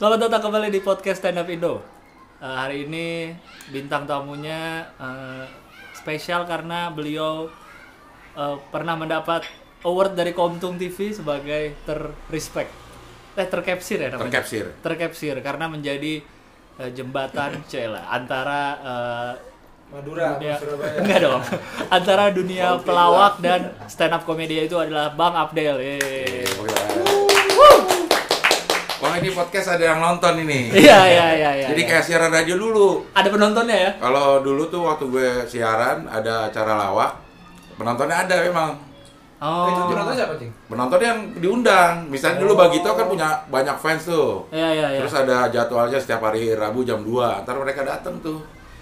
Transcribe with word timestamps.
Selamat 0.00 0.32
datang 0.32 0.48
kembali 0.48 0.72
di 0.72 0.80
podcast 0.80 1.20
Stand 1.20 1.44
Up 1.44 1.48
Indo. 1.52 1.76
Eh, 2.40 2.48
hari 2.48 2.88
ini 2.88 3.36
bintang 3.68 4.08
tamunya 4.08 4.88
eh, 4.96 5.44
spesial 5.92 6.48
karena 6.48 6.88
beliau 6.88 7.52
eh, 8.32 8.56
pernah 8.72 8.96
mendapat 8.96 9.44
award 9.84 10.16
dari 10.16 10.32
Komtung 10.32 10.80
TV 10.80 11.12
sebagai 11.12 11.76
terrespect. 11.84 12.72
Eh 13.36 13.44
tercapture 13.44 14.00
ya 14.00 14.16
namanya. 14.16 14.40
Tercapture. 14.40 14.68
Tercapture 14.80 15.38
karena 15.44 15.68
menjadi 15.68 16.24
eh, 16.80 16.90
jembatan 16.96 17.60
cela 17.68 18.00
antara 18.08 18.60
eh, 18.80 19.32
Madura, 19.92 20.40
dunia, 20.40 20.56
Surabaya. 20.56 20.96
enggak 21.04 21.20
dong 21.20 21.42
antara 21.92 22.24
dunia 22.32 22.80
pelawak 22.80 23.36
dan 23.44 23.68
stand 23.84 24.16
up 24.16 24.24
komedi 24.24 24.64
itu 24.64 24.80
adalah 24.80 25.12
Bang 25.12 25.36
Abdel. 25.36 25.76
Yeay. 25.76 26.69
Wah 29.10 29.18
ini 29.18 29.34
podcast 29.34 29.74
ada 29.74 29.90
yang 29.90 29.98
nonton 29.98 30.38
ini. 30.46 30.70
Iya 30.70 30.98
iya 31.02 31.26
iya 31.34 31.50
iya. 31.58 31.66
Jadi 31.74 31.82
iya. 31.82 31.90
kayak 31.90 32.04
siaran 32.06 32.30
radio 32.30 32.54
dulu. 32.54 33.10
ada 33.10 33.26
penontonnya 33.26 33.74
ya? 33.74 33.90
Kalau 33.98 34.38
dulu 34.38 34.70
tuh 34.70 34.86
waktu 34.86 35.04
gue 35.10 35.28
siaran 35.50 36.06
ada 36.06 36.46
acara 36.46 36.78
lawak, 36.78 37.18
penontonnya 37.74 38.22
ada 38.22 38.38
memang. 38.38 38.78
Oh. 39.42 39.66
Itu 39.66 39.80
penonton 39.90 40.14
siapa, 40.14 40.34
Cing? 40.38 40.52
Penonton 40.70 41.00
yang 41.02 41.18
diundang. 41.42 42.06
Misalnya 42.06 42.38
dulu 42.38 42.54
Oh. 42.54 42.58
Bagito 42.62 42.90
kan 42.94 43.06
punya 43.10 43.28
banyak 43.50 43.76
fans 43.82 44.06
tuh. 44.06 44.46
Iya 44.54 44.68
iya 44.78 44.86
iya. 44.94 45.00
Terus 45.02 45.14
ada 45.18 45.50
jadwalnya 45.50 45.98
setiap 45.98 46.22
hari 46.30 46.54
Rabu 46.54 46.86
jam 46.86 47.02
2. 47.02 47.42
Ntar 47.42 47.56
mereka 47.58 47.82
datang 47.82 48.14
tuh. 48.22 48.38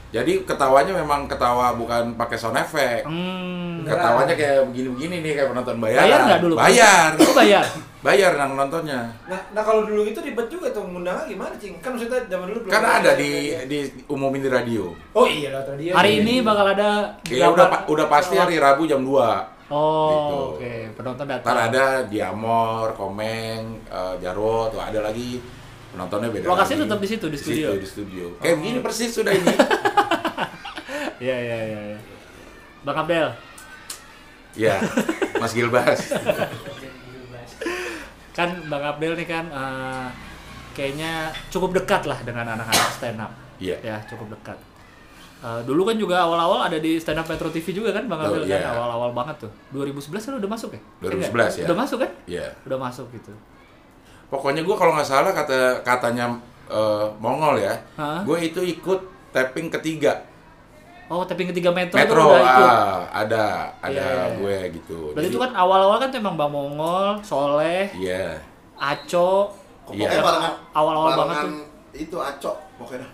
Jadi 0.09 0.41
ketawanya 0.43 0.97
memang 0.97 1.29
ketawa 1.29 1.77
bukan 1.77 2.17
pakai 2.17 2.37
sound 2.37 2.57
effect. 2.57 3.05
Hmm. 3.05 3.85
Ketawanya 3.85 4.33
kayak 4.33 4.65
begini-begini 4.73 5.21
nih 5.21 5.33
kayak 5.37 5.49
penonton 5.53 5.77
bayaran. 5.77 6.01
Bayar 6.03 6.21
nggak 6.25 6.41
dulu? 6.41 6.55
Bayar. 6.57 7.11
Oh, 7.15 7.35
bayar. 7.37 7.65
Bayar 7.99 8.31
yang 8.33 8.55
nontonnya. 8.55 9.11
Nah, 9.27 9.43
nah 9.51 9.59
kalau 9.61 9.83
dulu 9.83 10.07
itu 10.07 10.23
ribet 10.23 10.47
juga 10.47 10.71
tuh 10.71 10.87
ngundangnya 10.87 11.27
gimana, 11.27 11.51
Cing? 11.59 11.83
Kan 11.83 11.99
maksudnya 11.99 12.23
zaman 12.31 12.47
dulu 12.47 12.59
belum 12.63 12.71
Kan 12.71 12.85
ada 12.87 13.11
ya. 13.11 13.19
di 13.19 13.31
di 13.67 13.79
umumin 14.07 14.39
di 14.39 14.47
radio. 14.47 14.95
Oh 15.13 15.27
iya 15.27 15.51
lah 15.51 15.67
tadi. 15.67 15.91
Hari 15.91 16.23
ini 16.23 16.39
bakal 16.41 16.73
ada 16.73 17.11
Iya 17.27 17.51
udah 17.51 17.67
pa- 17.67 17.85
udah 17.85 18.07
pasti 18.07 18.39
hari 18.39 18.55
Rabu 18.57 18.87
jam 18.87 19.03
2. 19.03 19.11
Oh, 19.69 20.09
Gitu. 20.09 20.37
oke. 20.57 20.75
Penonton 20.95 21.27
datang. 21.27 21.45
Ntar 21.45 21.59
ada 21.69 21.85
Diamor, 22.07 22.95
Komeng, 22.95 23.83
eh, 23.85 24.15
Jarwo, 24.23 24.71
tuh 24.71 24.79
ada 24.79 25.03
lagi 25.03 25.43
penontonnya 25.89 26.29
beda. 26.29 26.45
Lokasinya 26.47 26.85
tetap 26.85 26.99
di 26.99 27.09
situ, 27.09 27.27
di 27.27 27.39
studio? 27.39 27.69
Situ, 27.71 27.81
di 27.81 27.89
studio. 27.89 28.25
Kayak 28.39 28.57
begini 28.59 28.79
persis 28.81 29.11
sudah 29.13 29.33
ini. 29.33 29.47
Iya 31.19 31.35
iya 31.35 31.59
iya 31.67 31.81
iya. 31.91 31.99
Bang 32.87 32.95
Abdel. 32.95 33.35
ya, 34.55 34.79
Mas 35.35 35.51
Gilbas. 35.51 36.15
Kan 38.31 38.71
Bang 38.71 38.87
Abdel 38.87 39.19
nih 39.19 39.27
kan 39.27 39.51
eh, 39.51 40.07
kayaknya 40.73 41.35
cukup 41.51 41.75
dekat 41.75 42.07
lah 42.07 42.23
dengan 42.23 42.55
anak-anak 42.55 42.89
stand 42.95 43.19
up. 43.19 43.35
Iya. 43.59 43.83
Ya, 43.83 43.97
cukup 44.07 44.31
dekat. 44.31 44.59
Eh, 45.39 45.61
dulu 45.67 45.83
kan 45.87 45.99
juga 45.99 46.23
awal-awal 46.23 46.71
ada 46.71 46.79
di 46.79 47.03
stand 47.03 47.19
up 47.19 47.27
Metro 47.27 47.51
TV 47.51 47.67
juga 47.75 47.91
kan 47.91 48.07
Bang 48.07 48.23
Oh, 48.23 48.31
Abdel 48.31 48.47
kan 48.47 48.63
iya. 48.63 48.71
awal-awal 48.71 49.11
banget 49.11 49.43
tuh. 49.43 49.53
2011 49.75 50.23
kan 50.23 50.35
udah 50.39 50.51
masuk 50.51 50.71
ya? 50.71 50.81
2011 51.03 51.35
Enggak? 51.35 51.51
ya. 51.51 51.65
Udah 51.67 51.77
masuk 51.77 51.99
kan? 51.99 52.11
Iya. 52.31 52.47
Udah 52.63 52.79
masuk 52.79 53.07
gitu. 53.11 53.33
Pokoknya 54.29 54.61
gue 54.61 54.73
kalau 54.73 54.93
nggak 54.93 55.09
salah 55.09 55.33
kata 55.33 55.81
katanya 55.81 56.29
eh, 56.67 57.07
Mongol 57.17 57.57
ya, 57.59 57.73
gue 58.23 58.39
itu 58.43 58.61
ikut 58.61 59.01
tapping 59.31 59.69
ketiga. 59.71 60.21
Oh, 61.09 61.25
tapi 61.25 61.49
ketiga 61.49 61.73
Metro, 61.73 61.97
Metro, 61.97 62.21
tuh 62.21 62.29
udah 62.29 62.43
ikut. 62.45 62.69
ah, 62.69 63.01
ada, 63.09 63.45
ada 63.81 63.97
Iya, 63.97 64.05
iya. 64.13 64.37
gue 64.37 64.57
gitu. 64.77 64.99
Berarti 65.17 65.25
Jadi- 65.25 65.33
itu 65.33 65.41
kan 65.41 65.53
awal-awal 65.57 65.97
kan 65.97 66.09
tuh 66.09 66.21
emang 66.21 66.37
Bang 66.37 66.53
Mongol, 66.53 67.17
Soleh, 67.23 67.89
Iya. 67.97 68.37
Aco, 68.77 69.49
Iya. 69.89 70.05
Pokoknya 70.05 70.21
barengan 70.21 70.55
awal-awal 70.71 71.11
banget 71.17 71.37
tuh. 71.41 71.53
itu 71.97 72.17
acok 72.17 72.57
pokoknya. 72.77 73.09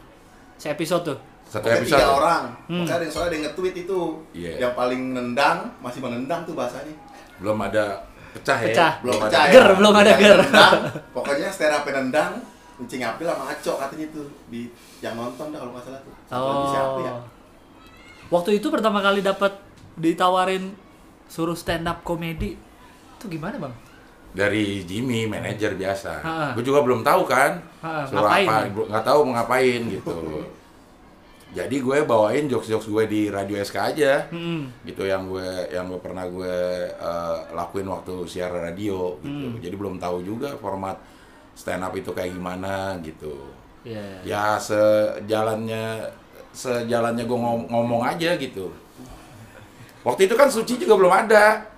Se 0.57 0.67
episode 0.69 1.07
tuh. 1.07 1.19
Satu 1.47 1.63
Pokoknya 1.63 1.79
episode. 1.81 2.01
tiga 2.03 2.09
orang. 2.11 2.43
Hmm. 2.67 2.83
Pokoknya 2.83 2.91
ada 2.91 3.05
yang 3.07 3.13
soalnya 3.15 3.29
ada 3.31 3.37
yang 3.37 3.45
nge-tweet 3.47 3.75
itu. 3.79 4.01
Iya. 4.35 4.53
Yang 4.59 4.73
paling 4.75 5.03
nendang, 5.15 5.59
masih 5.79 6.01
menendang 6.03 6.41
tuh 6.43 6.53
bahasanya. 6.53 6.95
Belum 7.39 7.59
ada 7.61 8.03
pecah 8.35 8.59
ya. 8.61 8.67
Pecah. 8.71 8.93
Belum 9.01 9.15
ada. 9.17 9.25
pecah 9.31 9.43
ya. 9.47 9.53
Ger, 9.55 9.69
belum 9.79 9.95
ada 9.95 10.13
ger. 10.19 10.39
nendang, 10.43 10.81
pokoknya 11.17 11.49
stand 11.49 11.75
up 11.75 11.87
nendang, 11.87 12.33
Encing 12.75 13.03
April 13.07 13.31
sama 13.31 13.45
Acok 13.55 13.77
katanya 13.87 14.07
tuh 14.11 14.27
di 14.51 14.67
yang 14.99 15.15
nonton 15.15 15.55
dah 15.55 15.59
kalau 15.63 15.73
nggak 15.73 15.85
salah 15.87 16.01
tuh. 16.03 16.15
Satu 16.27 16.43
lagi 16.43 16.67
siapa 16.75 16.99
ya? 17.01 17.13
Oh. 17.15 17.23
Waktu 18.35 18.51
itu 18.59 18.67
pertama 18.69 18.99
kali 18.99 19.23
dapat 19.23 19.53
ditawarin 19.95 20.75
suruh 21.31 21.55
stand 21.55 21.87
up 21.87 22.03
komedi. 22.03 22.59
Itu 23.15 23.31
gimana, 23.31 23.57
Bang? 23.63 23.75
dari 24.35 24.83
Jimmy 24.83 25.31
manajer 25.31 25.79
biasa. 25.79 26.19
Gue 26.59 26.67
juga 26.67 26.83
belum 26.83 27.07
tahu 27.07 27.23
kan. 27.23 27.63
Ha-ha, 27.81 28.03
Suruh 28.03 28.27
ngapain 28.27 28.49
apa? 28.51 28.67
ya? 28.67 28.85
Nggak 28.91 29.05
tahu 29.07 29.19
mau 29.23 29.33
ngapain 29.39 29.81
gitu. 29.87 30.17
Jadi 31.55 31.77
gue 31.79 32.03
bawain 32.03 32.45
jokes-jokes 32.45 32.87
gue 32.87 33.05
di 33.07 33.21
radio 33.31 33.55
SK 33.57 33.77
aja. 33.79 34.27
Hmm. 34.29 34.67
Gitu 34.83 35.07
yang 35.07 35.31
gue 35.31 35.47
yang 35.71 35.87
gue 35.87 36.03
pernah 36.03 36.27
gue 36.27 36.55
eh, 36.91 37.37
lakuin 37.55 37.87
waktu 37.87 38.27
siaran 38.27 38.67
radio 38.67 39.15
gitu. 39.23 39.49
Hmm. 39.49 39.63
Jadi 39.63 39.75
belum 39.75 39.97
tahu 39.97 40.21
juga 40.21 40.59
format 40.59 40.99
stand 41.55 41.81
up 41.81 41.95
itu 41.95 42.11
kayak 42.11 42.35
gimana 42.35 42.99
gitu. 43.01 43.39
Iya. 43.87 44.03
Ya 44.27 44.45
sejalannya 44.59 46.11
sejalannya 46.51 47.23
gue 47.23 47.39
ngom- 47.39 47.69
ngomong 47.69 48.03
aja 48.05 48.35
gitu. 48.35 48.75
Waktu 50.03 50.27
itu 50.27 50.35
kan 50.35 50.51
Suci 50.51 50.77
juga 50.77 50.95
belum 50.95 51.11
ada. 51.11 51.71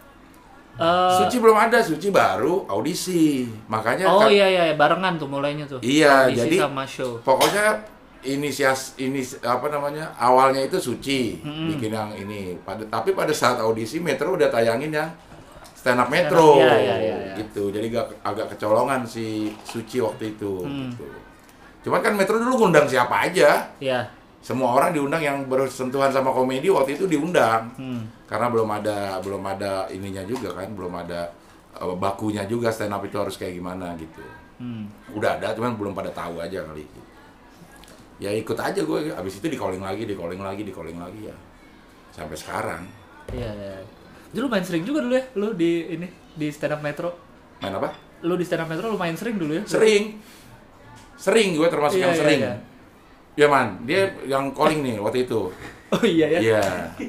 Eh, 0.76 1.12
Suci 1.16 1.37
belum 1.37 1.56
ada, 1.56 1.81
Suci 1.81 2.08
baru 2.08 2.64
audisi. 2.66 3.48
Makanya 3.66 4.08
oh 4.08 4.25
kan- 4.25 4.32
iya 4.32 4.47
iya 4.47 4.64
barengan 4.72 5.16
tuh 5.16 5.28
mulainya 5.28 5.64
tuh. 5.64 5.81
Iya, 5.81 6.28
Audisi 6.28 6.41
jadi- 6.48 6.58
sama 6.60 6.84
show. 6.84 7.16
pokoknya 7.20 7.81
inisias 8.26 8.98
ini 8.98 9.22
apa 9.47 9.70
namanya? 9.70 10.10
Awalnya 10.19 10.66
itu 10.66 10.76
Suci 10.82 11.38
Mm-mm. 11.38 11.70
bikin 11.75 11.94
yang 11.94 12.10
ini. 12.12 12.59
Pada 12.66 12.82
tapi 12.91 13.14
pada 13.14 13.31
saat 13.31 13.62
audisi 13.62 14.03
Metro 14.03 14.34
udah 14.34 14.50
tayangin 14.50 14.91
yang 14.91 15.09
stand 15.72 16.03
up 16.03 16.06
Stand 16.06 16.06
up, 16.06 16.09
Metro 16.10 16.59
iya, 16.59 16.75
iya, 16.75 16.94
iya, 16.98 17.16
iya. 17.22 17.34
gitu. 17.38 17.70
Jadi 17.70 17.87
agak, 17.94 18.06
agak 18.26 18.47
kecolongan 18.59 19.06
si 19.06 19.54
Suci 19.62 20.03
waktu 20.03 20.34
itu 20.34 20.66
Hmm. 20.66 20.91
gitu. 20.91 21.06
Cuman 21.87 22.03
kan 22.03 22.19
Metro 22.19 22.37
dulu 22.42 22.66
ngundang 22.66 22.91
siapa 22.91 23.31
aja. 23.31 23.70
Iya. 23.78 24.03
Semua 24.43 24.75
orang 24.78 24.91
diundang 24.94 25.22
yang 25.22 25.47
bersentuhan 25.47 26.10
sama 26.10 26.31
komedi 26.34 26.66
waktu 26.70 26.98
itu 26.98 27.06
diundang. 27.06 27.70
Hmm. 27.78 28.03
Karena 28.26 28.50
belum 28.50 28.66
ada 28.66 29.22
belum 29.22 29.43
ada 29.47 29.87
ininya 29.94 30.26
juga 30.26 30.50
kan, 30.54 30.75
belum 30.75 30.91
ada 30.91 31.31
eh, 31.78 31.94
bakunya 31.94 32.43
juga 32.50 32.75
stand 32.75 32.91
up 32.91 33.03
itu 33.06 33.14
harus 33.14 33.38
kayak 33.38 33.54
gimana 33.54 33.94
gitu. 33.94 34.22
Hmm. 34.58 34.91
Udah 35.14 35.37
ada, 35.38 35.54
cuman 35.54 35.76
belum 35.78 35.93
pada 35.94 36.10
tahu 36.10 36.43
aja 36.43 36.64
kali. 36.66 36.82
Ya 38.16 38.31
ikut 38.31 38.56
aja 38.56 38.81
gue, 38.81 38.99
abis 39.10 39.38
itu 39.38 39.47
di 39.47 39.54
calling 39.54 39.81
lagi, 39.81 40.03
di 40.03 40.16
calling 40.16 40.41
lagi, 40.41 40.62
di 40.62 40.72
calling 40.72 40.97
lagi 40.97 41.28
ya. 41.28 41.37
Sampai 42.10 42.32
sekarang. 42.32 42.82
Iya, 43.28 43.50
iya. 43.50 43.77
Jadi 44.27 44.38
lu 44.38 44.49
main 44.49 44.65
sering 44.65 44.82
juga 44.82 45.00
dulu 45.00 45.15
ya, 45.15 45.25
lu 45.34 45.49
di 45.53 45.72
ini 45.93 46.06
di 46.32 46.49
stand 46.49 46.72
up 46.72 46.81
Metro. 46.81 47.12
Main 47.60 47.76
apa? 47.76 47.93
Lu 48.22 48.34
di 48.34 48.44
stand 48.44 48.65
up 48.65 48.69
Metro 48.69 48.88
lu 48.88 48.97
main 48.97 49.12
sering 49.15 49.37
dulu 49.37 49.53
ya? 49.53 49.65
Sering. 49.69 50.16
Sering 51.15 51.56
gue 51.56 51.69
termasuk 51.69 51.97
Iya, 51.97 52.03
yang 52.03 52.12
iya, 52.12 52.21
sering. 52.21 52.41
iya. 52.41 52.55
Ya 53.37 53.47
man, 53.47 53.69
dia 53.84 54.00
yang 54.25 54.49
calling 54.50 54.81
nih 54.81 54.97
waktu 54.97 55.25
itu. 55.25 55.41
Oh 55.87 56.03
iya 56.03 56.26
ya. 56.26 56.38
Iya. 56.43 56.62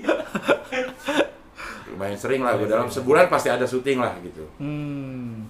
Lumayan 1.90 2.14
sering 2.14 2.44
lah, 2.44 2.54
gue 2.54 2.68
dalam 2.68 2.86
sebulan 2.88 3.26
pasti 3.26 3.50
ada 3.50 3.66
syuting 3.66 3.98
lah 3.98 4.14
gitu. 4.22 4.44
Hmm. 4.60 5.48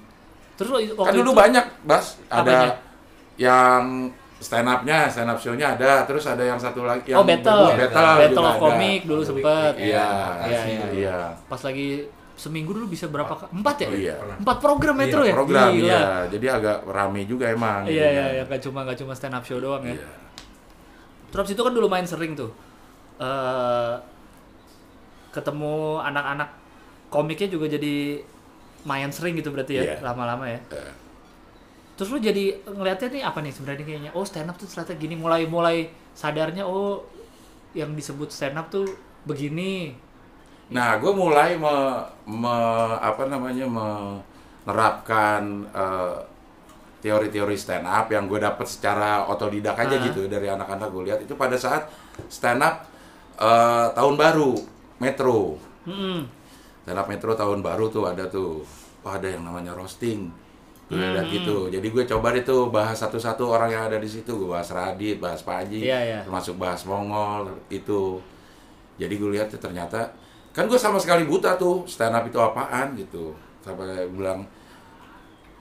Terus 0.55 0.69
lu 0.71 0.95
Kan 0.95 1.11
dulu 1.11 1.33
itu- 1.33 1.37
banyak, 1.37 1.65
Bas. 1.83 2.15
Ada 2.29 2.39
Apanya? 2.39 2.71
yang 3.35 3.83
stand 4.37 4.65
up-nya, 4.65 5.07
stand 5.07 5.27
up 5.27 5.37
show-nya 5.37 5.73
ada, 5.73 6.03
terus 6.03 6.23
ada 6.23 6.39
yang 6.39 6.55
satu 6.55 6.81
lagi 6.81 7.09
yang 7.09 7.19
Oh, 7.19 7.25
battle. 7.25 7.73
battle, 7.73 8.13
Battle 8.15 8.29
juga 8.31 8.41
of 8.43 8.53
ada. 8.53 8.63
Comic 8.63 8.99
dulu 9.03 9.21
sempet. 9.21 9.73
Iya, 9.75 10.07
Iya, 10.43 10.59
iya. 10.63 10.85
iya. 10.91 11.17
Pas 11.43 11.57
lagi 11.59 12.05
seminggu 12.33 12.69
dulu 12.69 12.85
bisa 12.85 13.05
berapa 13.05 13.33
ka- 13.33 13.49
Empat 13.49 13.75
ya? 13.79 13.87
Oh, 13.87 13.97
iya. 13.97 14.15
Empat 14.37 14.57
program 14.57 14.93
Metro 14.95 15.21
ya? 15.21 15.33
Program 15.33 15.73
Gila. 15.73 15.89
ya, 15.89 16.05
jadi 16.29 16.45
agak 16.53 16.77
rame 16.85 17.25
juga 17.25 17.49
emang. 17.49 17.81
Iya 17.83 17.89
gitu 17.89 18.01
iya 18.07 18.21
kan. 18.21 18.29
iya 18.31 18.43
nggak 18.45 18.61
cuma 18.61 18.79
nggak 18.83 18.97
cuma 18.99 19.13
stand 19.13 19.33
up 19.33 19.41
show 19.41 19.57
doang 19.57 19.81
ya. 19.81 19.95
Iya. 19.95 20.09
Terus 21.27 21.47
itu 21.49 21.59
kan 21.59 21.73
dulu 21.73 21.87
main 21.87 22.05
sering 22.05 22.33
tuh. 22.33 22.53
eh 23.17 23.93
ketemu 25.27 25.97
anak-anak 25.99 26.49
komiknya 27.07 27.49
juga 27.49 27.65
jadi 27.67 28.21
main 28.83 29.09
sering 29.09 29.33
gitu 29.35 29.49
berarti 29.49 29.73
ya 29.75 29.83
Iya. 29.83 29.95
lama-lama 30.01 30.45
ya. 30.45 30.59
Eh, 30.71 30.91
Terus 31.97 32.13
lu 32.13 32.21
jadi 32.21 32.61
ngeliatnya 32.63 33.09
nih 33.09 33.23
apa 33.25 33.41
nih 33.41 33.49
sebenarnya 33.49 33.81
kayaknya 33.81 34.11
oh 34.13 34.21
stand 34.21 34.47
up 34.47 34.55
tuh 34.55 34.69
ternyata 34.69 34.93
gini 34.93 35.17
mulai 35.17 35.49
mulai 35.49 35.89
sadarnya 36.13 36.61
oh 36.61 37.01
yang 37.73 37.97
disebut 37.97 38.29
stand 38.29 38.53
up 38.53 38.69
tuh 38.69 38.85
begini. 39.25 39.97
Nah, 40.67 40.99
gue 40.99 41.09
mulai 41.09 41.55
me, 41.57 41.73
me- 42.27 42.99
apa 42.99 43.23
namanya 43.25 43.65
menerapkan 44.65 45.41
eh, 45.71 46.17
teori-teori 46.99 47.55
stand 47.55 47.87
up 47.87 48.09
yang 48.11 48.27
gue 48.27 48.39
dapat 48.41 48.67
secara 48.67 49.25
otodidak 49.25 49.77
aja 49.77 49.95
Ah. 49.95 50.03
gitu 50.05 50.27
dari 50.27 50.49
anak-anak 50.49 50.89
gue 50.91 51.03
lihat 51.07 51.19
itu 51.23 51.33
pada 51.33 51.55
saat 51.55 51.87
stand 52.27 52.61
up 52.61 52.83
eh, 53.39 53.87
tahun 53.95 54.15
baru 54.17 54.53
Metro. 54.99 55.55
Hmm. 55.85 56.25
Stand 56.83 56.99
up 56.99 57.07
Metro 57.07 57.31
tahun 57.33 57.61
baru 57.61 57.87
tuh 57.87 58.03
ada 58.09 58.25
tuh, 58.27 58.65
oh, 59.01 59.11
ada 59.11 59.27
yang 59.29 59.45
namanya 59.45 59.71
roasting. 59.71 60.29
Gue 60.87 61.03
lihat 61.03 61.27
gitu. 61.27 61.67
Jadi 61.67 61.87
gue 61.91 62.03
coba 62.07 62.31
deh 62.31 62.43
tuh 62.47 62.71
bahas 62.71 62.95
satu-satu 62.95 63.43
orang 63.43 63.69
yang 63.75 63.83
ada 63.91 63.99
di 63.99 64.07
situ. 64.07 64.31
Gue 64.31 64.55
bahas 64.55 64.71
Radit, 64.71 65.19
bahas 65.19 65.43
Pak 65.43 65.67
Haji, 65.67 65.83
Iya, 65.83 65.99
iya. 65.99 66.19
termasuk 66.23 66.55
bahas 66.55 66.87
Mongol 66.87 67.51
itu. 67.67 68.23
Jadi 68.95 69.13
gue 69.19 69.29
lihat 69.35 69.51
tuh 69.51 69.59
ternyata 69.59 70.07
kan 70.55 70.65
gue 70.65 70.79
sama 70.79 70.97
sekali 70.97 71.27
buta 71.27 71.59
tuh 71.59 71.83
stand 71.85 72.15
up 72.15 72.23
itu 72.23 72.39
apaan 72.39 72.95
gitu. 72.95 73.35
Sampai 73.59 74.07
bilang 74.07 74.47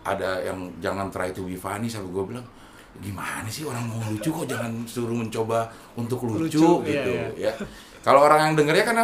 ada 0.07 0.39
yang 0.47 0.71
jangan 0.79 1.11
try 1.11 1.35
to 1.35 1.43
be 1.43 1.59
funny 1.59 1.91
sampai 1.91 2.15
gue 2.15 2.25
bilang 2.31 2.47
gimana 3.03 3.45
sih 3.51 3.67
orang 3.67 3.85
mau 3.91 4.01
lucu 4.09 4.33
kok 4.33 4.49
jangan 4.49 4.73
suruh 4.89 5.13
mencoba 5.13 5.69
untuk 6.01 6.25
lucu, 6.25 6.49
Lucu, 6.49 6.87
gitu 6.89 7.13
iya, 7.37 7.51
ya. 7.51 7.53
Kalau 8.01 8.25
orang 8.25 8.49
yang 8.49 8.53
dengernya 8.57 8.85
kan 8.89 8.97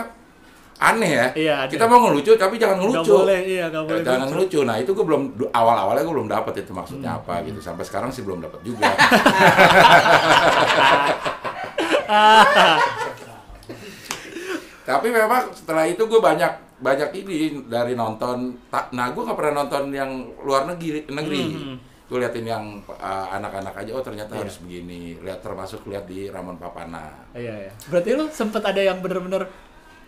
aneh 0.84 1.10
ya. 1.12 1.26
Iya. 1.32 1.56
Kita 1.66 1.86
mau 1.86 2.00
ngelucu 2.00 2.34
tapi 2.34 2.56
jangan 2.56 2.76
ngelucu. 2.76 3.12
boleh, 3.16 3.40
iya, 3.44 3.64
nggak 3.66 3.84
boleh 3.84 4.02
Jangan 4.02 4.20
lucu. 4.20 4.32
ngelucu. 4.32 4.58
Nah, 4.62 4.76
itu 4.76 4.90
gue 4.90 5.04
belum 5.04 5.22
awal-awalnya 5.50 6.02
gue 6.02 6.14
belum 6.14 6.28
dapat 6.28 6.54
itu 6.58 6.70
maksudnya 6.70 7.10
Hmm. 7.12 7.20
apa 7.20 7.34
gitu. 7.44 7.58
Sampai 7.58 7.84
sekarang 7.84 8.10
sih 8.10 8.20
belum 8.20 8.40
dapat 8.40 8.60
juga. 8.60 8.90
Tapi 14.82 15.08
memang 15.08 15.54
setelah 15.54 15.86
itu 15.86 16.02
gue 16.02 16.18
banyak 16.18 16.52
banyak 16.76 17.10
ini 17.16 17.36
dari 17.64 17.94
nonton. 17.94 18.58
ta- 18.66 18.90
Nah, 18.90 19.14
gue 19.14 19.22
nggak 19.22 19.38
pernah 19.38 19.54
nonton 19.56 19.84
yang 19.88 20.10
luar 20.42 20.66
negeri. 20.66 21.06
negeri. 21.08 21.40
Hmm. 21.48 21.76
Gue 22.04 22.18
liatin 22.18 22.44
yang 22.44 22.64
uh, 22.84 23.26
anak-anak 23.30 23.72
aja. 23.74 23.90
Oh 23.94 24.02
ternyata 24.02 24.34
Iya. 24.34 24.42
harus 24.42 24.56
begini. 24.58 25.16
Lihat 25.16 25.40
termasuk 25.40 25.86
lihat 25.86 26.04
di 26.04 26.26
Ramon 26.26 26.58
Papana. 26.58 27.30
Iya, 27.32 27.54
iya. 27.62 27.72
Berarti 27.86 28.10
lu 28.12 28.26
sempet 28.28 28.60
ada 28.60 28.82
yang 28.82 28.98
bener-bener 28.98 29.46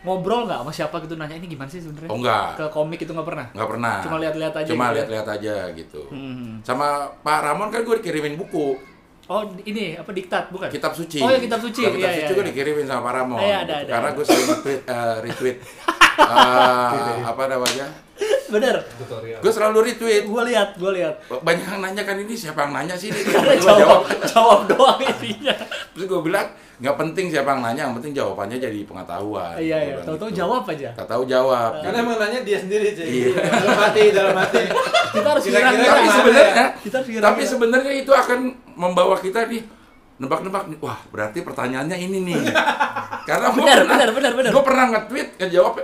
ngobrol 0.05 0.45
nggak 0.45 0.61
sama 0.61 0.71
siapa 0.71 0.97
gitu 1.01 1.17
nanya 1.17 1.35
ini 1.35 1.49
gimana 1.49 1.67
sih 1.67 1.81
sebenarnya? 1.81 2.11
Oh 2.13 2.17
enggak, 2.17 2.47
Ke 2.55 2.65
komik 2.69 3.01
itu 3.01 3.11
nggak 3.11 3.25
pernah? 3.25 3.47
nggak 3.51 3.69
pernah. 3.69 3.95
Cuma 4.01 4.17
lihat-lihat 4.21 4.55
aja 4.55 4.69
Cuma 4.69 4.85
gitu 4.85 4.89
ya? 4.89 4.97
lihat-lihat 5.01 5.27
aja 5.31 5.55
gitu. 5.73 6.03
Hmm. 6.09 6.61
Sama 6.61 6.87
Pak 7.19 7.39
Ramon 7.43 7.69
kan 7.69 7.81
gue 7.81 7.97
dikirimin 7.99 8.37
buku. 8.37 8.77
Oh 9.25 9.41
ini 9.65 9.97
apa 9.97 10.13
diktat 10.13 10.53
bukan? 10.53 10.69
Kitab 10.69 10.93
suci. 10.93 11.17
Oh 11.19 11.33
ya 11.33 11.41
kitab 11.41 11.57
suci. 11.59 11.81
Kitab 11.81 11.97
Iya, 11.97 12.13
suci 12.13 12.21
iya, 12.23 12.37
gue 12.37 12.45
iya. 12.45 12.51
dikirimin 12.53 12.85
sama 12.85 13.01
Pak 13.03 13.13
Ramon. 13.17 13.41
Iya, 13.41 13.57
ada, 13.59 13.75
gitu. 13.75 13.89
ada, 13.89 13.93
Karena 13.97 14.09
ada. 14.09 14.17
gue 14.17 14.25
sering 14.25 14.47
retweet, 14.47 14.83
eh, 14.85 15.17
retweet 15.25 15.57
eh, 16.37 17.17
apa 17.25 17.43
namanya? 17.49 17.87
Bener. 18.47 18.77
Tutorial. 18.97 19.39
Gue 19.41 19.53
selalu 19.53 19.79
retweet. 19.85 20.25
Gue 20.25 20.43
lihat, 20.47 20.77
gue 20.77 20.91
lihat. 20.93 21.15
Banyak 21.29 21.67
yang 21.67 21.81
nanya 21.81 22.03
kan 22.03 22.17
ini 22.17 22.35
siapa 22.35 22.65
yang 22.65 22.73
nanya 22.73 22.95
sih? 22.95 23.09
Ini 23.13 23.21
Karena 23.25 23.55
Gua 23.57 23.75
jawab, 23.77 24.03
jawab 24.27 24.61
doang 24.69 25.01
intinya. 25.01 25.55
Terus 25.93 26.07
gue 26.07 26.21
bilang 26.21 26.47
nggak 26.75 26.97
penting 26.99 27.31
siapa 27.31 27.55
yang 27.55 27.63
nanya, 27.63 27.83
yang 27.87 27.95
penting 27.95 28.13
jawabannya 28.13 28.59
jadi 28.59 28.79
pengetahuan. 28.83 29.55
Iya, 29.57 29.77
iya. 29.79 29.93
bilang 29.95 30.07
Tahu-tahu 30.11 30.31
gitu. 30.31 30.39
jawab 30.43 30.63
aja. 30.67 30.89
Tak 30.93 31.07
tahu 31.07 31.23
jawab. 31.25 31.71
Karena 31.81 31.99
emang 32.03 32.19
nanya 32.19 32.41
dia 32.43 32.59
sendiri, 32.59 32.89
Cik. 32.93 33.07
Iya. 33.07 33.31
Dalam 33.39 33.79
hati, 33.79 34.03
dalam 34.11 34.35
hati. 34.35 34.63
Kita 35.15 35.29
harus 35.31 35.43
Kira-kira 35.47 35.71
kira-kira. 35.71 35.95
tapi 35.95 36.09
sebenarnya 36.11 36.51
ya? 36.51 36.67
Kita 36.75 36.95
harus 36.99 37.09
tapi 37.23 37.43
sebenarnya 37.47 37.93
itu 37.95 38.13
akan 38.13 38.39
membawa 38.75 39.17
kita 39.17 39.47
nih 39.47 39.63
nebak-nebak 40.15 40.71
nih 40.71 40.79
wah 40.79 40.99
berarti 41.11 41.43
pertanyaannya 41.43 41.99
ini 41.99 42.19
nih 42.23 42.39
karena 43.29 43.51
Benar, 43.51 43.83
pernah, 43.83 43.99
benar, 43.99 44.11
benar, 44.15 44.33
benar. 44.39 44.51
gue 44.55 44.63
pernah 44.63 44.85
nge-tweet 44.91 45.29
ngejawab 45.43 45.75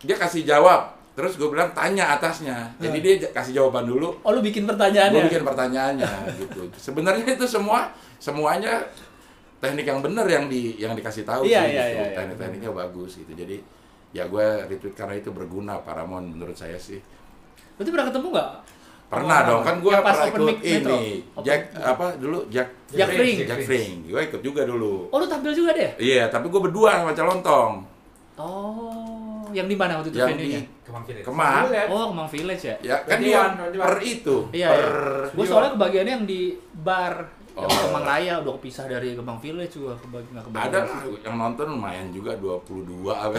dia 0.00 0.16
kasih 0.16 0.42
jawab 0.44 0.96
terus 1.18 1.34
gue 1.34 1.50
bilang 1.50 1.74
tanya 1.74 2.14
atasnya 2.14 2.70
jadi 2.78 2.94
dia 3.02 3.14
kasih 3.34 3.58
jawaban 3.58 3.90
dulu 3.90 4.14
Oh 4.22 4.30
lu 4.30 4.38
bikin 4.38 4.62
pertanyaannya? 4.62 5.18
gue 5.18 5.22
bikin 5.26 5.42
pertanyaannya 5.42 6.06
gitu 6.46 6.70
sebenarnya 6.78 7.34
itu 7.34 7.42
semua 7.42 7.90
semuanya 8.22 8.86
teknik 9.58 9.82
yang 9.82 9.98
benar 9.98 10.30
yang 10.30 10.46
di 10.46 10.78
yang 10.78 10.94
dikasih 10.94 11.26
tahu 11.26 11.42
Iya, 11.42 11.66
sih 11.66 11.74
iya, 11.74 11.82
gitu. 11.82 11.90
iya, 11.90 12.04
iya. 12.06 12.14
teknik-tekniknya 12.14 12.70
bagus 12.70 13.18
gitu 13.18 13.34
jadi 13.34 13.56
ya 14.14 14.30
gue 14.30 14.46
retweet 14.70 14.94
karena 14.94 15.18
itu 15.18 15.34
berguna 15.34 15.82
Paramon 15.82 16.38
menurut 16.38 16.54
saya 16.54 16.78
sih 16.78 17.02
Berarti 17.74 17.90
pernah 17.94 18.06
ketemu 18.10 18.26
nggak? 18.34 18.50
Pernah 19.08 19.38
Sama 19.40 19.48
dong, 19.48 19.62
kan 19.64 19.76
gue 19.78 19.94
pernah 19.94 20.26
ikut 20.28 20.58
ini 20.60 21.00
Jack 21.40 21.60
apa 21.78 22.06
dulu 22.18 22.38
Jack 22.50 22.68
Jack 22.90 23.08
Fring. 23.14 23.36
Jack 23.46 23.60
Fring, 23.64 23.90
gue 24.04 24.20
ikut 24.20 24.42
juga 24.42 24.66
dulu. 24.66 25.08
Oh 25.08 25.16
lu 25.16 25.30
tampil 25.30 25.54
juga 25.54 25.72
deh? 25.72 25.94
Iya, 25.96 26.26
tapi 26.28 26.50
gue 26.50 26.60
berdua 26.60 27.00
sama 27.00 27.14
Calontong. 27.16 27.72
Oh, 28.36 29.07
yang 29.50 29.66
di 29.66 29.74
mana 29.74 29.96
waktu 29.96 30.10
itu 30.10 30.18
Yang 30.18 30.30
venue-nya? 30.34 30.60
di 30.60 30.84
Kemang 30.84 31.04
Village. 31.04 31.24
Kemang. 31.24 31.62
Oh, 31.88 32.04
Kemang 32.08 32.28
Village 32.28 32.62
ya? 32.64 32.76
Ya 32.80 32.96
kan 33.02 33.18
dia 33.18 33.40
per 33.76 33.96
itu, 34.00 34.36
Iya, 34.50 34.68
per 34.68 34.88
iya. 35.24 35.34
Gue 35.34 35.44
soalnya 35.44 35.70
kebagiannya 35.74 36.12
yang 36.14 36.26
di 36.26 36.40
bar 36.74 37.14
yang 37.52 37.66
Oh. 37.66 37.66
Kemang 37.66 38.06
Raya 38.06 38.38
udah 38.38 38.54
kepisah 38.54 38.86
dari 38.86 39.18
Kemang 39.18 39.42
Village 39.42 39.74
juga 39.74 39.98
kebagi 39.98 40.30
nggak 40.30 40.44
kebagi. 40.46 40.62
ada 40.62 40.78
lah 40.86 41.00
yang 41.18 41.36
nonton 41.36 41.66
lumayan 41.68 42.06
juga 42.08 42.38
22 42.38 42.86
apa. 43.10 43.34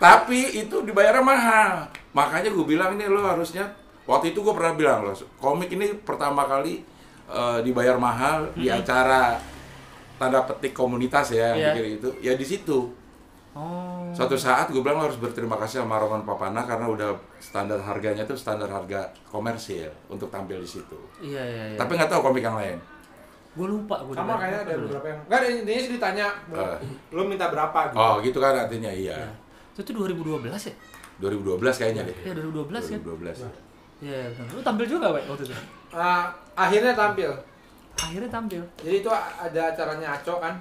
tapi 0.00 0.40
itu 0.56 0.76
dibayarnya 0.82 1.20
mahal. 1.20 1.72
Makanya 2.12 2.48
gue 2.48 2.64
bilang 2.64 2.94
ini 2.94 3.04
lo 3.04 3.20
harusnya 3.22 3.68
waktu 4.04 4.32
itu 4.32 4.40
gue 4.40 4.52
pernah 4.52 4.72
bilang 4.72 5.00
loh, 5.02 5.12
komik 5.36 5.68
ini 5.68 5.92
pertama 5.98 6.44
kali 6.44 6.80
eh, 7.26 7.58
dibayar 7.60 7.96
mahal 7.96 8.48
di 8.52 8.68
acara 8.68 9.36
tanda 10.14 10.44
petik 10.44 10.72
komunitas 10.72 11.28
ya, 11.28 11.52
yang 11.52 11.76
bikin 11.76 11.98
itu. 11.98 12.08
Ya 12.20 12.32
di 12.34 12.46
situ. 12.46 12.88
Oh. 13.54 14.10
Suatu 14.10 14.34
saat 14.34 14.66
gue 14.66 14.82
bilang 14.82 14.98
lo 14.98 15.06
harus 15.06 15.16
berterima 15.16 15.54
kasih 15.54 15.82
sama 15.82 15.94
Roman 15.96 16.22
Papana 16.22 16.66
karena 16.66 16.90
udah 16.90 17.14
standar 17.38 17.78
harganya 17.78 18.26
tuh 18.26 18.34
standar 18.34 18.66
harga 18.66 19.06
komersil 19.24 19.86
untuk 20.10 20.26
tampil 20.26 20.58
di 20.58 20.66
situ. 20.66 20.98
Iya 21.22 21.38
iya 21.38 21.64
iya. 21.70 21.78
Tapi 21.78 21.94
nggak 21.94 22.10
tahu 22.10 22.20
komik 22.24 22.42
yang 22.42 22.58
lain. 22.58 22.78
gue 23.54 23.66
lupa 23.70 24.02
gue. 24.02 24.18
Sama 24.18 24.34
kayaknya 24.34 24.60
ada 24.66 24.74
beberapa 24.74 25.06
yang. 25.06 25.20
Enggak, 25.30 25.40
intinya 25.46 25.78
sih 25.78 25.92
ditanya, 25.94 26.26
Eh. 26.50 26.78
lu 27.14 27.22
minta 27.22 27.46
berapa 27.46 27.78
gitu. 27.86 27.94
Oh 27.94 28.14
gitu 28.18 28.38
kan 28.42 28.50
artinya 28.58 28.90
iya. 28.90 29.30
Itu 29.70 29.86
tuh 29.86 29.94
2012 30.02 30.50
ya? 30.66 30.74
2012 31.22 31.78
kayaknya 31.78 32.02
deh. 32.02 32.16
Iya 32.26 32.32
2012 32.34 32.90
kan? 32.90 32.98
2012. 33.06 33.38
Iya 34.02 34.20
benar. 34.34 34.46
Lu 34.50 34.60
tampil 34.60 34.86
juga 34.90 35.06
Pak 35.14 35.22
waktu 35.30 35.44
itu? 35.46 35.54
Ah, 35.94 36.34
akhirnya 36.58 36.98
tampil. 36.98 37.30
Akhirnya 37.94 38.26
tampil. 38.26 38.62
Jadi 38.82 38.96
itu 38.98 39.10
ada 39.14 39.60
acaranya 39.70 40.08
Aco 40.18 40.34
kan. 40.42 40.54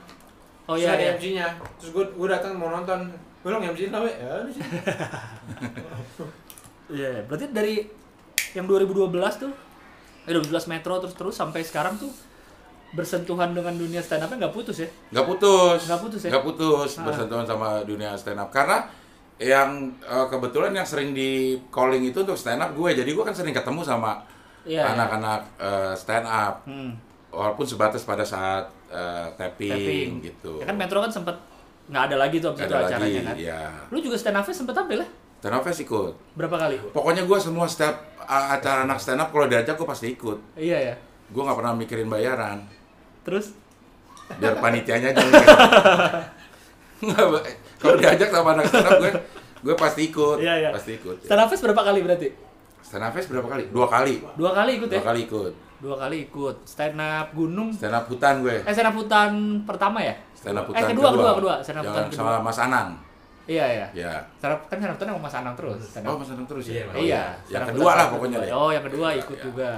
Oh 0.63 0.74
Terus 0.74 0.86
iya. 0.86 0.95
ada 0.95 1.04
iya. 1.04 1.12
MC-nya. 1.13 1.48
Terus 1.75 1.89
gue 1.92 2.06
gue 2.10 2.27
datang 2.27 2.56
mau 2.56 2.69
nonton. 2.69 3.00
Bilang 3.42 3.60
MC 3.62 3.89
nawe. 3.89 4.07
Ya 4.07 4.33
di 4.42 4.51
sini. 4.51 4.68
Iya, 6.94 7.25
berarti 7.25 7.50
dari 7.50 7.75
yang 8.54 8.68
2012 8.68 9.10
tuh 9.39 9.51
eh 10.24 10.31
2012 10.31 10.68
Metro 10.69 10.94
terus 11.00 11.15
terus 11.15 11.33
sampai 11.33 11.63
sekarang 11.63 11.98
tuh 11.98 12.12
bersentuhan 12.94 13.50
dengan 13.50 13.74
dunia 13.74 13.98
stand 13.98 14.21
up-nya 14.21 14.45
nggak 14.45 14.54
putus 14.54 14.77
ya? 14.77 14.89
Nggak 15.10 15.25
putus. 15.25 15.80
Nggak 15.89 16.01
putus 16.01 16.21
ya? 16.21 16.30
Nggak 16.30 16.45
putus 16.45 16.89
Ah. 16.94 17.04
bersentuhan 17.04 17.45
sama 17.48 17.81
dunia 17.81 18.13
stand 18.13 18.38
up 18.38 18.54
karena 18.54 18.86
yang 19.36 19.69
eh, 20.00 20.25
kebetulan 20.30 20.69
yang 20.71 20.86
sering 20.86 21.12
di 21.12 21.57
calling 21.68 22.04
itu 22.04 22.21
untuk 22.21 22.38
stand 22.38 22.62
up 22.62 22.71
gue 22.71 22.89
jadi 22.94 23.10
gue 23.10 23.24
kan 23.24 23.33
sering 23.33 23.51
ketemu 23.51 23.81
sama 23.81 24.21
Iya. 24.63 24.94
anak-anak 24.94 25.42
eh, 25.57 25.94
stand 25.98 26.24
up 26.24 26.62
Hmm. 26.63 26.94
walaupun 27.31 27.65
sebatas 27.65 28.05
pada 28.05 28.22
saat 28.22 28.70
eh, 28.93 29.27
tapping, 29.35 29.71
Tapping. 29.71 30.09
gitu 30.21 30.51
Ya 30.57 30.65
kan 30.65 30.75
Metro 30.75 31.00
kan 31.00 31.09
sempet 31.09 31.35
nggak 31.83 32.03
ada 32.05 32.15
lagi 32.17 32.38
tuh 32.38 32.50
abis 32.50 32.62
itu 32.62 32.71
acaranya 32.71 33.00
lagi 33.01 33.19
kan. 33.19 33.35
ya 33.35 33.62
Lu 33.89 33.97
juga 34.00 34.15
stand 34.15 34.35
up 34.35 34.45
sempet 34.45 34.71
tampil 34.71 35.00
ya? 35.00 35.07
stand 35.35 35.51
up 35.51 35.62
fest 35.62 35.81
ikut 35.81 36.13
Berapa 36.33 36.55
kali? 36.57 36.75
pokoknya 36.89 37.21
gue 37.21 37.38
semua 37.38 37.65
setiap 37.65 37.91
uh, 38.17 38.47
acara 38.51 38.83
anak 38.83 38.95
stand 38.97 39.19
up 39.19 39.27
kalau 39.27 39.45
diajak 39.45 39.73
gue 39.73 39.83
pasti 39.85 40.07
ikut 40.12 40.39
Iya 40.55 40.77
ya. 40.79 40.95
gue 41.25 41.41
nggak 41.41 41.57
pernah 41.57 41.73
mikirin 41.73 42.07
bayaran 42.07 42.63
Terus 43.21 43.51
biar 44.33 44.55
panitianya 44.63 45.12
aja 45.12 45.21
kalau 47.75 47.95
diajak 47.95 48.29
sama 48.29 48.50
anak 48.53 48.65
stand 48.65 48.88
up 48.88 48.95
gue 48.97 49.12
gue 49.62 49.75
pasti 49.75 50.01
ikut 50.05 50.38
Iya, 50.39 50.53
iya. 50.57 50.69
pasti 50.71 50.91
ikut 50.95 51.17
stand 51.21 51.41
up 51.41 51.47
fest 51.47 51.62
berapa 51.62 51.81
kali 51.81 52.00
berarti? 52.00 52.27
stand 52.79 53.03
up 53.03 53.12
fest 53.12 53.27
berapa 53.27 53.43
kali 53.45 53.63
dua 53.69 53.88
kali 53.88 54.15
Dua 54.33 54.51
kali 54.53 54.71
ikut 54.77 54.88
ya? 54.88 55.00
dua 55.00 55.05
kali 55.05 55.19
ikut 55.25 55.53
Dua 55.83 55.95
kali 55.99 56.17
ikut. 56.23 56.55
Stand 56.63 56.95
up 56.95 57.27
gunung. 57.31 57.69
stand 57.69 57.91
up 57.91 58.07
hutan 58.07 58.39
gue 58.39 58.55
Eh 58.57 58.71
stand 58.71 58.87
up 58.87 58.95
hutan 58.95 59.31
pertama 59.63 59.99
ya? 59.99 60.15
stand 60.33 60.55
up 60.55 60.63
Eh, 60.65 60.71
hutan 60.71 60.87
kedua, 60.89 61.09
kedua, 61.11 61.31
kedua. 61.35 61.55
Stand 61.59 61.77
up 61.77 61.85
hutan 61.85 62.05
sama 62.09 62.39
Mas 62.39 62.55
Anang 62.57 62.89
Iya 63.43 63.65
ya. 63.67 63.87
ya 63.93 64.13
Stand 64.39 64.53
up 64.53 64.61
kan 64.65 64.79
stand 64.79 64.89
up 64.89 64.97
hutan 64.97 65.07
sama 65.09 65.21
Mas 65.21 65.35
Anang 65.35 65.53
terus. 65.53 65.79
Stand 65.83 66.05
oh 66.05 66.15
up 66.15 66.17
Mas 66.17 66.31
Anang 66.31 66.47
terus 66.47 66.63
Iya, 66.65 66.73
ya 66.73 66.83
Mas. 66.85 66.95
Oh, 66.95 67.03
iya, 67.03 67.23
yang 67.27 67.35
stand 67.43 67.59
up 67.59 67.67
kedua 67.69 67.83
hutan 67.83 67.91
lah 67.91 67.99
kedua. 68.01 68.13
pokoknya 68.15 68.37
deh 68.39 68.51
Oh, 68.53 68.69
yang 68.71 68.83
kedua 68.85 69.07
ikut 69.13 69.37
Ya. 69.37 69.43
juga. 69.43 69.71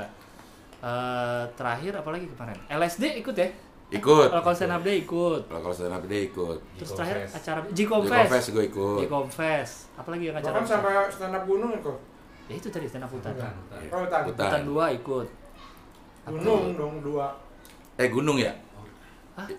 Eh 0.80 1.44
terakhir 1.52 1.94
apalagi 1.96 2.26
kemarin? 2.30 2.58
LSD 2.70 3.04
ikut 3.18 3.34
ya? 3.36 3.50
ikut 3.88 4.28
Kalau 4.28 4.50
stand 4.52 4.70
up 4.72 4.82
day 4.82 4.98
ikut. 5.00 5.42
kalau 5.48 5.70
stand 5.72 5.90
up 5.92 6.04
dia 6.04 6.22
ikut 6.24 6.58
Terus 6.76 6.90
terakhir 6.92 7.18
acara 7.28 7.60
G 7.68 7.80
Confess. 7.84 8.22
confess 8.24 8.46
gue 8.52 8.64
ikut 8.68 8.98
G 8.98 9.06
Confess. 9.08 9.70
Apalagi 9.96 10.24
yang 10.24 10.36
acara? 10.36 10.54
Bahkan 10.56 10.66
sampai 10.68 10.94
stand 11.08 11.34
up 11.34 11.44
gunung 11.44 11.72
itu. 11.72 11.94
Ya 12.46 12.56
itu 12.56 12.68
tadi 12.68 12.86
stand 12.86 13.02
up 13.02 13.10
hutan. 13.10 13.34
Oh, 13.34 13.46
Hutan. 14.00 14.22
hutan. 14.26 14.46
Hutan 14.46 14.62
dua 14.64 14.86
ikut. 14.92 15.28
Gunung 16.26 16.74
dong 16.74 16.96
dua. 17.02 17.28
eh 17.96 18.10
gunung 18.10 18.36
ya 18.36 18.52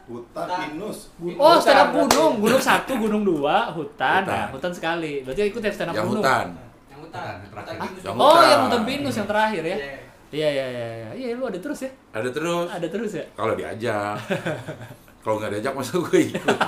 Hutan 0.08 0.48
pinus. 0.72 1.12
Oh, 1.36 1.60
stand 1.60 1.76
up 1.78 1.88
gunung, 1.92 2.40
gunung 2.40 2.56
satu, 2.58 2.96
gunung 2.96 3.22
dua, 3.22 3.68
hutan, 3.70 4.24
Hutan. 4.24 4.24
nah, 4.24 4.48
hutan 4.48 4.72
sekali. 4.72 5.20
Berarti 5.20 5.40
ikut 5.46 5.60
ya 5.60 5.68
stand 5.68 5.90
up 5.90 5.94
yang 5.94 6.08
gunung. 6.08 6.24
hutan 6.24 6.46
Yang 6.88 7.00
hutan, 7.04 7.34
terakhir. 7.44 7.76
Yang 8.00 8.14
Oh, 8.16 8.24
hutan. 8.26 8.46
yang 8.46 8.60
hutan 8.64 8.82
pinus 8.84 9.14
yang 9.14 9.28
terakhir 9.28 9.62
ya? 9.62 9.76
Iya. 9.76 9.92
Iya, 10.26 10.48
iya, 10.50 10.66
iya, 10.66 10.86
iya. 10.90 11.08
Iya, 11.14 11.28
lu 11.34 11.44
ada 11.44 11.60
terus 11.60 11.78
ya? 11.78 11.90
ada 12.10 12.28
terus 12.28 12.66
Ada 12.66 12.88
terus 12.88 13.10
ya? 13.14 13.24
kalau 13.36 13.52
diajak 13.52 14.16
kalau 15.22 15.36
nggak 15.38 15.50
diajak 15.54 15.72
masa 15.72 15.92
gue 16.00 16.20
ikut 16.24 16.58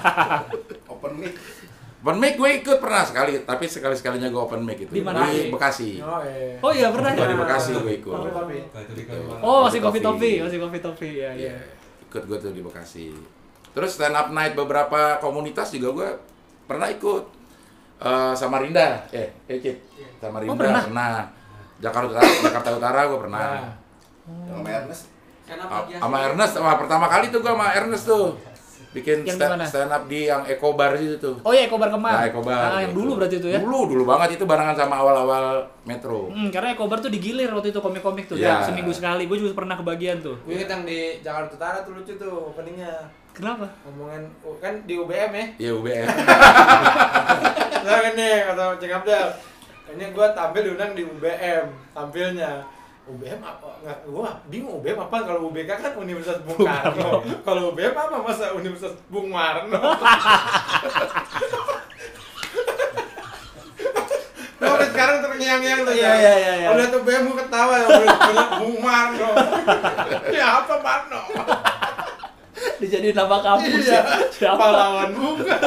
Open 0.87 1.13
mic. 1.17 1.33
Open 1.99 2.17
mic 2.17 2.35
gue 2.35 2.51
ikut 2.57 2.79
pernah 2.79 3.03
sekali, 3.03 3.43
tapi 3.43 3.67
sekali 3.67 3.91
sekalinya 3.93 4.27
gue 4.27 4.39
open 4.39 4.63
mic 4.63 4.79
itu 4.79 4.93
Di 4.93 5.03
mana? 5.03 5.27
Di 5.27 5.51
Bekasi. 5.51 5.99
Oh 5.99 6.23
iya. 6.23 6.55
Oh 6.59 6.71
iya 6.71 6.89
pernah 6.89 7.11
Gue 7.11 7.21
ya? 7.21 7.29
di 7.29 7.37
Bekasi 7.37 7.71
gue 7.75 7.95
ikut. 7.97 8.15
Kopi 8.15 8.31
kopi. 8.31 8.59
Oh 9.41 9.59
masih 9.67 9.81
Kopi 9.81 9.99
topi, 9.99 10.01
topi. 10.01 10.31
masih 10.41 10.59
kopi 10.59 10.79
topi 10.79 11.11
ya 11.17 11.31
Iya, 11.33 11.53
ya. 11.53 11.59
ikut 12.05 12.23
gue 12.25 12.39
tuh 12.39 12.51
di 12.51 12.61
Bekasi. 12.61 13.11
Terus 13.69 13.91
stand 13.93 14.15
up 14.15 14.31
night 14.31 14.55
beberapa 14.55 15.19
komunitas 15.19 15.71
juga 15.71 15.89
gue 15.93 16.11
pernah 16.65 16.87
ikut 16.89 17.35
Eh, 17.99 18.33
sama 18.33 18.63
Rinda, 18.63 19.11
eh, 19.11 19.27
eh 19.45 19.59
Cip. 19.59 19.75
sama 20.17 20.39
Rinda 20.39 20.55
Oh, 20.55 20.57
pernah? 20.57 20.83
pernah. 20.87 21.15
Jakarta 21.77 22.07
Utara, 22.09 22.31
Jakarta 22.47 22.69
Utara 22.73 23.01
gue 23.05 23.19
pernah. 23.19 23.47
Nah. 23.59 23.75
Yang 24.47 24.55
sama 24.55 24.69
Ernest. 24.71 25.03
Sama 25.99 26.17
Ernest, 26.23 26.53
sama 26.55 26.73
pertama 26.77 27.07
kali 27.09 27.27
tuh 27.29 27.41
gue 27.41 27.51
sama 27.51 27.75
Ernest 27.75 28.07
tuh 28.07 28.39
bikin 28.99 29.23
Yang 29.23 29.37
sta- 29.39 29.47
di 29.47 29.53
mana? 29.55 29.65
stand 29.65 29.93
up 29.95 30.03
di 30.11 30.21
yang 30.27 30.43
Eco 30.45 30.75
Bar 30.75 30.93
itu 30.99 31.17
tuh. 31.17 31.39
Oh 31.47 31.53
iya 31.55 31.71
Ekobar 31.71 31.89
Kemang. 31.89 32.13
Nah, 32.13 32.25
Eco 32.27 32.41
Bar. 32.43 32.59
Ah, 32.59 32.81
yang 32.83 32.93
gitu. 32.93 32.99
dulu 33.01 33.11
berarti 33.17 33.37
itu 33.39 33.49
ya? 33.49 33.59
Dulu, 33.63 33.79
dulu 33.87 34.03
banget 34.05 34.29
itu 34.37 34.45
barengan 34.45 34.77
sama 34.77 34.95
awal-awal 34.99 35.45
Metro. 35.87 36.29
Hmm, 36.29 36.51
karena 36.51 36.75
Ekobar 36.75 36.99
tuh 36.99 37.09
digilir 37.09 37.49
waktu 37.55 37.71
itu 37.71 37.81
komik-komik 37.81 38.27
tuh, 38.27 38.37
Iya. 38.37 38.61
ya, 38.61 38.67
seminggu 38.67 38.91
sekali. 38.91 39.25
Gue 39.25 39.39
juga 39.39 39.55
pernah 39.55 39.79
kebagian 39.79 40.19
tuh. 40.19 40.37
Gue 40.43 40.59
inget 40.59 40.69
yang 40.69 40.83
di 40.83 41.23
Jakarta 41.23 41.55
Utara 41.55 41.79
tuh 41.87 41.95
lucu 41.95 42.13
tuh 42.19 42.51
openingnya. 42.51 43.09
Kenapa? 43.33 43.71
Ngomongin 43.87 44.27
oh, 44.43 44.59
kan 44.59 44.83
di 44.83 44.99
UBM 44.99 45.31
ya. 45.31 45.47
Iya 45.63 45.71
UBM. 45.79 46.07
Nah 47.79 47.97
nih 48.13 48.37
kata 48.51 48.65
Ceng 48.83 48.93
Abdel. 48.99 49.29
Ini 49.89 50.05
gue 50.13 50.27
tampil 50.37 50.63
diundang 50.67 50.93
di 50.93 51.03
UBM 51.07 51.65
tampilnya. 51.95 52.67
UBM 53.09 53.41
apa? 53.41 53.69
Nggak, 53.81 53.99
gua 54.07 54.31
bingung 54.47 54.79
UBM 54.79 54.99
apa 55.01 55.17
kalau 55.25 55.49
UBK 55.49 55.71
kan 55.75 55.93
Universitas 55.97 56.45
Bung 56.45 56.61
Karno. 56.61 57.25
Kalau 57.41 57.73
UBM 57.73 57.95
apa 57.97 58.17
masa 58.21 58.53
Universitas 58.53 59.01
Bung 59.09 59.33
Marno? 59.33 59.81
Nah, 64.59 64.69
udah 64.75 64.89
sekarang 64.91 65.17
terngiang-ngiang 65.23 65.81
tuh 65.87 65.95
Iya, 65.95 66.13
iya, 66.15 66.33
iya, 66.37 66.53
iya. 66.61 66.69
Udah 66.75 66.87
tuh 66.91 67.01
gue 67.01 67.15
ketawa 67.17 67.75
ya, 67.79 67.87
udah 67.87 68.17
bilang 68.29 68.51
Bung 68.61 68.77
Marno. 68.83 69.31
ya 70.29 70.47
apa 70.61 70.75
Marno? 70.83 71.21
Dijadiin 72.79 73.15
nama 73.17 73.37
kampus 73.41 73.87
Iya, 73.87 73.95
ya. 73.95 74.03
Siapa? 74.31 74.59
pahlawan 74.59 75.11
bunga. 75.15 75.57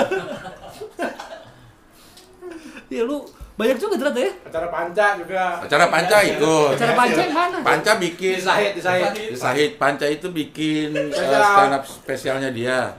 Ya 2.92 3.08
lu 3.08 3.24
banyak 3.62 3.78
juga 3.78 3.94
ternyata 3.94 4.20
ya. 4.26 4.32
Acara 4.50 4.68
panca 4.74 5.06
juga. 5.22 5.44
Acara 5.62 5.86
Panca 5.86 6.18
ikut. 6.26 6.74
Acara 6.74 6.94
panca 6.98 7.22
yang 7.22 7.36
mana? 7.38 7.58
Panca 7.62 7.92
bikin 8.02 8.34
Di 8.34 8.42
Sahid, 8.42 8.72
di 8.74 8.82
Sahid. 8.82 9.12
Di 9.14 9.38
Sahid 9.38 9.72
Panca 9.78 10.06
itu 10.10 10.28
bikin 10.34 10.98
uh, 10.98 11.14
Spesial. 11.14 11.46
stand 11.46 11.74
up 11.78 11.84
spesialnya 11.86 12.50
dia. 12.50 12.98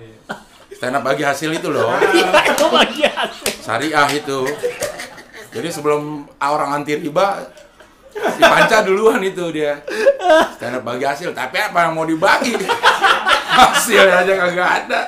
Stand 0.70 0.94
up 0.94 1.02
bagi 1.02 1.26
hasil 1.26 1.50
itu 1.50 1.66
loh. 1.66 1.90
Iya, 1.90 2.30
itu 2.54 2.66
bagian. 2.70 3.28
Syariah 3.58 4.08
itu. 4.14 4.38
Jadi 5.50 5.68
sebelum 5.68 6.30
orang 6.38 6.80
anti 6.80 6.94
riba 6.94 7.42
si 8.14 8.40
Panca 8.40 8.86
duluan 8.86 9.18
itu 9.18 9.42
dia. 9.50 9.82
Stand 10.54 10.78
up 10.78 10.82
bagi 10.86 11.02
hasil, 11.02 11.34
tapi 11.34 11.58
apa 11.58 11.90
yang 11.90 11.98
mau 11.98 12.06
dibagi? 12.06 12.54
Hasilnya 13.52 14.24
aja 14.24 14.32
kagak 14.38 14.68
ada. 14.86 15.00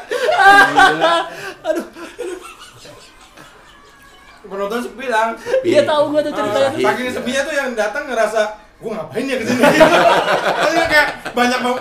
Penonton 4.55 4.79
sih 4.81 4.93
bilang 4.95 5.29
Iya 5.61 5.83
tahu 5.83 6.03
gua 6.09 6.21
tuh 6.21 6.33
ceritanya. 6.33 6.71
Sahid. 6.71 6.85
saking 6.85 7.09
sepinya 7.11 7.41
tuh 7.43 7.55
yang 7.55 7.69
datang 7.73 8.05
ngerasa 8.07 8.43
gue 8.75 8.91
ngapain 8.91 9.25
ya 9.25 9.37
ke 9.37 9.45
sini 9.45 9.63
Soalnya 9.65 10.87
kayak 10.93 11.09
banyak 11.31 11.59
mau 11.59 11.73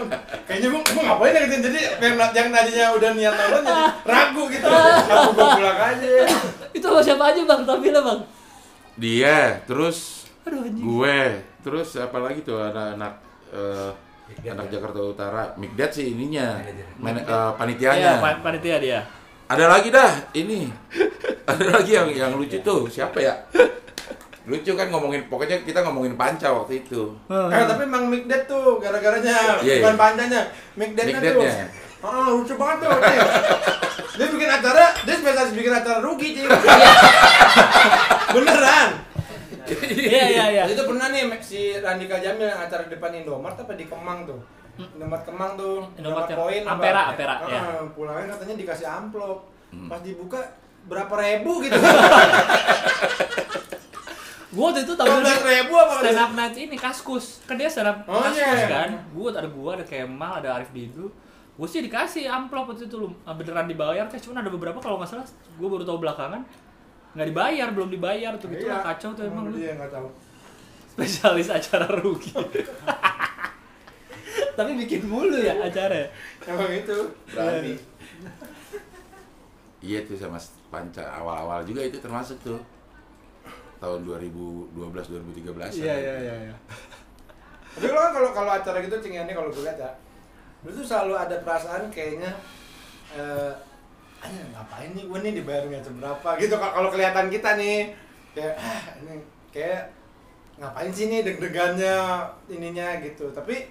kayaknya 0.45 0.67
gue 0.69 0.81
gue 0.83 1.03
ngapain 1.03 1.31
ya 1.31 1.41
ke 1.41 1.49
sini 1.49 1.61
jadi 1.63 1.79
yang, 1.99 2.13
yang 2.15 2.47
tadinya 2.49 2.85
udah 2.91 3.09
niat 3.11 3.33
nonton 3.33 3.61
jadi 3.61 3.83
ragu 4.03 4.43
gitu 4.47 4.65
aku 4.65 5.29
gue 5.31 5.47
pulang 5.53 5.79
aja 5.79 6.07
Itu 6.73 6.85
sama 6.87 7.01
siapa 7.01 7.23
aja 7.27 7.41
bang? 7.43 7.61
Tampilnya 7.63 8.01
bang. 8.01 8.19
Dia, 8.95 9.37
terus 9.63 10.25
Aduh 10.43 10.61
anjing. 10.61 10.81
gue, 10.81 11.19
terus 11.61 11.93
apa 11.95 12.17
lagi 12.19 12.41
tuh 12.41 12.57
anak-anak 12.57 13.13
eh, 13.51 13.89
anak 14.43 14.67
Jakarta 14.67 14.99
Utara, 14.99 15.43
Mikdad 15.55 15.89
sih 15.89 16.11
ininya, 16.11 16.57
man, 16.95 17.13
eh, 17.13 17.21
Iya, 17.21 17.53
panitianya. 17.53 18.11
pan- 18.17 18.41
panitia 18.41 18.77
dia. 18.77 18.99
Ada 19.49 19.65
lagi 19.67 19.89
dah 19.91 20.11
ini. 20.33 20.71
Ada 21.43 21.65
lagi 21.79 21.91
yang 21.95 22.07
yang 22.11 22.31
lucu 22.35 22.57
tuh. 22.63 22.87
Siapa 22.87 23.19
ya? 23.19 23.35
Lucu 24.43 24.75
kan 24.75 24.91
ngomongin 24.91 25.27
pokoknya 25.31 25.63
kita 25.63 25.83
ngomongin 25.87 26.19
panca 26.19 26.51
waktu 26.51 26.83
itu. 26.83 27.15
eh, 27.31 27.63
tapi 27.63 27.87
emang 27.87 28.11
Mikdad 28.11 28.43
tuh 28.43 28.75
gara-garanya 28.79 29.59
Iya, 29.63 29.79
bukan 29.79 29.95
iya. 29.95 29.99
pancanya 29.99 30.41
Mikdadnya 30.75 31.31
tuh 31.31 31.43
Mikdadnya. 31.43 31.67
Oh, 32.03 32.43
lucu 32.43 32.53
banget 32.59 32.77
tuh. 32.83 32.91
Dia 34.13 34.27
bikin 34.29 34.45
acara, 34.51 34.93
dia 35.07 35.15
spesialis 35.15 35.55
bikin 35.55 35.73
acara 35.73 36.03
rugi, 36.03 36.35
Cing. 36.35 36.45
Beneran. 38.35 38.89
Iya 39.87 40.23
iya 40.27 40.45
iya. 40.51 40.63
Itu 40.67 40.83
pernah 40.83 41.07
nih 41.07 41.23
si 41.39 41.79
Randika 41.79 42.19
Jamil 42.19 42.51
yang 42.51 42.61
acara 42.61 42.83
di 42.83 42.91
depan 42.99 43.15
Indomart 43.15 43.55
apa 43.55 43.73
di 43.79 43.87
Kemang 43.87 44.27
tuh? 44.27 44.43
Indomart 44.73 45.23
Kemang 45.23 45.53
tuh. 45.53 45.85
Indomart 45.95 46.25
yang- 46.25 46.39
koin 46.39 46.61
apa? 46.63 46.71
Ampera, 46.73 47.01
Ampera, 47.07 47.35
Ah, 47.35 47.47
ya. 47.47 47.61
Pulangnya 47.91 48.33
katanya 48.33 48.55
dikasih 48.57 48.87
amplop. 48.87 49.39
Hmm. 49.69 49.85
Pas 49.85 49.99
dibuka 49.99 50.41
berapa 50.83 51.13
ribu 51.15 51.61
gitu. 51.61 51.77
Gua 54.53 54.69
waktu 54.69 54.85
itu 54.85 54.93
tahu 54.93 55.09
12 55.09 55.25
ribu 55.43 55.73
apa 55.73 55.93
stand 55.99 56.19
up 56.19 56.31
night 56.35 56.53
ini 56.55 56.77
kaskus 56.77 57.41
kan 57.43 57.57
dia 57.57 57.65
stand 57.65 57.89
up 57.89 58.05
Oh, 58.05 58.21
kaskus 58.21 58.37
iya. 58.37 58.69
kan 58.69 58.89
gua 59.09 59.33
ada 59.33 59.49
gua 59.49 59.73
ada 59.73 59.81
Kemal 59.81 60.37
ada 60.37 60.53
Arif 60.53 60.69
Didu 60.69 61.09
gua 61.53 61.65
sih 61.65 61.81
dikasih 61.81 62.29
amplop 62.29 62.69
waktu 62.69 62.85
itu 62.85 62.95
lu 62.95 63.09
beneran 63.27 63.65
dibayar 63.65 64.05
kayak 64.05 64.21
cuman 64.21 64.45
ada 64.45 64.53
beberapa 64.53 64.77
kalau 64.77 65.01
nggak 65.01 65.09
salah 65.09 65.25
gua 65.57 65.67
baru 65.71 65.81
tahu 65.83 65.97
belakangan 65.99 66.45
nggak 67.13 67.27
dibayar 67.27 67.67
belum 67.71 67.89
dibayar 67.89 68.37
tuh 68.37 68.45
gitu 68.51 68.69
Iya. 68.69 68.77
kacau 68.83 69.09
tuh 69.11 69.25
emang 69.25 69.49
lu 69.49 69.57
Iya, 69.57 69.73
nggak 69.73 69.89
tahu. 69.91 70.07
spesialis 70.87 71.49
acara 71.49 71.89
rugi 71.89 72.29
tapi 74.53 74.71
bikin 74.77 75.01
mulu 75.03 75.35
ya 75.35 75.53
acara 75.59 75.95
ya? 75.95 76.07
Emang 76.45 76.71
itu. 76.71 76.97
Berani. 77.29 77.73
Iya 79.83 79.99
tuh 80.07 80.15
sama 80.15 80.39
panca 80.71 81.03
awal-awal 81.03 81.59
juga 81.67 81.83
itu 81.83 81.99
termasuk 81.99 82.39
tuh 82.39 82.55
tahun 83.83 84.07
2012 84.07 84.71
2013 84.71 85.43
iya 85.75 85.91
iya 85.93 86.15
iya 86.23 86.35
iya. 86.47 86.55
Tapi 87.75 87.91
lo 87.91 87.99
kan 87.99 88.11
kalau 88.15 88.29
kalau 88.31 88.51
acara 88.55 88.79
gitu 88.79 88.95
Cing 89.03 89.19
ini 89.19 89.35
kalau 89.35 89.51
gue 89.51 89.59
lihat 89.59 89.75
ya, 89.75 89.91
lu 90.63 90.71
tuh 90.71 90.87
selalu 90.87 91.19
ada 91.19 91.35
perasaan 91.43 91.91
kayaknya 91.91 92.31
eh 93.11 93.51
"Anjir, 94.23 94.47
ngapain 94.55 94.95
nih 94.95 95.03
gue 95.03 95.19
nih 95.19 95.33
dibayarnya 95.35 95.83
seberapa 95.83 96.29
gitu 96.39 96.55
Kalau- 96.55 96.73
kalau 96.79 96.87
kelihatan 96.87 97.27
kita 97.27 97.49
nih 97.59 97.91
kayak 98.31 98.55
ah 98.55 98.81
ini 99.03 99.19
kayak 99.51 99.91
ngapain 100.55 100.91
sih 100.95 101.11
nih 101.11 101.27
deg-degannya 101.27 101.95
ininya 102.47 103.03
gitu 103.03 103.27
tapi 103.35 103.67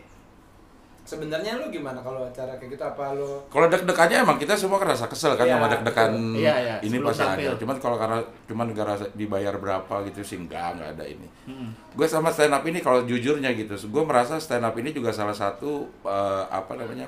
sebenarnya 1.13 1.61
lu 1.61 1.69
gimana 1.69 2.01
kalau 2.01 2.25
acara 2.25 2.57
kayak 2.57 2.73
gitu 2.73 2.83
apa 2.83 3.13
lu 3.13 3.37
Kalau 3.47 3.69
deg-degannya 3.69 4.25
emang 4.25 4.41
kita 4.41 4.57
semua 4.57 4.81
ngerasa 4.81 5.05
kesel 5.07 5.37
kan 5.37 5.45
Iya, 5.45 5.61
sama 5.61 5.67
deg-degan 5.69 6.13
Iya, 6.33 6.55
iya, 6.57 6.75
ini 6.81 6.97
sebelum 6.97 7.09
pas 7.13 7.19
tampil. 7.21 7.49
ada. 7.53 7.61
Cuman 7.61 7.77
kalau 7.77 7.97
karena 8.01 8.19
cuman 8.49 8.67
gara 8.73 8.95
dibayar 9.13 9.55
berapa 9.55 9.95
gitu 10.09 10.21
sih 10.25 10.41
enggak, 10.41 10.75
enggak 10.75 10.91
ada 10.97 11.05
ini. 11.05 11.29
Mm-mm. 11.45 11.69
Gue 11.93 12.09
sama 12.09 12.33
stand 12.33 12.51
up 12.51 12.65
ini 12.65 12.81
kalau 12.81 13.05
jujurnya 13.05 13.53
gitu, 13.53 13.77
gue 13.77 14.03
merasa 14.03 14.41
stand 14.41 14.65
up 14.65 14.73
ini 14.75 14.91
juga 14.91 15.13
salah 15.13 15.37
satu 15.37 15.85
eh, 16.03 16.45
apa 16.49 16.73
namanya 16.75 17.05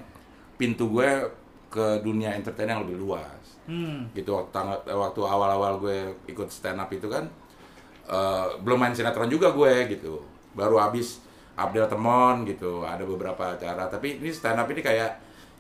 pintu 0.54 0.92
gue 0.92 1.08
ke 1.66 1.99
dunia 2.00 2.37
entertain 2.37 2.68
yang 2.68 2.84
lebih 2.84 3.00
luas. 3.00 3.58
Hmm. 3.64 4.06
Gitu 4.12 4.28
waktu 4.28 4.61
waktu 4.87 5.20
awal-awal 5.25 5.80
gue 5.80 5.99
ikut 6.28 6.46
stand 6.46 6.76
up 6.76 6.92
itu 6.92 7.08
kan 7.08 7.25
eh, 8.06 8.46
belum 8.61 8.76
main 8.78 8.92
sinetron 8.92 9.26
juga 9.26 9.50
gue 9.50 9.88
gitu. 9.90 10.20
Baru 10.52 10.76
habis 10.76 11.24
Abdel 11.54 11.87
Temon 11.87 12.42
gitu, 12.44 12.82
ada 12.82 13.02
beberapa 13.02 13.54
acara. 13.54 13.87
Tapi 13.87 14.18
ini 14.18 14.30
stand 14.30 14.58
up 14.58 14.66
ini 14.68 14.82
kayak 14.82 15.11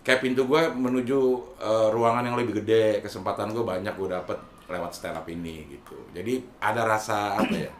kayak 0.02 0.20
pintu 0.20 0.44
gue 0.44 0.62
menuju 0.70 1.18
eh, 1.58 1.88
ruangan 1.90 2.26
yang 2.26 2.36
lebih 2.36 2.60
gede, 2.62 2.98
kesempatan 3.00 3.54
gue 3.54 3.62
banyak 3.62 3.94
gue 3.94 4.08
dapet 4.10 4.38
lewat 4.66 4.90
stand 4.90 5.14
up 5.14 5.26
ini 5.28 5.68
gitu. 5.70 5.94
Jadi 6.10 6.42
ada 6.58 6.82
rasa 6.84 7.38
apa 7.38 7.54
ya? 7.54 7.70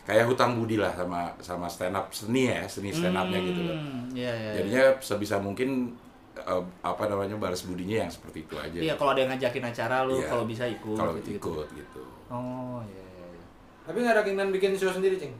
Kayak 0.00 0.26
hutang 0.26 0.58
budi 0.58 0.74
lah 0.74 0.90
sama 0.90 1.30
sama 1.38 1.70
stand 1.70 1.94
up 1.94 2.10
seni 2.10 2.50
ya, 2.50 2.66
seni 2.66 2.90
stand 2.90 3.14
upnya 3.14 3.38
gitu 3.38 3.60
loh. 3.62 3.76
Hmm, 3.76 4.10
Iya 4.10 4.32
iya. 4.34 4.34
iya. 4.34 4.52
Jadinya 4.58 4.82
sebisa 4.98 5.38
mungkin 5.38 5.94
eh, 6.34 6.62
apa 6.82 7.02
namanya 7.06 7.38
balas 7.38 7.62
budinya 7.62 8.02
yang 8.02 8.10
seperti 8.10 8.42
itu 8.48 8.54
aja. 8.58 8.78
Iya 8.80 8.94
kalau 8.98 9.14
ada 9.14 9.22
yang 9.22 9.30
ngajakin 9.30 9.64
acara 9.70 9.96
lu 10.02 10.18
Iya. 10.18 10.26
kalau 10.26 10.44
bisa 10.48 10.64
ikut. 10.66 10.96
Kalau 10.98 11.12
gitu, 11.22 11.30
ikut 11.38 11.68
gitu. 11.76 12.02
Oh 12.26 12.82
iya 12.82 12.98
iya. 12.98 13.26
iya. 13.30 13.44
tapi 13.80 13.96
nggak 14.02 14.14
ada 14.14 14.22
keinginan 14.22 14.50
bikin 14.50 14.70
show 14.74 14.90
sendiri 14.90 15.14
cing 15.18 15.34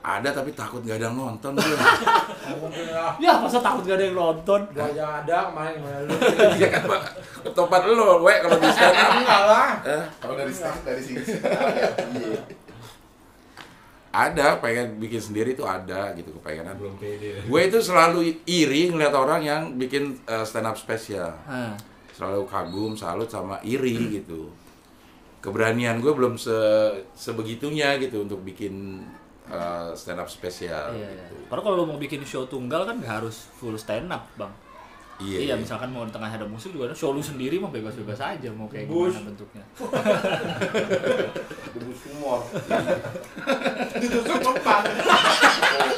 Ada 0.00 0.32
tapi 0.32 0.50
takut 0.52 0.80
gak 0.80 0.96
ada 0.96 1.06
yang 1.06 1.18
nonton 1.18 1.52
gue. 1.52 1.76
Ya 3.20 3.36
masa 3.36 3.60
takut 3.60 3.84
gak 3.84 4.00
ada 4.00 4.04
yang 4.06 4.16
nonton? 4.16 4.60
gua 4.72 4.88
aja 4.88 5.20
ada 5.20 5.52
kemarin 5.52 5.72
gimana 5.76 5.98
lu 6.02 6.14
Iya 6.56 6.68
kan 6.72 6.82
Pak. 6.88 7.02
Ketopat 7.44 7.80
lo, 7.84 8.24
we 8.24 8.32
kalau 8.34 8.56
di 8.56 8.68
stand 8.70 8.96
up. 8.96 9.10
enggak 9.14 9.42
lah 9.44 9.68
Eh, 9.84 10.04
Kalau 10.16 10.34
dari 10.34 10.48
stage 10.50 10.80
dari 10.82 11.02
sini. 11.04 11.20
Iya. 12.16 12.40
ada 14.10 14.58
pengen 14.58 14.98
bikin 14.98 15.22
sendiri 15.22 15.54
tuh 15.54 15.62
ada 15.62 16.10
gitu 16.16 16.34
kepengenan. 16.34 16.74
belum 16.74 16.98
pede 16.98 17.46
Gue 17.46 17.60
itu 17.62 17.78
selalu 17.78 18.42
iri 18.42 18.90
ngeliat 18.90 19.14
orang 19.14 19.40
yang 19.40 19.62
bikin 19.76 20.18
uh, 20.26 20.42
stand 20.42 20.66
up 20.66 20.74
spesial. 20.74 21.30
Ah. 21.44 21.76
Selalu 22.10 22.42
kagum, 22.44 22.96
salut 22.96 23.28
sama 23.28 23.60
iri 23.62 24.16
gitu. 24.16 24.48
keberanian 25.40 26.00
gue 26.00 26.12
belum 26.12 26.36
se 26.36 26.52
sebegitunya 27.16 27.96
gitu 27.96 28.28
untuk 28.28 28.44
bikin 28.44 29.00
uh, 29.50 29.90
stand 29.92 30.16
up 30.16 30.26
spesial 30.26 30.90
Iya, 30.90 31.06
iya. 31.06 31.26
gitu. 31.26 31.34
Karena 31.46 31.62
kalau 31.62 31.76
lu 31.76 31.86
mau 31.86 31.98
bikin 31.98 32.22
show 32.22 32.46
tunggal 32.46 32.82
kan 32.84 32.96
nggak 32.96 33.22
harus 33.22 33.50
full 33.52 33.74
stand 33.74 34.08
up, 34.08 34.24
Bang. 34.34 34.50
Iya, 35.20 35.52
Iya, 35.52 35.54
misalkan 35.54 35.92
mau 35.92 36.00
di 36.00 36.08
tengah 36.08 36.26
ada 36.26 36.48
musik 36.48 36.72
juga 36.72 36.88
ada 36.88 36.96
show 36.96 37.12
lu 37.12 37.20
sendiri 37.20 37.60
mah 37.60 37.68
bebas-bebas 37.68 38.16
aja 38.16 38.48
mau 38.50 38.64
kayak 38.64 38.88
Bus. 38.88 39.12
gimana 39.12 39.28
bentuknya. 39.28 39.64
Debus 41.76 42.00
humor. 42.08 42.40
Ditusuk 43.94 44.38
mempan. 44.40 44.82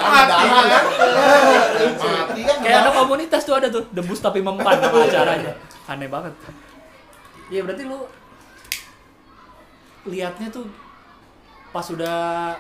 Mati 0.03 0.35
kan? 0.43 0.85
Mati 1.95 2.41
kan? 2.43 2.59
Kayak 2.61 2.79
ada 2.83 2.91
komunitas 2.93 3.43
tuh 3.47 3.55
ada 3.55 3.71
tuh, 3.71 3.87
debus 3.91 4.19
tapi 4.19 4.43
mempan 4.43 4.75
nama 4.77 4.99
acaranya. 5.07 5.55
Aneh 5.87 6.11
banget. 6.11 6.35
Iya, 7.47 7.63
berarti 7.63 7.83
lu 7.87 8.03
liatnya 10.03 10.51
tuh 10.51 10.67
pas 11.71 11.87
udah 11.87 12.53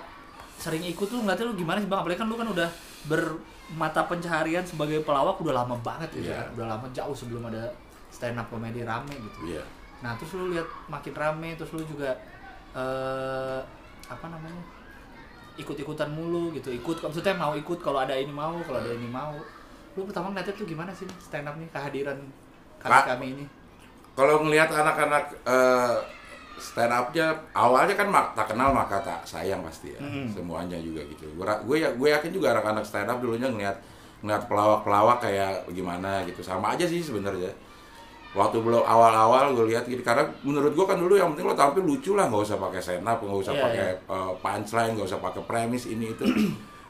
sering 0.62 0.86
ikut 0.86 1.10
lu 1.10 1.26
ngeliatnya 1.26 1.50
lu 1.50 1.58
gimana 1.58 1.82
sih 1.82 1.90
Bang? 1.90 2.06
Apalagi 2.06 2.22
kan 2.22 2.28
lu 2.30 2.38
kan 2.38 2.46
udah 2.46 2.68
bermata 3.10 4.00
pencaharian 4.06 4.62
sebagai 4.62 5.02
pelawak 5.02 5.42
udah 5.42 5.54
lama 5.58 5.74
banget 5.82 6.14
gitu 6.14 6.30
Iya. 6.30 6.38
kan. 6.38 6.46
Udah 6.54 6.66
lama 6.78 6.86
jauh 6.94 7.10
sebelum 7.10 7.50
ada 7.50 7.66
stand 8.14 8.38
up 8.38 8.46
komedi 8.46 8.86
rame 8.86 9.10
gitu. 9.10 9.38
Iya. 9.50 9.64
Nah 10.06 10.14
terus 10.14 10.38
lu 10.38 10.54
lihat 10.54 10.66
makin 10.86 11.14
rame, 11.14 11.58
terus 11.58 11.74
lu 11.74 11.82
juga 11.82 12.14
eh 12.72 13.60
apa 14.06 14.26
namanya 14.28 14.62
ikut-ikutan 15.52 16.08
mulu 16.08 16.48
gitu, 16.56 16.72
ikut 16.72 17.04
maksudnya 17.04 17.36
mau 17.36 17.52
ikut 17.52 17.78
kalau 17.84 18.00
ada 18.00 18.16
ini 18.16 18.32
mau, 18.32 18.56
kalau 18.64 18.80
ada 18.80 18.88
ini 18.88 19.04
mau. 19.04 19.36
Lu 19.92 20.08
pertama 20.08 20.32
ngeliatnya 20.32 20.54
tuh 20.56 20.64
gimana 20.64 20.88
sih 20.94 21.04
stand 21.20 21.44
up 21.44 21.58
nih 21.60 21.68
kehadiran 21.68 22.16
kami 22.80 23.00
kami 23.04 23.26
ini? 23.36 23.44
Kalau 24.12 24.44
ngelihat 24.44 24.72
anak-anak 24.72 25.24
eh, 25.44 25.96
stand 26.56 26.90
upnya 26.90 27.26
awalnya 27.52 27.92
kan 27.92 28.06
mak- 28.06 28.32
tak 28.32 28.48
kenal 28.48 28.70
maka 28.70 28.98
tak 28.98 29.20
sayang 29.22 29.60
pasti 29.60 29.92
ya 29.92 30.00
Mm. 30.00 30.28
semuanya 30.28 30.76
juga 30.76 31.00
gitu. 31.04 31.26
Gue 31.32 31.44
gue 31.44 31.76
ya 31.78 31.88
gue 31.90 32.08
yakin 32.10 32.30
juga 32.30 32.52
anak-anak 32.52 32.82
stand 32.82 33.06
up 33.06 33.18
dulunya 33.18 33.46
ngelihat 33.46 33.76
ngelihat 34.20 34.46
pelawak-pelawak 34.46 35.18
kayak 35.20 35.52
gimana 35.68 36.22
gitu 36.22 36.40
sama 36.40 36.72
aja 36.72 36.84
sih 36.84 36.98
sebenarnya. 36.98 37.50
Waktu 38.32 38.58
belum 38.58 38.80
awal-awal 38.80 39.52
gue 39.52 39.68
lihat 39.68 39.84
gitu 39.84 40.00
karena 40.00 40.24
menurut 40.40 40.72
gue 40.72 40.86
kan 40.86 40.96
dulu 40.96 41.12
yang 41.12 41.30
penting 41.30 41.44
lo 41.44 41.52
tampil 41.52 41.82
lucu 41.82 42.16
lah 42.16 42.26
nggak 42.26 42.42
usah 42.42 42.56
pakai 42.56 42.80
stand 42.80 43.04
up 43.04 43.20
nggak 43.20 43.40
usah 43.40 43.52
Iya, 43.52 43.62
pakai 43.62 43.86
eh, 44.08 44.32
punchline 44.38 44.92
nggak 44.96 45.08
usah 45.08 45.20
pakai 45.20 45.42
premis 45.42 45.84
ini 45.86 46.10
itu. 46.10 46.24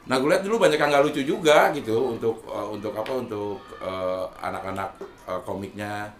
Nah 0.03 0.19
gue 0.19 0.27
lihat 0.27 0.43
dulu 0.43 0.59
banyak 0.59 0.75
yang 0.75 0.91
nggak 0.91 1.05
lucu 1.05 1.23
juga 1.23 1.71
gitu 1.71 2.11
untuk 2.11 2.43
eh, 2.45 2.67
untuk 2.69 2.91
apa 2.91 3.11
untuk 3.17 3.55
eh, 3.79 4.25
anak-anak 4.39 4.89
eh, 5.27 5.41
komiknya 5.41 6.11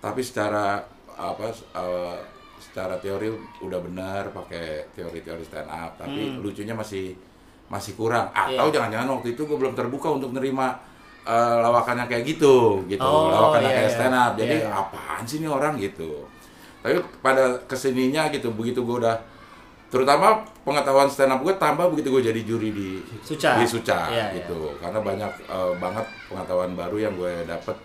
tapi 0.00 0.20
secara 0.20 0.80
apa 1.12 1.52
eh, 1.52 2.16
secara 2.60 2.94
teori 2.96 3.32
udah 3.58 3.80
benar 3.80 4.28
pakai 4.30 4.92
teori-teori 4.92 5.42
stand 5.42 5.66
up 5.66 5.96
tapi 5.96 6.20
Hmm. 6.28 6.40
lucunya 6.40 6.72
masih 6.72 7.16
masih 7.66 7.94
kurang 7.94 8.28
atau 8.30 8.66
Iya. 8.66 8.74
jangan-jangan 8.76 9.08
waktu 9.10 9.28
itu 9.32 9.42
gue 9.42 9.56
belum 9.56 9.72
terbuka 9.72 10.08
untuk 10.10 10.30
nerima 10.30 10.76
eh, 11.20 11.56
lawakannya 11.58 12.04
kayak 12.06 12.24
gitu 12.26 12.80
gitu 12.86 13.00
Oh, 13.00 13.28
lawakannya 13.30 13.66
iya, 13.66 13.76
kayak 13.76 13.88
iya. 13.88 13.96
stand 13.96 14.16
up 14.16 14.32
jadi 14.34 14.56
Iya, 14.56 14.66
iya. 14.66 14.72
apaan 14.74 15.22
sih 15.22 15.36
ini 15.36 15.48
orang 15.48 15.74
gitu 15.76 16.24
tapi 16.80 16.96
pada 17.20 17.44
ke 17.62 17.74
sininya 17.74 18.28
gitu 18.28 18.48
begitu 18.50 18.80
gue 18.80 18.96
udah 18.98 19.16
terutama 19.86 20.38
pengetahuan 20.60 21.06
stand 21.06 21.28
up 21.28 21.40
gue 21.40 21.52
tambah 21.52 21.86
begitu 21.88 22.08
gue 22.10 22.22
jadi 22.24 22.40
juri 22.40 22.70
di 22.70 22.88
Suca. 23.20 23.58
di 23.58 23.66
Suca 23.66 24.06
Iya, 24.06 24.32
gitu 24.34 24.74
karena 24.76 24.98
banyak 24.98 25.32
eh, 25.44 25.72
banget 25.76 26.06
pengetahuan 26.26 26.72
baru 26.72 26.96
yang 27.00 27.14
gue 27.14 27.44
dapet 27.44 27.76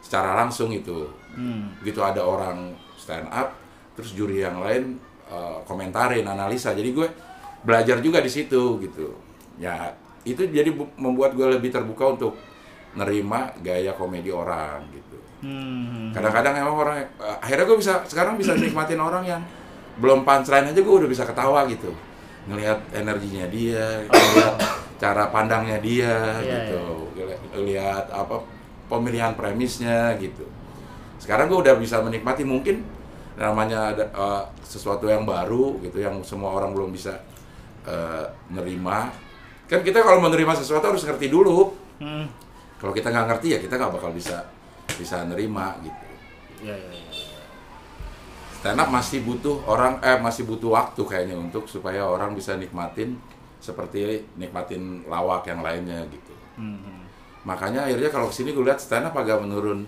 secara 0.00 0.34
langsung 0.34 0.68
itu 0.68 1.04
Hmm. 1.30 1.70
begitu 1.78 2.00
ada 2.00 2.18
orang 2.18 2.72
stand 2.96 3.30
up 3.30 3.54
terus 4.00 4.16
juri 4.16 4.40
yang 4.40 4.58
lain 4.58 4.96
uh, 5.28 5.60
komentarin 5.64 6.24
analisa. 6.24 6.72
Jadi 6.72 6.90
gue 6.90 7.08
belajar 7.60 8.00
juga 8.00 8.18
di 8.18 8.30
situ 8.32 8.80
gitu. 8.80 9.14
Ya 9.60 9.92
itu 10.24 10.44
jadi 10.44 10.68
bu- 10.72 10.92
membuat 10.96 11.32
gue 11.32 11.46
lebih 11.46 11.72
terbuka 11.72 12.16
untuk 12.16 12.36
nerima 12.92 13.52
gaya 13.60 13.94
komedi 13.94 14.28
orang 14.28 14.82
gitu. 14.90 15.16
Hmm. 15.40 16.12
kadang-kadang 16.12 16.52
emang 16.52 16.76
orang 16.76 17.00
uh, 17.16 17.40
akhirnya 17.40 17.64
gue 17.64 17.78
bisa 17.80 18.04
sekarang 18.04 18.36
bisa 18.36 18.52
nikmatin 18.52 19.00
orang 19.00 19.24
yang 19.24 19.40
belum 19.96 20.20
punchline 20.20 20.68
aja 20.68 20.76
gue 20.76 20.94
udah 21.00 21.08
bisa 21.08 21.24
ketawa 21.24 21.64
gitu. 21.64 21.88
Ngelihat 22.44 22.92
energinya 22.92 23.48
dia 23.48 24.04
ngelihat 24.04 24.54
cara 25.00 25.32
pandangnya 25.32 25.80
dia 25.80 26.12
Iya, 26.44 26.44
gitu. 26.44 26.80
Ngeli- 27.16 27.40
ngelihat 27.56 28.12
apa 28.12 28.36
pemilihan 28.92 29.32
premisnya 29.32 30.12
gitu. 30.20 30.44
Sekarang 31.16 31.48
gue 31.48 31.56
udah 31.56 31.72
bisa 31.80 32.04
menikmati 32.04 32.44
mungkin 32.44 32.84
namanya 33.40 33.96
ada 33.96 34.04
uh, 34.12 34.44
sesuatu 34.60 35.08
yang 35.08 35.24
baru 35.24 35.80
gitu 35.80 35.96
yang 35.96 36.20
semua 36.20 36.52
orang 36.52 36.76
belum 36.76 36.92
bisa 36.92 37.16
uh, 37.88 38.28
nerima 38.52 39.08
kan 39.64 39.80
kita 39.80 40.04
kalau 40.04 40.20
menerima 40.20 40.52
sesuatu 40.52 40.92
harus 40.92 41.02
ngerti 41.02 41.32
dulu 41.32 41.72
Hmm. 42.00 42.24
kalau 42.80 42.96
kita 42.96 43.12
nggak 43.12 43.26
ngerti 43.28 43.48
ya 43.52 43.58
kita 43.60 43.76
nggak 43.76 43.92
bakal 43.92 44.08
bisa 44.12 44.40
bisa 44.96 45.20
nerima 45.24 45.76
gitu 45.84 46.04
Iya, 46.64 46.76
iya, 46.76 46.92
iya. 46.96 47.40
stand 48.56 48.80
up 48.80 48.88
masih 48.88 49.20
butuh 49.20 49.60
orang 49.64 50.00
eh 50.00 50.16
masih 50.16 50.48
butuh 50.48 50.72
waktu 50.72 51.00
kayaknya 51.04 51.36
untuk 51.36 51.68
supaya 51.68 52.04
orang 52.04 52.32
bisa 52.32 52.56
nikmatin 52.56 53.20
seperti 53.60 54.24
nikmatin 54.36 55.04
lawak 55.08 55.44
yang 55.44 55.60
lainnya 55.60 56.04
gitu 56.08 56.32
Hmm. 56.56 57.04
makanya 57.44 57.84
akhirnya 57.84 58.08
kalau 58.08 58.28
ke 58.28 58.36
sini 58.36 58.52
gue 58.52 58.64
lihat 58.64 58.80
stand 58.80 59.08
up 59.08 59.16
agak 59.16 59.40
menurun 59.40 59.84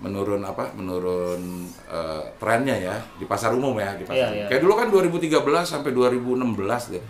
menurun 0.00 0.40
apa 0.40 0.72
menurun 0.72 1.68
eh, 1.86 2.22
trennya 2.40 2.72
ya 2.74 2.96
di 3.20 3.28
pasar 3.28 3.52
umum 3.52 3.76
ya 3.76 3.92
di 3.94 4.04
pasar 4.08 4.32
Iya, 4.32 4.44
iya. 4.44 4.46
kayak 4.48 4.60
dulu 4.64 4.74
kan 4.80 4.88
2013 4.88 5.44
sampai 5.60 5.90
2016 5.92 6.92
deh 6.96 7.02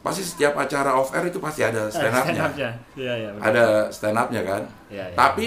pasti 0.00 0.20
setiap 0.20 0.56
acara 0.56 0.96
off 0.96 1.12
air 1.12 1.28
itu 1.28 1.40
pasti 1.40 1.64
ada 1.64 1.88
stand 1.88 2.12
upnya 2.12 2.24
Stand-up-nya. 2.48 2.70
Iya, 2.92 3.12
iya. 3.16 3.28
benar. 3.32 3.44
ada 3.48 3.64
stand 3.88 4.16
upnya 4.16 4.42
kan 4.44 4.62
Iya, 4.88 5.04
iya. 5.12 5.16
tapi 5.16 5.46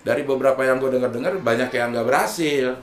dari 0.00 0.22
beberapa 0.24 0.60
yang 0.64 0.76
gue 0.78 0.90
dengar-dengar 0.92 1.32
banyak 1.40 1.68
yang 1.72 1.92
nggak 1.92 2.06
berhasil 2.06 2.76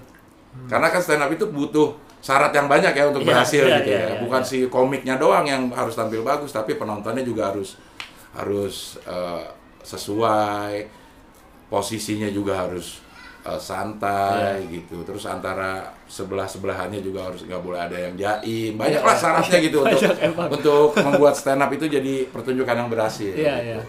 karena 0.65 0.87
kan 0.89 1.01
stand 1.01 1.21
up 1.21 1.29
itu 1.29 1.45
butuh 1.49 1.93
syarat 2.21 2.49
yang 2.49 2.65
banyak 2.65 2.93
ya 2.93 3.05
untuk 3.05 3.21
Iya, 3.21 3.29
berhasil 3.29 3.63
iya, 3.65 3.75
gitu 3.77 3.89
iya, 3.93 4.01
ya 4.01 4.07
iya, 4.09 4.17
bukan 4.25 4.41
iya. 4.41 4.49
si 4.49 4.57
komiknya 4.65 5.15
doang 5.21 5.45
yang 5.45 5.69
harus 5.69 5.93
tampil 5.93 6.25
bagus 6.25 6.49
tapi 6.49 6.73
penontonnya 6.73 7.21
juga 7.21 7.53
harus 7.53 7.77
harus 8.33 8.97
eh, 9.05 9.45
sesuai 9.85 10.89
posisinya 11.69 12.29
juga 12.29 12.65
harus 12.65 13.04
eh, 13.45 13.59
santai 13.59 14.57
Iya. 14.59 14.73
gitu. 14.73 15.01
Terus 15.01 15.23
antara 15.25 15.85
sebelah 16.05 16.43
sebelahannya 16.43 16.99
juga 16.99 17.29
harus 17.29 17.41
nggak 17.41 17.61
boleh 17.61 17.79
ada 17.79 17.93
yang 17.95 18.13
jaim. 18.15 18.73
Banyaklah 18.75 19.15
syaratnya 19.15 19.57
gitu 19.61 19.77
untuk 19.79 20.01
emang. 20.19 20.49
untuk 20.49 20.89
membuat 20.99 21.33
stand 21.33 21.61
up 21.61 21.69
itu 21.69 21.85
jadi 21.85 22.25
pertunjukan 22.27 22.75
yang 22.75 22.89
berhasil 22.89 23.29
Iya, 23.29 23.55
gitu. 23.55 23.69
iya. 23.71 23.81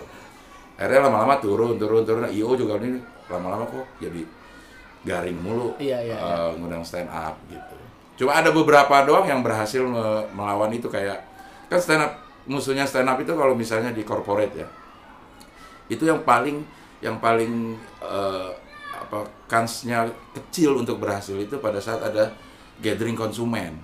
akhirnya 0.77 1.09
lama-lama 1.09 1.40
turun 1.40 1.75
turun 1.77 2.05
turun. 2.05 2.29
Io 2.29 2.53
juga 2.53 2.77
ini 2.79 3.01
lama-lama 3.27 3.64
kok 3.64 3.97
jadi 3.97 4.21
garing 5.03 5.38
mulu 5.38 5.73
Iya, 5.79 5.99
iya, 6.05 6.16
eh, 6.16 6.51
ngundang 6.55 6.85
stand 6.85 7.09
up 7.09 7.33
gitu. 7.47 7.75
Cuma 8.16 8.33
ada 8.35 8.49
beberapa 8.49 8.92
doang 9.03 9.25
yang 9.25 9.40
berhasil 9.40 9.81
me- 9.81 10.25
melawan 10.31 10.69
itu 10.71 10.87
kayak 10.87 11.25
kan 11.66 11.77
stand 11.77 12.01
up 12.01 12.12
musuhnya 12.45 12.85
stand 12.85 13.05
up 13.05 13.16
itu 13.16 13.33
kalau 13.33 13.53
misalnya 13.53 13.90
di 13.90 14.03
corporate 14.03 14.55
ya 14.55 14.69
itu 15.87 16.03
yang 16.03 16.23
paling 16.23 16.62
yang 16.99 17.16
paling 17.16 17.75
eh, 17.99 18.51
apa 19.07 19.23
kansnya 19.47 20.05
kecil 20.35 20.75
untuk 20.77 20.99
berhasil 20.99 21.38
itu 21.38 21.57
pada 21.57 21.79
saat 21.79 22.03
ada 22.03 22.35
gathering 22.83 23.14
konsumen 23.14 23.79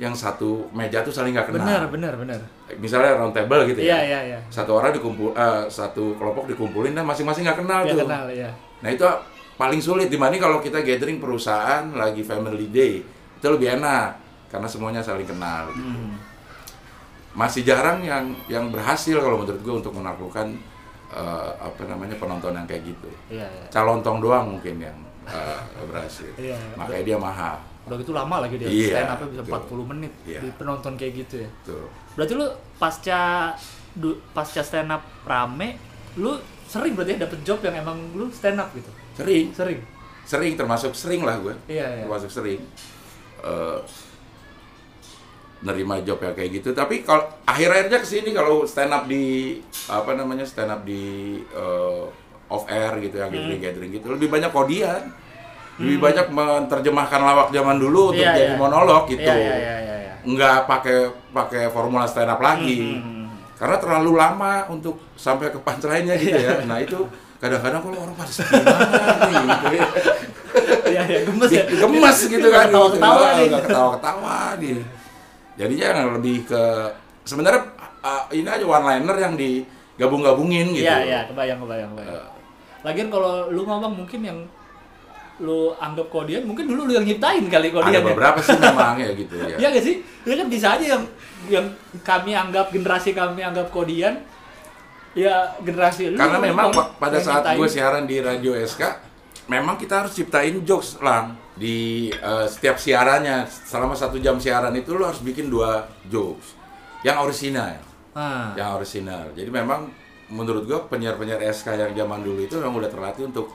yang 0.00 0.16
satu 0.16 0.66
meja 0.72 1.04
tuh 1.04 1.12
saling 1.12 1.36
nggak 1.36 1.52
kenal 1.52 1.62
Benar, 1.62 1.84
benar, 1.86 2.12
benar. 2.16 2.40
misalnya 2.80 3.12
round 3.14 3.36
table 3.36 3.68
gitu 3.68 3.84
Iya, 3.84 3.92
ya 3.92 4.00
iya, 4.02 4.20
iya. 4.34 4.38
satu 4.48 4.80
orang 4.80 4.96
dikumpul 4.96 5.36
eh, 5.36 5.68
satu 5.68 6.16
kelompok 6.16 6.48
dikumpulin 6.48 6.96
dan 6.96 7.04
masing-masing 7.04 7.44
nggak 7.44 7.60
kenal 7.60 7.80
Dia 7.84 7.92
tuh 7.92 7.98
kenal, 8.08 8.24
ya. 8.32 8.50
nah 8.80 8.88
itu 8.88 9.04
paling 9.54 9.78
sulit 9.78 10.08
dibanding 10.08 10.40
kalau 10.40 10.58
kita 10.58 10.80
gathering 10.80 11.20
perusahaan 11.20 11.84
lagi 11.92 12.24
family 12.24 12.72
day 12.72 13.04
itu 13.04 13.46
lebih 13.46 13.78
enak 13.78 14.16
karena 14.48 14.66
semuanya 14.66 15.04
saling 15.04 15.28
kenal 15.28 15.68
gitu. 15.70 15.84
Hmm. 15.84 16.16
masih 17.32 17.62
jarang 17.62 18.00
yang 18.02 18.32
yang 18.48 18.72
berhasil 18.72 19.16
kalau 19.16 19.44
menurut 19.44 19.60
gue 19.60 19.74
untuk 19.76 19.92
menaklukkan 19.92 20.56
eh, 21.12 21.50
apa 21.58 21.82
namanya 21.84 22.16
penonton 22.16 22.52
yang 22.52 22.64
kayak 22.64 22.82
gitu 22.84 23.08
Iya, 23.28 23.44
iya. 23.44 23.64
calontong 23.68 24.18
doang 24.18 24.56
mungkin 24.56 24.80
yang 24.80 24.96
eh, 25.22 25.60
berhasil 25.82 26.32
Iya. 26.34 26.56
makanya 26.74 27.04
dia 27.04 27.18
mahal 27.18 27.56
Udah 27.82 27.98
gitu 27.98 28.12
lama 28.12 28.36
lagi 28.40 28.56
dia 28.56 28.66
Iya, 28.66 28.94
stand 28.96 29.10
up-nya 29.12 29.28
bisa 29.28 29.42
betul. 29.44 29.82
40 29.84 29.90
menit 29.90 30.12
Iya. 30.22 30.40
di 30.40 30.48
penonton 30.52 30.92
kayak 30.94 31.12
gitu 31.18 31.34
ya. 31.38 31.50
tuh 31.62 31.86
Berarti 32.12 32.32
lu 32.32 32.46
pasca 32.76 33.20
du, 33.92 34.10
pasca 34.30 34.60
stand 34.60 34.88
up 34.88 35.02
rame, 35.22 35.76
lu 36.14 36.36
sering 36.64 36.94
berarti 36.94 37.12
ya 37.12 37.18
dapet 37.20 37.40
job 37.42 37.58
yang 37.60 37.76
emang 37.76 37.98
lu 38.12 38.30
stand 38.30 38.56
up 38.56 38.70
gitu. 38.72 38.88
sering 39.12 39.50
Sering. 39.52 39.80
sering 40.22 40.54
termasuk 40.54 40.94
sering 40.94 41.20
lah 41.20 41.36
gue 41.36 41.52
Iya, 41.66 41.86
iya. 41.92 42.02
termasuk 42.02 42.30
sering 42.30 42.62
eh, 43.42 43.78
nerima 45.62 45.98
job 46.00 46.18
yang 46.18 46.32
kayak 46.32 46.50
gitu 46.52 46.70
tapi 46.70 47.00
kalau 47.00 47.22
akhir-akhirnya 47.44 47.98
ke 47.98 48.08
sini 48.08 48.30
kalau 48.30 48.62
stand 48.62 48.90
up 48.90 49.06
di 49.06 49.56
apa 49.86 50.10
namanya 50.12 50.42
stand 50.42 50.68
up 50.68 50.82
di 50.82 51.02
eh, 51.40 52.02
off 52.48 52.66
air 52.66 52.98
gitu 53.00 53.14
Hmm. 53.14 53.22
yang 53.24 53.32
gathering 53.32 53.62
gathering 53.62 53.90
gitu 53.92 54.06
lebih 54.08 54.28
banyak 54.28 54.50
kodian 54.50 55.02
lebih 55.74 55.98
banyak 56.00 56.26
menerjemahkan 56.28 57.20
lawak 57.20 57.48
zaman 57.48 57.76
dulu 57.76 58.12
untuk 58.12 58.20
Iya, 58.20 58.34
jadi 58.36 58.52
iya. 58.52 58.60
monolog 58.60 59.02
gitu 59.06 59.22
Iya, 59.22 59.34
iya, 59.34 59.54
iya, 59.54 59.76
iya, 59.78 59.96
iya. 60.02 60.14
nggak 60.22 60.58
pakai 60.66 60.96
pakai 61.30 61.62
formula 61.68 62.04
stand 62.04 62.28
up 62.28 62.38
lagi 62.38 62.98
Hmm. 62.98 63.30
karena 63.54 63.76
terlalu 63.78 64.12
lama 64.12 64.66
untuk 64.68 64.98
sampai 65.14 65.48
ke 65.48 65.58
punchline-nya 65.58 66.14
gitu 66.16 66.34
ya 66.36 66.66
nah 66.66 66.76
itu 66.76 66.98
kadang-kadang 67.38 67.80
kalau 67.80 67.98
orang 68.00 68.14
pada 68.14 68.32
gimana 68.34 68.86
gitu 69.48 69.66
ya 69.72 69.86
Iya, 70.84 71.02
iya, 71.08 71.18
gemes 71.24 71.48
ya. 71.48 71.64
gemes 71.64 72.18
gitu 72.28 72.46
kan 72.46 72.68
Ketawa-ketawa 72.68 73.16
gitu. 73.16 73.32
nih. 73.32 73.46
Nggak 73.48 73.62
ketawa-ketawa 73.64 74.36
nih 74.60 74.76
jadinya 75.62 75.86
yang 75.94 76.10
lebih 76.18 76.42
ke 76.42 76.62
sebenarnya 77.22 77.62
uh, 78.02 78.26
ini 78.34 78.48
aja 78.50 78.66
one 78.66 78.82
liner 78.82 79.16
yang 79.16 79.34
digabung-gabungin 79.38 80.74
gitu 80.74 80.82
Iya, 80.82 80.98
iya, 81.06 81.20
kebayang, 81.30 81.62
kebayang, 81.62 81.90
kebayang. 81.94 82.18
Eh. 82.18 82.26
Lagian 82.82 83.08
kalau 83.14 83.46
lu 83.54 83.62
ngomong 83.62 84.02
mungkin 84.02 84.20
yang 84.26 84.38
lu 85.42 85.74
anggap 85.78 86.06
kodian, 86.10 86.42
mungkin 86.46 86.66
dulu 86.70 86.86
lu 86.86 86.92
yang 86.98 87.06
nyiptain 87.06 87.46
kali 87.46 87.70
ada 87.70 87.78
kodian. 87.82 88.02
beberapa 88.04 88.38
sih 88.42 88.58
memang 88.66 88.98
ya 88.98 89.10
gitu 89.14 89.34
ya 89.38 89.56
Iya 89.58 89.68
gak 89.74 89.84
sih? 89.86 89.94
Ya 90.26 90.34
kan 90.38 90.46
bisa 90.50 90.66
aja 90.78 90.84
yang 90.98 91.02
yang 91.50 91.66
kami 92.06 92.34
anggap 92.34 92.70
generasi 92.70 93.10
kami 93.14 93.42
anggap 93.42 93.70
kodian 93.74 94.22
ya 95.12 95.50
generasi 95.60 96.14
lu 96.14 96.16
karena 96.16 96.38
memang 96.40 96.70
pada 96.96 97.18
saat 97.20 97.42
nyiptain. 97.44 97.58
gue 97.58 97.68
siaran 97.68 98.04
di 98.06 98.16
radio 98.22 98.54
SK 98.56 98.82
memang 99.50 99.74
kita 99.76 100.06
harus 100.06 100.14
ciptain 100.14 100.62
jokes 100.62 101.02
lang 101.02 101.34
di 101.52 102.08
eh, 102.08 102.46
setiap 102.46 102.76
siarannya 102.76 103.44
selama 103.46 103.92
satu 103.92 104.16
jam 104.16 104.40
siaran 104.40 104.72
itu 104.72 104.96
lo 104.96 105.04
harus 105.04 105.20
bikin 105.20 105.48
dua 105.48 105.84
jokes 106.08 106.56
yang 107.02 107.20
orisinal 107.20 107.76
Ah. 108.12 108.52
yang 108.52 108.76
orisinal 108.76 109.32
jadi 109.32 109.48
memang 109.48 109.88
menurut 110.28 110.64
gue 110.64 110.76
penyiar-penyiar 110.88 111.40
SK 111.48 111.76
yang 111.76 111.92
zaman 111.94 112.20
dulu 112.20 112.44
itu 112.44 112.56
memang 112.56 112.76
udah 112.76 112.88
terlatih 112.88 113.24
untuk 113.24 113.48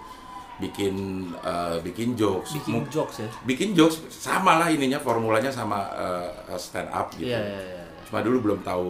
bikin 0.58 0.94
eh, 1.38 1.78
bikin 1.82 2.18
jokes 2.18 2.58
bikin 2.58 2.82
jokes 2.90 3.22
ya. 3.22 3.30
bikin 3.46 3.70
jokes 3.74 4.02
sama 4.10 4.58
lah 4.58 4.70
ininya 4.70 4.98
formulanya 4.98 5.54
sama 5.54 5.86
eh, 5.94 6.58
stand 6.58 6.90
up 6.90 7.14
gitu 7.14 7.30
Iya, 7.30 7.38
iya, 7.38 7.62
iya. 7.62 7.84
cuma 8.10 8.26
dulu 8.26 8.38
belum 8.50 8.60
tahu 8.66 8.90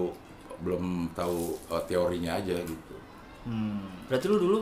belum 0.63 0.84
tahu 1.12 1.39
eh, 1.70 1.84
teorinya 1.86 2.39
aja 2.39 2.56
gitu 2.60 2.96
Hmm. 3.48 3.80
Berarti 4.12 4.28
lu 4.28 4.43
dulu 4.43 4.58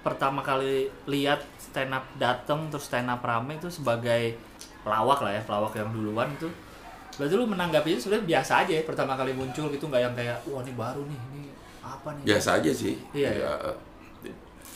pertama 0.00 0.44
kali 0.44 0.92
lihat 1.08 1.40
stand 1.70 1.94
up 1.94 2.02
dateng 2.18 2.66
terus 2.68 2.84
stand 2.84 3.06
up 3.06 3.22
rame 3.22 3.56
itu 3.56 3.70
sebagai 3.70 4.34
pelawak 4.82 5.22
lah 5.22 5.32
ya, 5.32 5.42
pelawak 5.46 5.72
yang 5.74 5.88
duluan 5.90 6.28
itu. 6.34 6.50
Berarti 7.14 7.34
lu 7.36 7.46
menanggapinya 7.46 8.00
sudah 8.00 8.18
biasa 8.20 8.64
aja 8.64 8.72
ya 8.74 8.82
pertama 8.82 9.14
kali 9.14 9.30
muncul 9.32 9.70
gitu 9.70 9.86
nggak 9.86 10.02
yang 10.02 10.14
kayak 10.14 10.38
wah 10.46 10.60
ini 10.60 10.72
baru 10.74 11.02
nih, 11.04 11.20
ini 11.30 11.42
apa 11.80 12.08
nih? 12.16 12.22
biasa 12.26 12.48
aja 12.58 12.70
sih 12.72 12.94
Iya, 13.12 13.30
Ya, 13.38 13.52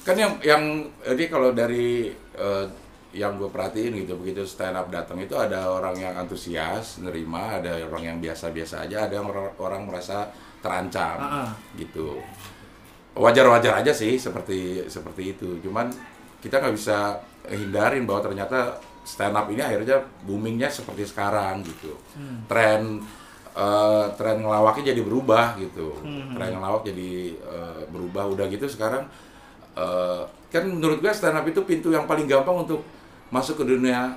kan 0.05 0.17
yang 0.19 0.33
yang 0.45 0.63
jadi 1.01 1.25
kalau 1.27 1.57
dari 1.57 2.13
eh, 2.37 2.67
yang 3.15 3.39
gue 3.39 3.49
perhatiin 3.49 3.95
gitu 4.05 4.19
begitu 4.21 4.43
stand 4.45 4.77
up 4.77 4.91
datang 4.91 5.17
itu 5.17 5.33
ada 5.33 5.71
orang 5.71 5.95
yang 5.97 6.13
antusias 6.13 6.99
nerima 7.01 7.63
ada 7.63 7.79
orang 7.87 8.03
yang 8.05 8.19
biasa-biasa 8.21 8.85
aja 8.85 9.07
ada 9.09 9.17
yang 9.17 9.29
orang, 9.31 9.49
orang 9.57 9.83
merasa 9.89 10.29
terancam 10.61 11.17
Ah, 11.17 11.47
ah. 11.47 11.51
gitu 11.79 12.19
wajar-wajar 13.15 13.79
aja 13.81 13.95
sih 13.95 14.19
seperti 14.19 14.85
seperti 14.91 15.39
itu 15.39 15.57
cuman 15.63 15.89
kita 16.45 16.61
nggak 16.61 16.77
bisa 16.77 17.17
hindarin 17.49 18.05
bahwa 18.05 18.21
ternyata 18.29 18.77
stand 19.05 19.33
up 19.33 19.49
ini 19.49 19.65
akhirnya 19.65 20.05
boomingnya 20.29 20.69
seperti 20.69 21.09
sekarang 21.09 21.65
gitu. 21.65 21.97
Tren 22.45 23.01
eh, 23.57 24.05
tren 24.21 24.45
ngelawaknya 24.45 24.93
jadi 24.93 25.01
berubah 25.01 25.57
gitu. 25.57 25.97
Tren 26.05 26.51
ngelawak 26.53 26.85
jadi 26.85 27.33
eh, 27.33 27.83
berubah. 27.89 28.29
Udah 28.29 28.45
gitu 28.53 28.69
sekarang 28.69 29.09
eh, 29.73 30.23
kan 30.53 30.65
menurut 30.69 31.01
gue 31.01 31.13
stand 31.17 31.41
up 31.41 31.49
itu 31.49 31.65
pintu 31.65 31.89
yang 31.89 32.05
paling 32.05 32.29
gampang 32.29 32.69
untuk 32.69 32.85
masuk 33.33 33.61
ke 33.61 33.65
dunia 33.65 34.13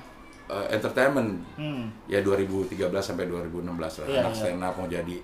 eh, 0.51 0.75
entertainment. 0.75 1.39
Hmm. 1.55 1.87
ya 2.11 2.19
2013 2.19 2.75
sampai 2.99 3.31
2016 3.31 3.63
lah. 3.71 4.07
Iya, 4.11 4.19
anak 4.19 4.33
iya. 4.35 4.39
stand 4.43 4.63
up 4.67 4.75
mau 4.75 4.87
jadi 4.91 5.17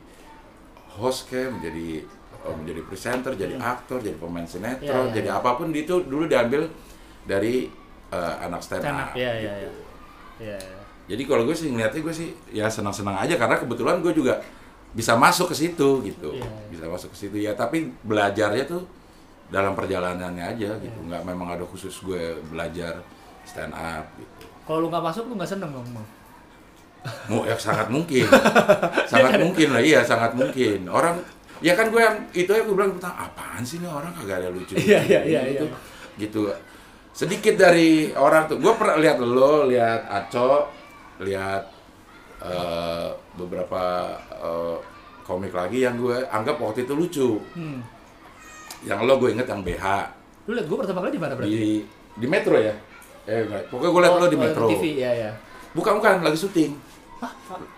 host 0.95 1.27
kayak 1.27 1.51
menjadi 1.59 2.07
menjadi 2.43 2.81
presenter 2.83 3.31
jadi 3.39 3.55
aktor 3.55 4.03
jadi 4.03 4.19
pemain 4.19 4.43
sinetron 4.43 4.83
Iya, 4.83 4.99
iya, 5.07 5.15
jadi 5.15 5.29
iya. 5.31 5.39
apa 5.39 5.55
pun 5.55 5.71
itu 5.71 6.03
dulu 6.03 6.27
diambil 6.27 6.67
dari 7.23 7.67
eh, 8.09 8.35
anak 8.39 8.59
stand, 8.59 8.83
Stand 8.83 8.99
up, 8.99 9.11
iya 9.13 9.31
iya 9.33 9.53
gitu. 9.59 9.79
iya. 9.79 9.81
Iya. 10.43 10.57
iya. 10.59 10.77
jadi 11.03 11.23
kalau 11.23 11.43
gue 11.43 11.53
sih 11.53 11.67
ngeliatnya 11.67 11.99
gue 11.99 12.15
sih 12.15 12.29
ya 12.49 12.67
senang-senang 12.67 13.17
aja 13.17 13.35
karena 13.35 13.55
kebetulan 13.57 13.99
gue 13.99 14.13
juga 14.13 14.39
bisa 14.91 15.13
masuk 15.13 15.49
ke 15.49 15.55
situ 15.57 15.89
gitu 16.01 16.29
Iya. 16.31 16.49
bisa 16.69 16.85
masuk 16.85 17.09
ke 17.11 17.17
situ 17.17 17.35
ya 17.37 17.51
tapi 17.53 17.89
belajarnya 18.01 18.63
tuh 18.63 18.85
dalam 19.49 19.73
perjalanannya 19.73 20.43
aja 20.47 20.69
Iya. 20.73 20.81
gitu 20.81 20.99
nggak 21.03 21.23
memang 21.23 21.53
ada 21.53 21.63
khusus 21.63 21.93
gue 21.99 22.37
belajar 22.47 23.01
stand 23.43 23.73
up 23.73 24.05
gitu 24.15 24.45
Kalau 24.63 24.79
lu 24.79 24.87
nggak 24.87 25.03
masuk 25.03 25.27
lu 25.27 25.35
nggak 25.35 25.49
seneng 25.49 25.71
dong? 25.71 25.83
Mu- 27.27 27.43
ya 27.43 27.55
sangat 27.59 27.91
mungkin 27.95 28.23
sangat 29.05 29.35
mungkin 29.35 29.67
lah 29.75 29.83
iya 29.83 29.99
sangat 30.01 30.31
mungkin 30.33 30.87
orang 30.87 31.19
ya 31.59 31.75
kan 31.75 31.91
gue 31.91 31.99
yang 31.99 32.15
itu 32.31 32.47
ya 32.47 32.63
gue 32.63 32.71
bilang 32.71 32.95
apaan 32.95 33.59
sih 33.59 33.83
nih 33.83 33.91
orang 33.91 34.11
kagak 34.13 34.39
ada 34.39 34.47
lucu 34.47 34.79
Iya, 34.79 34.99
iya, 35.03 35.19
iya, 35.23 35.39
gitu 35.51 35.65
iya. 35.67 35.77
gitu 36.15 36.41
sedikit 37.13 37.55
dari 37.55 38.09
orang 38.17 38.49
tuh. 38.49 38.57
Gue 38.57 38.73
pernah 38.73 38.97
lihat 38.97 39.21
lo 39.21 39.69
lihat 39.69 40.09
Aco 40.09 40.67
lihat 41.21 41.69
eh, 42.41 43.07
beberapa 43.37 43.81
eh, 44.33 44.77
komik 45.23 45.53
lagi 45.53 45.85
yang 45.85 45.95
gue 45.95 46.25
anggap 46.27 46.57
waktu 46.59 46.83
itu 46.83 46.93
lucu. 46.97 47.29
Hmm. 47.55 47.79
yang 48.83 48.99
lo 49.07 49.15
gue 49.15 49.31
inget 49.31 49.47
yang 49.47 49.63
BH 49.63 49.85
Lu 50.43 50.51
liat 50.51 50.67
gua 50.67 50.83
pertama 50.83 50.99
kali 51.07 51.15
di 51.15 51.21
mana 51.21 51.33
berarti? 51.39 51.55
di 51.55 51.67
di 52.19 52.27
Metro 52.27 52.59
ya? 52.59 52.75
Eh 53.23 53.47
enggak. 53.47 53.71
Pokoknya 53.71 53.91
gue 53.95 54.01
lihat 54.03 54.13
Oh, 54.13 54.19
lo 54.19 54.27
di 54.27 54.37
oh, 54.37 54.41
Metro. 54.43 54.65
TV, 54.67 54.83
iya 54.99 55.11
iya. 55.15 55.31
bukan 55.71 56.03
bukan. 56.03 56.19
Lagi 56.19 56.35
syuting. 56.35 56.71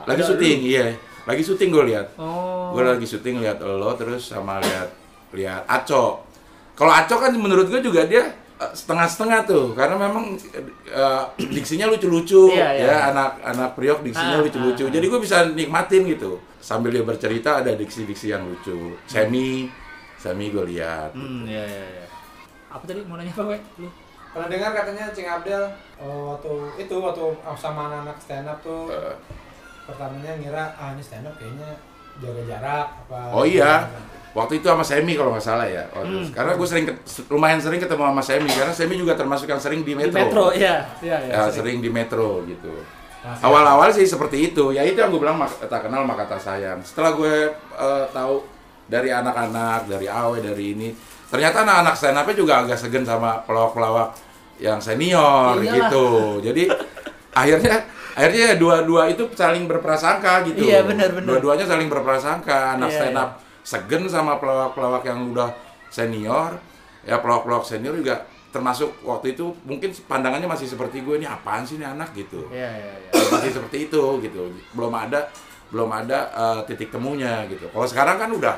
Lagi 0.09 0.21
Ada 0.21 0.29
syuting 0.33 0.59
iya. 0.65 0.83
Lagi 1.29 1.43
syuting 1.45 1.69
gue 1.69 1.83
lihat. 1.93 2.07
Oh. 2.17 2.73
gue 2.73 2.81
lagi 2.81 3.05
syuting 3.05 3.45
lihat 3.45 3.61
lo 3.61 3.93
terus 3.93 4.33
sama 4.33 4.57
lihat 4.57 4.89
lihat 5.37 5.61
Aco. 5.69 6.25
Kalau 6.73 6.89
Aco 6.89 7.15
kan 7.21 7.31
menurut 7.37 7.69
gue 7.69 7.85
juga 7.85 8.09
dia 8.09 8.33
setengah-setengah 8.57 9.39
tuh. 9.43 9.65
Karena 9.73 9.95
memang 9.97 10.35
eh, 10.85 11.23
diksinya 11.37 11.87
lucu-lucu 11.87 12.51
Iya, 12.51 12.69
iya. 12.73 12.85
ya. 12.87 12.97
Anak-anak 13.11 13.69
priok 13.73 13.99
diksinya 14.01 14.39
Ah, 14.39 14.43
lucu-lucu. 14.43 14.85
ah, 14.85 14.91
jadi 14.91 15.05
gue 15.05 15.19
bisa 15.19 15.37
nikmatin 15.51 16.07
gitu. 16.07 16.39
Sambil 16.57 16.89
dia 16.89 17.03
bercerita 17.03 17.59
ada 17.59 17.71
diksi-diksi 17.71 18.31
yang 18.31 18.43
lucu. 18.43 18.95
Semi 19.05 19.67
semi 20.15 20.49
gue 20.49 20.65
lihat 20.65 21.13
Hmm, 21.13 21.45
iya 21.45 21.61
iya 21.61 21.85
iya. 21.93 22.05
Apa 22.67 22.81
tadi 22.83 23.05
mau 23.05 23.15
nanya 23.15 23.29
apa, 23.29 23.45
we? 23.45 23.59
Lu? 23.77 23.87
Pernah 24.33 24.49
dengar 24.49 24.71
katanya 24.73 25.07
Cing 25.11 25.29
Abdel 25.29 25.63
oh, 25.95 26.33
waktu 26.33 26.51
itu 26.81 26.95
waktu 26.97 27.23
sama 27.55 27.87
anak-anak 27.87 28.17
stand 28.19 28.49
up 28.49 28.59
tuh 28.59 28.89
Eh, 28.89 29.15
pertamanya 29.85 30.33
ngira 30.35 30.73
ah 30.75 30.91
ini 30.91 30.99
stand 30.99 31.23
up 31.23 31.35
kayaknya 31.35 31.71
jaga 32.17 32.41
jarak 32.43 32.87
apa 33.05 33.19
Oh 33.31 33.45
iya, 33.45 33.85
waktu 34.35 34.59
itu 34.59 34.67
sama 34.67 34.83
Semi 34.83 35.15
kalau 35.15 35.31
nggak 35.31 35.41
salah 35.41 35.63
ya. 35.63 35.87
Waktu- 35.89 36.11
Hmm. 36.11 36.29
Karena 36.29 36.51
gue 36.53 36.67
sering 36.67 36.85
lumayan 37.27 37.57
sering 37.57 37.79
ketemu 37.79 38.03
sama 38.03 38.19
Semi 38.21 38.51
karena 38.51 38.73
Semi 38.75 38.95
juga 38.95 39.15
termasuk 39.15 39.47
yang 39.47 39.57
sering 39.57 39.81
di 39.81 39.95
Di 39.95 39.97
Metro. 39.97 40.11
Metro, 40.13 40.45
iya. 40.51 40.83
Iya 40.99 41.17
iya. 41.23 41.31
Ya, 41.31 41.41
sering. 41.47 41.55
sering 41.55 41.77
di 41.79 41.89
Metro 41.89 42.43
gitu. 42.43 42.71
Nah, 43.23 43.41
Awal-awal 43.41 43.89
sih 43.89 44.05
seperti 44.05 44.53
itu. 44.53 44.69
Ya 44.69 44.83
itu 44.83 44.93
yang 44.95 45.09
gue 45.09 45.17
bilang 45.17 45.39
tak 45.41 45.81
kenal 45.81 46.03
maka 46.03 46.27
tak 46.27 46.37
sayang. 46.37 46.77
Setelah 46.83 47.15
gue 47.15 47.33
eh, 47.55 48.05
tahu 48.11 48.43
dari 48.85 49.09
anak-anak, 49.09 49.89
dari 49.89 50.05
Awe, 50.05 50.37
dari 50.37 50.77
ini, 50.77 50.93
ternyata 51.25 51.65
anak-anak 51.65 51.95
stand 51.95 52.19
up 52.19 52.27
juga 52.31 52.61
agak 52.61 52.77
segen 52.77 53.01
sama 53.01 53.41
pelawak-pelawak 53.41 54.13
yang 54.57 54.77
senior 54.77 55.57
Iyalah. 55.57 55.73
gitu. 55.89 56.07
Jadi 56.43 56.63
akhirnya 57.33 57.75
akhirnya 58.13 58.43
ya 58.51 58.55
dua-dua 58.55 59.09
itu 59.09 59.25
saling 59.33 59.65
berprasangka 59.65 60.45
gitu. 60.45 60.69
Iya. 60.69 60.85
Dua-duanya 61.25 61.65
saling 61.65 61.89
berprasangka. 61.89 62.77
Anak 62.77 62.93
Iya, 62.93 62.99
stand 62.99 63.15
iya. 63.15 63.23
up 63.25 63.31
segen 63.65 64.05
sama 64.05 64.37
pelawak-pelawak 64.37 65.03
yang 65.09 65.33
udah 65.33 65.49
senior. 65.89 66.61
Ya 67.01 67.17
pelawak-pelawak 67.17 67.65
senior 67.65 67.97
juga 67.97 68.25
termasuk 68.55 69.03
waktu 69.03 69.35
itu 69.35 69.51
mungkin 69.67 69.91
pandangannya 70.07 70.47
masih 70.47 70.63
seperti 70.63 71.03
gue 71.03 71.19
ini 71.19 71.27
apaan 71.27 71.67
sih 71.67 71.75
ini 71.75 71.83
anak 71.83 72.15
gitu 72.15 72.47
Iya 72.47 72.71
iya 72.71 72.93
iya. 73.03 73.09
masih 73.35 73.51
seperti 73.51 73.91
itu 73.91 73.99
gitu 74.23 74.47
belum 74.71 74.95
ada 74.95 75.27
belum 75.75 75.91
ada 75.91 76.31
eh, 76.31 76.61
titik 76.63 76.87
temunya 76.87 77.43
gitu 77.51 77.67
kalau 77.75 77.83
sekarang 77.83 78.15
kan 78.15 78.31
udah 78.31 78.55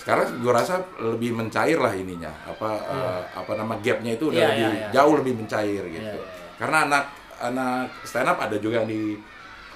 sekarang 0.00 0.40
gue 0.40 0.48
rasa 0.48 0.80
lebih 1.04 1.36
mencair 1.36 1.76
lah 1.76 1.92
ininya 1.92 2.32
apa 2.48 2.70
eh, 2.80 3.20
apa 3.44 3.52
nama 3.60 3.76
gapnya 3.76 4.16
itu 4.16 4.32
udah 4.32 4.40
Iya, 4.40 4.48
lebih 4.56 4.64
iya, 4.64 4.72
iya. 4.72 4.88
jauh 4.88 5.14
lebih 5.20 5.34
mencair 5.36 5.82
gitu 5.92 6.00
iya, 6.00 6.16
iya. 6.16 6.56
karena 6.56 6.76
anak 6.88 7.04
anak 7.44 7.86
stand 8.08 8.24
up 8.24 8.40
ada 8.40 8.56
juga 8.56 8.80
yang 8.80 8.88
di 8.88 9.20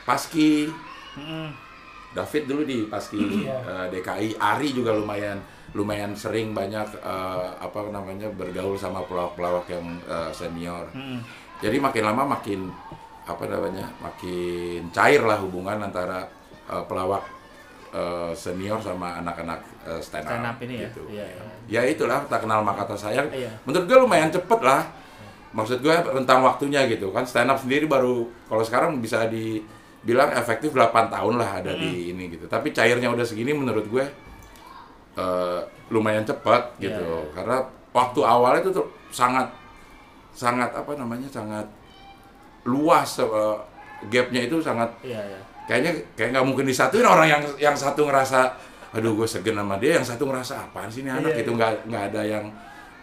Paski. 0.08 0.68
David 2.14 2.42
dulu 2.46 2.62
di 2.62 2.87
Paski 2.87 3.18
Iya. 3.42 3.59
eh, 3.61 3.87
DKI 3.90 4.38
Ari 4.38 4.70
juga 4.70 4.94
lumayan 4.94 5.42
lumayan 5.72 6.14
sering 6.14 6.55
banyak 6.55 6.87
eh, 6.96 7.46
apa 7.57 7.90
namanya 7.90 8.31
bergaul 8.31 8.74
sama 8.74 9.03
pelawak-pelawak 9.03 9.66
yang 9.68 9.85
eh, 10.00 10.31
senior 10.31 10.87
Mm-mm. 10.90 11.18
jadi 11.59 11.77
makin 11.79 12.03
lama 12.05 12.38
makin 12.38 12.70
apa 13.24 13.44
namanya 13.44 13.88
makin 13.98 14.87
cair 14.90 15.20
lah 15.20 15.40
hubungan 15.40 15.81
antara 15.81 16.29
uh, 16.68 16.85
pelawak 16.85 17.24
uh, 17.88 18.29
senior 18.37 18.77
sama 18.77 19.16
anak-anak 19.16 19.64
uh, 19.81 19.96
stand 19.96 20.29
up, 20.29 20.37
Stand 20.37 20.44
up 20.44 20.57
ini 20.61 20.74
ya? 20.77 20.92
gitu. 20.92 21.03
Iya, 21.09 21.24
iya. 21.24 21.42
ya 21.64 21.83
itulah 21.88 22.20
tak 22.29 22.44
kenal 22.44 22.61
maka 22.61 22.85
tak 22.85 23.00
sayang 23.00 23.24
Iya. 23.33 23.48
menurut 23.64 23.88
gue 23.88 23.96
lumayan 23.96 24.29
cepet 24.29 24.61
lah 24.61 24.85
maksud 25.57 25.81
gue 25.81 25.94
rentang 26.12 26.44
waktunya 26.44 26.85
gitu 26.85 27.09
kan 27.11 27.24
stand 27.24 27.48
up 27.48 27.57
sendiri 27.57 27.88
baru 27.88 28.29
kalau 28.44 28.61
sekarang 28.61 29.00
bisa 29.00 29.24
dibilang 30.04 30.36
efektif 30.36 30.76
8 30.76 30.92
tahun 31.08 31.34
lah 31.40 31.64
ada 31.64 31.72
di 31.72 32.12
ini 32.12 32.28
gitu 32.28 32.44
tapi 32.44 32.76
cairnya 32.76 33.08
udah 33.08 33.24
segini 33.24 33.56
menurut 33.56 33.88
gue 33.88 34.04
eh, 35.16 35.60
lumayan 35.88 36.22
cepat 36.22 36.76
gitu 36.76 36.92
Iya, 36.92 37.24
iya. 37.24 37.32
karena 37.32 37.56
waktu 37.90 38.20
awalnya 38.20 38.60
itu 38.60 38.70
tuh 38.76 38.86
sangat 39.08 39.48
sangat 40.36 40.68
apa 40.76 40.92
namanya 40.92 41.24
sangat 41.32 41.64
luas 42.64 43.16
eh, 43.20 43.56
gapnya 44.12 44.44
itu 44.44 44.60
sangat 44.60 44.92
Iya, 45.00 45.20
iya. 45.24 45.40
kayaknya 45.64 45.92
kayak 46.12 46.30
nggak 46.36 46.46
mungkin 46.46 46.68
disatuin 46.68 47.08
orang 47.08 47.24
yang 47.24 47.42
yang 47.56 47.72
satu 47.72 48.04
ngerasa 48.04 48.52
aduh 48.92 49.16
gue 49.16 49.26
segen 49.26 49.56
sama 49.56 49.80
dia 49.80 49.96
yang 49.96 50.06
satu 50.06 50.28
ngerasa 50.28 50.68
apaan 50.68 50.92
sih 50.92 51.00
ini 51.00 51.10
anak 51.10 51.32
Iya, 51.32 51.38
gitu 51.40 51.50
iya. 51.50 51.58
nggak 51.58 51.72
nggak 51.88 52.04
ada 52.12 52.20
yang 52.22 52.44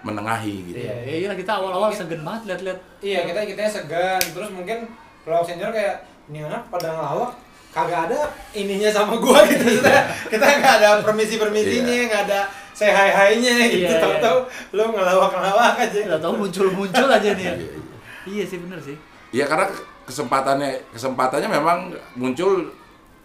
menengahi 0.01 0.55
gitu 0.69 0.77
Iya, 0.81 0.95
iya, 1.01 1.15
iya, 1.25 1.31
kita 1.33 1.51
awal-awal 1.57 1.89
segen 1.89 2.21
banget 2.21 2.41
lihat-lihat. 2.49 2.79
Iya, 3.05 3.19
kita 3.21 3.39
kita 3.45 3.61
segan. 3.69 4.17
Terus 4.33 4.49
mungkin 4.49 4.89
pelawak 5.21 5.45
senior 5.45 5.69
kayak 5.69 6.01
ini 6.31 6.39
anak 6.47 6.63
pada 6.71 6.95
ngelawak 6.95 7.31
kagak 7.71 8.07
ada 8.07 8.19
ininya 8.55 8.87
sama 8.91 9.19
gua 9.19 9.43
gitu. 9.47 9.79
Kita 9.79 9.91
kita 10.31 10.45
nggak 10.59 10.75
ada 10.79 10.89
permisi-permisinya, 11.03 11.91
Iya. 11.91 12.03
nggak 12.07 12.23
ada 12.31 12.39
say 12.71 12.91
hi 12.91 13.11
hi-nya 13.11 13.53
gitu. 13.67 13.83
Iya, 13.87 13.95
iya. 13.95 13.99
Tahu-tahu 13.99 14.37
lu 14.75 14.83
ngelawak-ngelawak 14.95 15.75
aja. 15.79 15.97
Udah 16.07 16.19
tahu 16.19 16.33
muncul-muncul 16.47 17.07
aja 17.11 17.29
nih 17.35 17.43
ya. 17.47 17.53
Iya, 17.55 17.67
iya. 17.67 17.81
Iya 18.21 18.43
sih 18.47 18.57
bener 18.63 18.79
sih. 18.79 18.95
Iya 19.31 19.45
karena 19.47 19.67
kesempatannya 20.07 20.91
kesempatannya 20.95 21.49
memang 21.51 21.77
muncul 22.19 22.71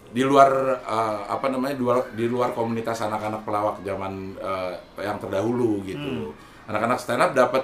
di 0.07 0.23
luar 0.23 0.51
eh, 0.79 1.19
apa 1.27 1.51
namanya 1.51 1.75
di 1.75 1.83
luar, 1.83 1.99
di 2.15 2.25
luar 2.31 2.55
komunitas 2.55 3.03
anak-anak 3.03 3.43
pelawak 3.43 3.83
zaman 3.83 4.35
eh, 4.39 4.73
yang 5.03 5.19
terdahulu 5.19 5.83
gitu. 5.83 6.31
Anak-anak 6.67 6.99
stand 6.99 7.23
up 7.23 7.31
dapat 7.35 7.63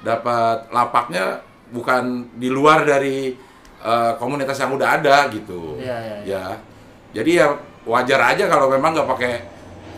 dapat 0.00 0.68
lapaknya 0.72 1.44
bukan 1.72 2.28
di 2.36 2.48
luar 2.48 2.84
dari 2.84 3.32
eh, 3.82 4.12
komunitas 4.16 4.56
yang 4.56 4.70
udah 4.70 4.88
ada 4.96 5.26
gitu. 5.28 5.76
Iya, 5.76 5.96
iya, 5.98 6.16
iya. 6.18 6.24
Ya. 6.24 6.44
Jadi 7.12 7.30
ya 7.36 7.46
wajar 7.82 8.20
aja 8.28 8.46
kalau 8.46 8.66
memang 8.68 8.90
nggak 8.92 9.08
pakai 9.08 9.32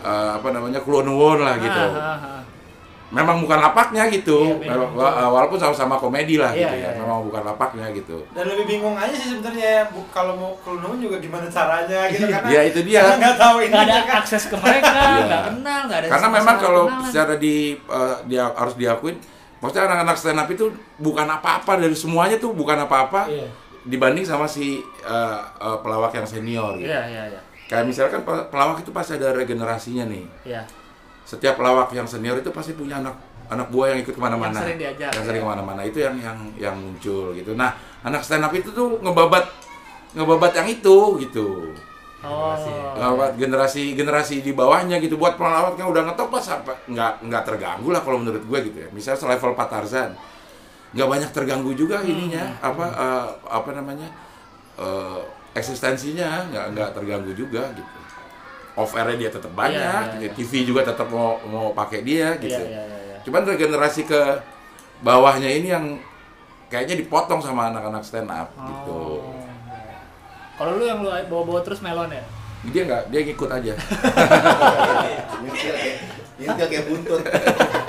eh, 0.01 0.29
apa 0.33 0.47
namanya 0.49 0.79
klunuwun 0.79 1.41
lah 1.41 1.55
gitu. 1.57 1.85
Ah, 1.91 2.13
ah, 2.13 2.19
ah. 2.29 2.41
Memang 3.05 3.37
bukan 3.39 3.61
lapaknya 3.61 4.09
gitu. 4.09 4.43
Iya, 4.43 4.55
benar. 4.59 4.75
Memang- 4.81 4.93
wa- 4.93 5.29
walaupun 5.31 5.55
sama-sama 5.55 5.95
komedi 5.95 6.35
lah 6.35 6.51
Iya, 6.51 6.67
gitu 6.67 6.75
iya, 6.75 6.83
ya. 6.83 6.91
iya. 6.91 6.99
Memang 6.99 7.23
bukan 7.23 7.41
lapaknya 7.43 7.85
gitu. 7.89 8.17
Dan 8.29 8.45
lebih 8.45 8.65
bingung 8.67 8.93
aja 8.93 9.13
sih 9.13 9.29
sebenarnya 9.31 9.87
kalau 10.09 10.33
mau 10.33 10.51
kelunung 10.59 10.97
juga 10.97 11.21
gimana 11.21 11.45
caranya 11.47 12.09
gitu 12.09 12.25
karena 12.25 12.49
Ya, 12.49 12.61
itu 12.65 12.81
dia. 12.81 13.05
karena 13.05 13.15
nggak 13.21 13.37
tahu 13.39 13.57
ini 13.61 13.75
ada 13.77 13.95
kan. 14.03 14.19
akses 14.19 14.43
ke 14.45 14.55
mereka, 14.57 14.89
Iya. 14.91 15.23
nggak 15.23 15.43
kenal, 15.47 15.79
nggak 15.85 15.97
ada. 15.97 16.07
Karena 16.09 16.27
memang 16.33 16.55
kalau 16.57 16.83
kenalan. 16.85 17.05
secara 17.05 17.33
di 17.37 17.55
eh, 17.77 18.15
dia 18.25 18.43
harus 18.51 18.75
diakuin, 18.75 19.15
maksudnya 19.55 19.83
anak-anak 19.85 20.15
stand 20.17 20.37
up 20.37 20.49
itu 20.49 20.65
bukan 20.97 21.27
apa-apa 21.29 21.71
dari 21.77 21.95
semuanya 21.95 22.35
tuh 22.35 22.51
bukan 22.51 22.77
apa-apa 22.79 23.21
Iya. 23.27 23.47
Dibanding 23.85 24.25
sama 24.25 24.49
si 24.49 24.81
eh, 24.83 25.39
eh, 25.41 25.77
pelawak 25.81 26.11
yang 26.17 26.25
senior 26.25 26.75
gitu. 26.81 26.89
Iya, 26.89 27.01
iya, 27.05 27.23
iya. 27.37 27.41
Kayak 27.65 27.85
misalkan 27.89 28.21
pe- 28.21 28.45
pelawak 28.49 28.81
itu 28.81 28.89
pasti 28.93 29.17
ada 29.17 29.33
regenerasinya 29.33 30.05
nih. 30.09 30.25
Iya. 30.45 30.61
Setiap 31.25 31.57
pelawak 31.57 31.89
yang 31.93 32.05
senior 32.05 32.37
itu 32.37 32.49
pasti 32.53 32.77
punya 32.77 33.01
anak 33.01 33.17
anak 33.45 33.69
buah 33.69 33.93
yang 33.93 33.99
ikut 34.01 34.13
ke 34.17 34.21
mana-mana. 34.21 34.53
Yang 34.57 34.61
sering 34.65 34.77
diajak, 34.81 35.11
Yang 35.13 35.21
ya. 35.21 35.27
sering 35.29 35.41
ke 35.41 35.49
mana-mana 35.49 35.81
itu 35.85 35.97
yang 36.01 36.15
yang 36.17 36.37
yang 36.57 36.75
muncul 36.77 37.33
gitu. 37.33 37.53
Nah 37.53 37.73
anak 38.01 38.21
stand 38.25 38.45
up 38.45 38.53
itu 38.53 38.69
tuh 38.73 38.97
ngebabat 39.01 39.45
ngebabat 40.13 40.51
yang 40.57 40.67
itu 40.69 40.97
gitu. 41.21 41.73
Oh. 42.25 42.57
Ngebabat 42.97 43.37
generasi 43.37 43.93
generasi 43.93 44.41
di 44.41 44.53
bawahnya 44.53 44.97
gitu 44.97 45.17
buat 45.17 45.37
pelawak 45.37 45.77
yang 45.77 45.93
udah 45.93 46.09
ngetop 46.09 46.29
lah 46.33 46.41
sampai 46.41 46.73
nggak 46.89 47.21
nggak 47.29 47.43
terganggu 47.45 47.89
lah 47.93 48.01
kalau 48.01 48.17
menurut 48.21 48.41
gue 48.41 48.59
gitu 48.69 48.77
ya. 48.81 48.89
Misalnya 48.89 49.21
selevel 49.21 49.53
Pak 49.53 49.67
Tarzan 49.69 50.13
nggak 50.93 51.07
banyak 51.09 51.29
terganggu 51.33 51.71
juga 51.73 52.03
ininya 52.05 52.45
apa 52.61 52.85
eh, 52.93 53.27
apa 53.49 53.69
namanya 53.73 54.07
eh, 54.77 55.19
eksistensinya 55.55 56.51
nggak 56.51 56.65
nggak 56.75 56.89
terganggu 56.93 57.31
juga 57.33 57.71
gitu. 57.73 57.89
Off 58.75 58.91
airnya 58.91 59.15
dia 59.15 59.31
tetap 59.31 59.55
banyak, 59.55 59.79
Iya, 59.79 60.19
iya, 60.19 60.19
gitu. 60.19 60.23
iya. 60.27 60.31
TV 60.35 60.51
juga 60.67 60.81
tetap 60.83 61.07
mau 61.07 61.39
mau 61.47 61.71
pakai 61.71 62.03
dia 62.03 62.35
gitu. 62.35 62.59
Iya, 62.59 62.67
iya, 62.67 62.83
iya, 62.83 62.99
iya. 63.07 63.17
Cuman 63.23 63.47
regenerasi 63.47 64.03
ke 64.03 64.19
bawahnya 64.99 65.47
ini 65.47 65.71
yang 65.71 65.95
kayaknya 66.67 66.99
dipotong 66.99 67.39
sama 67.39 67.71
anak-anak 67.71 68.03
stand 68.03 68.27
up 68.27 68.51
gitu. 68.51 69.23
Oh. 69.23 69.31
Kalau 70.59 70.75
lu 70.75 70.83
yang 70.83 70.99
lu 70.99 71.07
bawa-bawa 71.07 71.63
terus 71.63 71.79
melon 71.79 72.11
ya? 72.11 72.23
Dia 72.69 72.81
nggak, 72.83 73.03
dia 73.09 73.19
ngikut 73.23 73.49
aja. 73.49 73.73
Nyentil 76.35 76.67
kayak 76.67 76.85
buntut. 76.85 77.21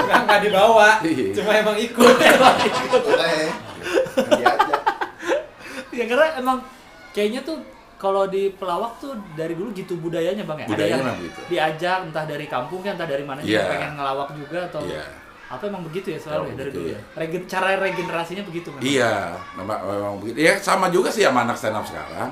nggak 0.06 0.20
nggak 0.22 0.40
dibawa, 0.40 0.88
Iya. 1.02 1.34
cuma 1.34 1.50
emang 1.52 1.76
ikut. 1.76 2.14
Makanya 2.14 3.48
diajak. 4.38 4.80
ya 5.90 6.04
karena 6.06 6.26
emang 6.36 6.58
kayaknya 7.10 7.40
tuh 7.42 7.58
kalau 7.96 8.28
di 8.28 8.52
pelawak 8.52 9.00
tuh 9.00 9.16
dari 9.34 9.56
dulu 9.56 9.72
gitu 9.72 9.96
budayanya 9.96 10.44
bang 10.44 10.62
ya. 10.62 10.66
Budayanya 10.68 10.96
Ada 11.00 11.10
yang 11.10 11.18
gitu. 11.24 11.40
diajak 11.48 11.98
entah 12.06 12.24
dari 12.24 12.46
kampung 12.46 12.80
ya 12.80 12.92
entah 12.94 13.08
dari 13.08 13.24
mana 13.24 13.40
Iya. 13.42 13.56
yang 13.56 13.66
pengen 13.72 13.92
ngelawak 13.96 14.28
juga 14.36 14.58
atau 14.68 14.80
Iya. 14.84 15.04
apa 15.46 15.62
emang 15.64 15.82
begitu 15.82 16.06
ya 16.10 16.18
selalu 16.18 16.38
Emang 16.38 16.46
ya 16.46 16.54
dari 16.54 16.70
begitu, 16.70 16.78
dulu 16.78 16.86
ya. 16.86 16.94
ya. 16.94 17.18
Regen, 17.18 17.42
cara 17.48 17.66
regenerasinya 17.76 18.42
begitu 18.44 18.68
memang. 18.70 18.84
Iya, 18.84 19.12
memang, 19.56 19.78
memang 19.82 20.14
begitu. 20.20 20.36
Ya 20.38 20.52
sama 20.60 20.86
juga 20.88 21.08
sih 21.08 21.22
sama 21.24 21.42
anak 21.42 21.56
stand 21.56 21.74
up 21.74 21.82
sekarang. 21.82 22.30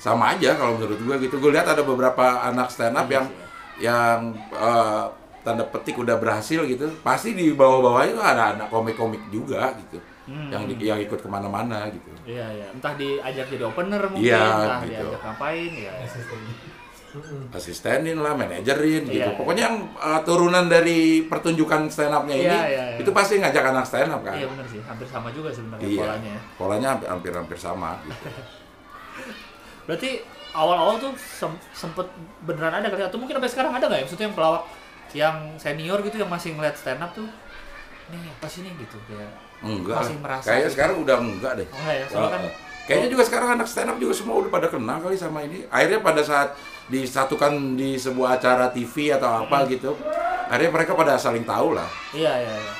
Sama 0.00 0.32
aja 0.32 0.56
kalau 0.56 0.74
menurut 0.74 0.96
gue 0.96 1.16
gitu. 1.20 1.36
Gue 1.36 1.52
lihat 1.52 1.68
ada 1.68 1.84
beberapa 1.84 2.24
anak 2.42 2.72
stand 2.72 2.96
up 2.96 3.04
Iya 3.04 3.14
yang 3.14 3.26
sih, 3.26 3.36
yang 3.78 4.18
eh, 4.50 5.04
tanda 5.40 5.64
petik 5.66 5.94
udah 5.94 6.16
berhasil 6.16 6.64
gitu. 6.64 6.88
Pasti 7.00 7.32
di 7.32 7.52
bawah-bawahnya 7.52 8.12
tuh 8.14 8.24
ada 8.24 8.42
anak 8.54 8.68
komik-komik 8.68 9.20
juga 9.28 9.76
gitu. 9.78 10.00
Hmm. 10.24 10.48
Yang 10.48 10.62
di- 10.72 10.86
yang 10.86 11.00
ikut 11.00 11.18
ke 11.18 11.26
mana-mana 11.26 11.84
gitu. 11.88 12.08
Iya 12.22 12.46
iya, 12.50 12.66
entah 12.70 12.94
diajak 12.94 13.50
jadi 13.50 13.64
opener 13.66 14.00
mungkin, 14.06 14.24
Iya, 14.24 14.40
entah 14.40 14.78
gitu. 14.80 15.04
diajak 15.04 15.20
ngapain 15.20 15.72
ya. 15.74 15.92
asistenin 17.50 18.14
lah, 18.16 18.38
manajerin 18.38 19.02
gitu. 19.02 19.18
Iya, 19.18 19.34
Pokoknya 19.34 19.62
yang 19.66 19.76
uh, 19.98 20.22
turunan 20.22 20.70
dari 20.70 21.26
pertunjukan 21.26 21.90
stand 21.90 22.14
up-nya 22.14 22.36
ini, 22.36 22.46
Iya, 22.46 22.62
iya, 22.64 22.84
iya. 22.86 22.98
itu 23.02 23.10
pasti 23.10 23.42
ngajak 23.42 23.64
anak 23.66 23.82
stand 23.82 24.14
up 24.14 24.22
kan. 24.22 24.38
Iya 24.38 24.46
benar 24.46 24.62
sih, 24.64 24.78
hampir 24.80 25.06
sama 25.10 25.28
juga 25.30 25.50
sebenarnya 25.50 25.82
Iya, 25.84 25.98
polanya 26.00 26.30
ya. 26.30 26.40
polanya 26.54 26.88
hampir- 26.94 27.10
hampir-hampir 27.10 27.58
sama 27.58 27.98
gitu. 28.06 28.14
Berarti 29.84 30.10
awal-awal 30.50 30.98
tuh 30.98 31.12
sem- 31.14 31.62
sempet 31.70 32.06
beneran 32.42 32.74
ada 32.74 32.86
kali 32.86 33.02
atau 33.02 33.16
mungkin 33.16 33.38
sampai 33.38 33.50
sekarang 33.50 33.72
ada 33.72 33.84
nggak 33.84 33.98
ya? 33.98 34.04
Maksudnya 34.04 34.26
yang 34.26 34.36
pelawak 34.36 34.62
yang 35.10 35.36
senior 35.56 35.98
gitu 36.00 36.16
yang 36.16 36.28
masih 36.28 36.54
ngeliat 36.54 36.74
stand 36.74 36.98
up 36.98 37.10
tuh, 37.10 37.26
nih 38.08 38.22
apa 38.22 38.46
sih 38.46 38.62
nih 38.62 38.72
gitu 38.76 38.96
kayak 39.04 39.30
Enggak. 39.60 40.00
Masih 40.00 40.16
merasa 40.18 40.46
Kayaknya 40.46 40.62
gitu. 40.62 40.74
sekarang 40.74 40.96
udah 40.98 41.16
enggak 41.18 41.52
deh. 41.54 41.68
Oh, 41.68 41.90
ya? 41.90 42.04
Soalnya 42.06 42.30
kan- 42.32 42.54
Kayaknya 42.80 43.08
juga 43.08 43.22
sekarang 43.22 43.48
anak 43.52 43.66
stand 43.66 43.86
up 43.86 43.96
juga 43.96 44.14
semua 44.16 44.34
udah 44.36 44.50
pada 44.50 44.66
kenal 44.66 44.98
kali 44.98 45.14
sama 45.14 45.38
ini. 45.40 45.62
Akhirnya 45.68 46.00
pada 46.00 46.18
saat 46.20 46.48
disatukan 46.90 47.52
di 47.74 47.94
sebuah 47.94 48.34
acara 48.34 48.66
TV 48.68 49.12
atau 49.12 49.44
apa 49.44 49.62
Hmm. 49.62 49.68
gitu, 49.68 49.90
akhirnya 50.48 50.72
mereka 50.72 50.92
pada 50.94 51.14
saling 51.14 51.44
tahu 51.44 51.72
lah. 51.72 51.86
iya 52.10 52.34
iya. 52.36 52.50
iya. 52.52 52.72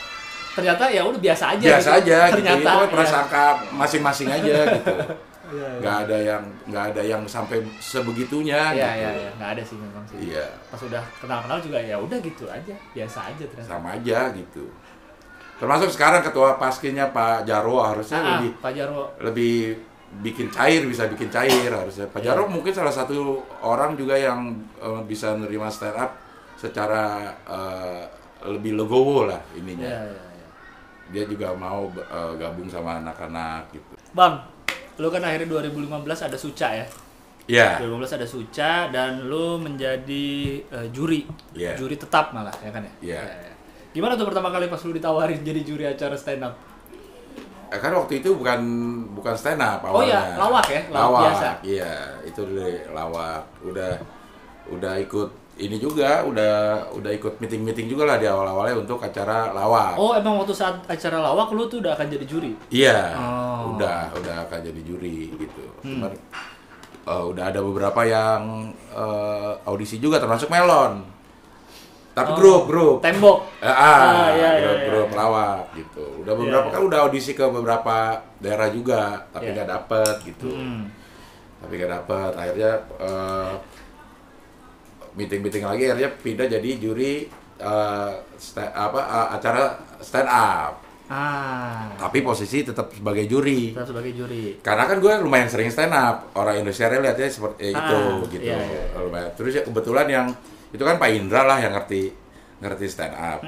Ternyata 0.51 0.91
ya 0.91 1.03
udah 1.05 1.21
biasa 1.21 1.45
aja. 1.55 1.67
Biasa 1.69 1.91
gitu. 1.93 1.99
aja 2.03 2.19
gitu. 2.27 2.35
Ternyata 2.37 2.59
Itu 2.59 2.81
kan 2.81 2.89
prasangka 2.91 3.45
masing-masing 3.71 4.29
aja 4.29 4.55
gitu. 4.73 4.91
Iya 5.51 5.67
iya. 5.67 5.79
Nggak 5.81 5.97
ada 6.01 6.17
yang 6.21 6.43
nggak 6.67 6.85
ada 6.91 7.03
yang 7.03 7.23
sampai 7.27 7.59
sebegitunya 7.79 8.61
Iya 8.71 8.89
gitu. 8.89 9.01
iya 9.01 9.11
iya, 9.17 9.31
nggak 9.35 9.51
ada 9.51 9.63
sih 9.63 9.77
memang 9.77 10.05
sih. 10.07 10.17
Iya, 10.31 10.47
Pas 10.67 10.81
udah 10.81 11.03
kenal-kenal 11.19 11.59
juga 11.59 11.79
ya 11.79 11.97
udah 11.97 12.19
gitu 12.19 12.45
aja, 12.47 12.75
biasa 12.91 13.19
aja 13.29 13.45
ternyata. 13.45 13.69
sama 13.69 13.89
aja 13.95 14.19
gitu. 14.33 14.65
Termasuk 15.57 15.91
sekarang 15.91 16.23
ketua 16.23 16.57
paskinya 16.57 17.05
Pak 17.09 17.45
Jarwo 17.45 17.81
harusnya 17.81 18.19
Ah, 18.19 18.29
lebih 18.35 18.51
Pak 18.57 18.73
Jarwo. 18.73 19.05
lebih 19.21 19.77
bikin 20.11 20.49
cair 20.49 20.83
bisa 20.85 21.07
bikin 21.07 21.29
cair 21.29 21.69
harusnya 21.69 22.09
Pak. 22.09 22.19
Jarwo 22.19 22.47
mungkin 22.47 22.73
salah 22.73 22.91
satu 22.91 23.39
orang 23.61 23.95
juga 23.95 24.15
yang 24.15 24.51
eh, 24.77 25.03
bisa 25.05 25.35
nerima 25.35 25.69
stand 25.69 25.95
up 25.95 26.17
secara 26.57 27.29
eh, 27.45 28.05
lebih 28.43 28.73
legowo 28.75 29.25
lah 29.25 29.37
ininya 29.53 29.85
iya 29.85 30.01
iya. 30.09 30.49
dia 31.11 31.25
juga 31.25 31.53
mau 31.53 31.87
eh, 31.93 32.33
gabung 32.37 32.67
sama 32.67 32.97
anak-anak 32.99 33.69
gitu 33.71 33.95
Bang, 34.11 34.41
lu 35.01 35.09
kan 35.09 35.25
akhirnya 35.25 35.49
2015 35.49 36.29
ada 36.29 36.37
Suca 36.37 36.69
ya. 36.77 36.87
ya 37.49 37.81
2015 37.81 38.17
ada 38.21 38.27
Suca 38.29 38.73
dan 38.93 39.25
lu 39.27 39.57
menjadi 39.57 40.29
eh, 40.61 40.89
juri. 40.93 41.25
Iya. 41.57 41.75
Juri 41.75 41.97
tetap 41.97 42.31
malah 42.31 42.53
ya 42.61 42.71
kan 42.71 42.85
ya? 42.85 42.93
Iya. 43.01 43.23
iya. 43.25 43.53
Gimana 43.91 44.15
tuh 44.15 44.29
pertama 44.29 44.53
kali 44.53 44.69
pas 44.69 44.79
lu 44.85 44.93
ditawarin 44.93 45.41
jadi 45.41 45.61
juri 45.65 45.85
acara 45.89 46.15
stand 46.15 46.45
up? 46.45 46.55
Eh, 47.71 47.79
kan 47.79 47.91
waktu 47.91 48.21
itu 48.21 48.35
bukan 48.35 48.61
bukan 49.15 49.35
stand 49.35 49.63
up 49.63 49.81
Oh 49.87 50.03
iya, 50.03 50.21
awalnya. 50.21 50.37
lawak 50.37 50.67
ya? 50.69 50.81
Lawak 50.93 51.21
biasa. 51.23 51.49
iya 51.65 51.93
itu 52.23 52.41
dulu 52.43 52.67
lawak 52.93 53.43
udah 53.63 53.93
udah 54.71 54.95
ikut 55.01 55.29
ini 55.61 55.77
juga 55.77 56.25
udah 56.25 56.55
udah 56.91 57.13
ikut 57.13 57.37
meeting 57.37 57.61
meeting 57.61 57.87
juga 57.87 58.09
lah 58.09 58.17
di 58.17 58.25
awal 58.25 58.49
awalnya 58.49 58.81
untuk 58.81 58.97
acara 58.97 59.53
lawak 59.53 59.93
Oh, 59.95 60.17
emang 60.17 60.41
waktu 60.41 60.51
saat 60.51 60.81
acara 60.85 61.21
lawak 61.21 61.53
lu 61.53 61.69
tuh 61.69 61.79
udah 61.79 61.93
akan 61.93 62.09
jadi 62.09 62.25
juri? 62.25 62.53
Iya, 62.73 63.13
Oh. 63.15 63.77
udah 63.77 64.09
udah 64.17 64.37
akan 64.45 64.59
jadi 64.65 64.81
juri 64.81 65.29
gitu. 65.37 65.65
Hmm. 65.85 66.01
Cuman 66.01 66.13
eh, 67.01 67.25
udah 67.29 67.45
ada 67.47 67.61
beberapa 67.61 68.01
yang 68.03 68.73
eh, 68.91 69.53
audisi 69.65 69.97
juga 69.97 70.17
termasuk 70.17 70.49
Melon. 70.49 71.05
Tapi 72.11 72.31
Oh. 72.33 72.37
grup 72.37 72.63
grup. 72.67 72.97
Tembok. 73.01 73.47
Eh, 73.61 73.69
ah, 73.69 73.77
Ah, 73.77 74.29
iya, 74.33 74.49
iya, 74.51 74.51
grup 74.59 74.75
iya, 74.75 74.87
grup 74.89 75.09
iya. 75.09 75.17
lawak 75.17 75.59
gitu. 75.73 76.05
Udah 76.19 76.33
Udah 76.33 76.35
beberapa 76.35 76.67
Iya, 76.67 76.75
kan 76.75 76.83
udah 76.83 76.99
audisi 77.05 77.33
ke 77.33 77.45
beberapa 77.47 77.97
daerah 78.41 78.69
juga, 78.69 79.03
tapi 79.31 79.47
Iya. 79.47 79.55
nggak 79.55 79.69
dapet 79.71 80.15
gitu. 80.27 80.49
Hmm. 80.51 80.89
Tapi 81.61 81.73
nggak 81.77 81.93
dapet. 81.95 82.31
Akhirnya 82.35 82.73
eh, 85.11 85.17
meeting-meeting 85.17 85.65
lagi 85.65 85.85
akhirnya 85.87 86.11
pindah 86.15 86.47
jadi 86.47 86.71
juri 86.77 87.27
eh, 87.57 88.13
sta- 88.37 88.71
apa 88.71 89.01
eh, 89.01 89.29
acara 89.35 89.63
stand 89.99 90.29
up. 90.29 90.75
Ah. 91.11 91.91
Tapi 91.99 92.23
posisi 92.23 92.63
tetap 92.63 92.95
sebagai 92.95 93.27
juri. 93.27 93.75
Tetap 93.75 93.91
sebagai 93.91 94.15
juri. 94.15 94.63
Karena 94.63 94.87
kan 94.87 95.03
gue 95.03 95.11
lumayan 95.19 95.51
sering 95.51 95.67
stand 95.67 95.91
up, 95.91 96.31
orang 96.33 96.63
Indonesia 96.63 96.87
lihatnya 96.87 97.27
seperti 97.27 97.67
eh, 97.67 97.75
Ah, 97.75 97.83
itu 97.83 97.99
gitu. 98.31 98.47
iya, 98.47 98.57
iya. 98.57 98.83
Lumayan. 98.95 99.35
Terus 99.35 99.53
ya 99.53 99.63
kebetulan 99.67 100.07
yang 100.07 100.27
itu 100.71 100.79
kan 100.81 100.97
Pak 100.97 101.11
Indra 101.11 101.43
lah 101.43 101.59
yang 101.59 101.75
ngerti 101.75 102.15
ngerti 102.63 102.87
stand 102.87 103.19
up. 103.19 103.43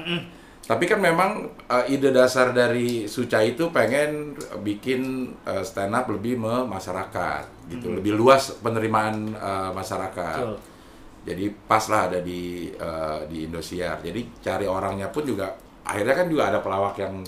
Tapi 0.63 0.83
kan 0.87 0.99
memang 0.99 1.31
eh, 1.65 1.91
ide 1.91 2.11
dasar 2.11 2.51
dari 2.51 3.07
Suca 3.07 3.39
itu 3.39 3.71
pengen 3.71 4.35
bikin 4.59 5.31
eh, 5.43 5.63
stand 5.63 5.91
up 5.91 6.07
lebih 6.07 6.35
me 6.35 6.67
masyarakat 6.67 7.71
gitu, 7.71 7.95
lebih 7.95 8.11
luas 8.11 8.59
penerimaan 8.59 9.31
eh, 9.31 9.71
masyarakat. 9.71 10.39
Betul. 10.43 10.57
Jadi 11.23 11.47
pas 11.65 11.83
lah 11.87 12.11
ada 12.11 12.19
di 12.19 12.67
eh, 12.69 13.19
di 13.31 13.47
Indosiar. 13.47 14.03
Jadi 14.03 14.43
cari 14.43 14.67
orangnya 14.67 15.07
pun 15.07 15.23
juga 15.23 15.55
akhirnya 15.83 16.15
kan 16.15 16.27
juga 16.27 16.43
ada 16.51 16.59
pelawak 16.59 16.95
yang 16.99 17.23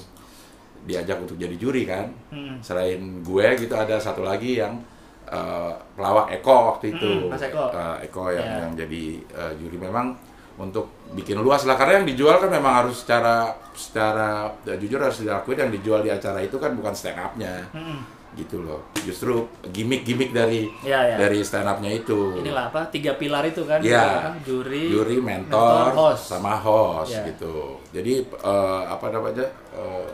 diajak 0.85 1.17
untuk 1.17 1.35
jadi 1.39 1.55
juri 1.57 1.83
kan. 1.87 2.11
Hmm. 2.29 2.59
Selain 2.61 3.01
gue 3.23 3.45
gitu 3.57 3.73
ada 3.73 3.97
satu 3.97 4.21
lagi 4.21 4.59
yang 4.59 4.77
eh, 5.25 5.73
pelawak 5.95 6.29
Eko 6.35 6.75
waktu 6.75 6.93
itu. 6.93 7.09
Mm, 7.25 7.31
Mas 7.33 7.41
Eko. 7.41 7.71
Eh, 7.73 7.97
Eko 8.05 8.29
yang 8.29 8.45
Ya. 8.45 8.55
yang 8.67 8.71
jadi 8.77 9.03
eh, 9.33 9.53
juri 9.57 9.77
memang 9.81 10.13
untuk 10.55 10.87
bikin 11.11 11.35
luas 11.43 11.67
lah 11.67 11.75
karena 11.75 11.99
yang 11.99 12.07
dijual 12.07 12.39
kan 12.39 12.47
memang 12.47 12.85
harus 12.85 13.03
secara 13.03 13.51
secara 13.75 14.47
ya, 14.63 14.79
jujur 14.79 15.03
harus 15.03 15.19
diakui 15.19 15.51
yang 15.51 15.67
dijual 15.67 15.99
di 15.99 16.07
acara 16.07 16.39
itu 16.39 16.55
kan 16.55 16.71
bukan 16.79 16.95
stand 16.95 17.19
up-nya 17.19 17.59
Hmm. 17.75 17.99
Gitu 18.35 18.61
loh 18.61 18.83
justru 19.01 19.33
gimmick-gimmick 19.65 20.29
dari 20.29 20.67
Ya, 20.81 21.01
ya. 21.05 21.15
dari 21.17 21.39
stand 21.39 21.65
up-nya 21.65 21.89
itu 21.89 22.35
Inilah 22.37 22.67
apa? 22.67 22.83
Tiga 22.87 23.15
pilar 23.15 23.43
itu 23.43 23.63
kan? 23.63 23.79
Apa? 23.79 24.35
Juri, 24.41 24.87
juri 24.87 25.17
mentor, 25.17 25.91
host. 25.91 26.29
sama 26.29 26.55
host 26.55 27.11
Ya. 27.11 27.23
gitu 27.25 27.79
jadi 27.89 28.21
eh, 28.21 28.81
apa 28.85 29.07
namanya 29.09 29.43
eh, 29.71 30.07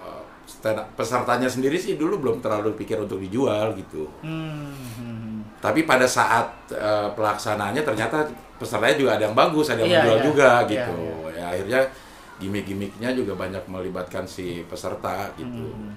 eh, 0.00 0.22
stand 0.44 0.78
up- 0.78 0.92
pesertanya 0.92 1.46
sendiri 1.46 1.76
sih 1.76 1.94
dulu 1.94 2.20
belum 2.20 2.36
terlalu 2.38 2.72
pikir 2.74 2.96
untuk 2.98 3.18
dijual 3.18 3.72
gitu 3.74 4.04
Hmm. 4.20 4.68
hmm. 4.96 5.58
tapi 5.58 5.82
pada 5.82 6.04
saat 6.04 6.44
eh, 6.68 7.08
pelaksanaannya 7.10 7.80
ternyata 7.80 8.28
pesertanya 8.54 8.94
juga 8.94 9.10
ada 9.14 9.24
yang 9.24 9.34
bagus 9.34 9.66
ada 9.66 9.80
yang 9.80 9.90
Iya, 9.90 9.98
menjual 9.98 10.16
iya. 10.16 10.24
juga 10.24 10.48
Iya, 10.52 10.68
gitu 10.68 10.94
iya. 11.00 11.32
ya 11.34 11.44
akhirnya 11.50 11.80
gimmick-gimmicknya 12.34 13.10
juga 13.12 13.32
banyak 13.34 13.62
melibatkan 13.64 14.24
si 14.24 14.62
peserta 14.64 15.30
gitu 15.34 15.70
Hmm. 15.70 15.94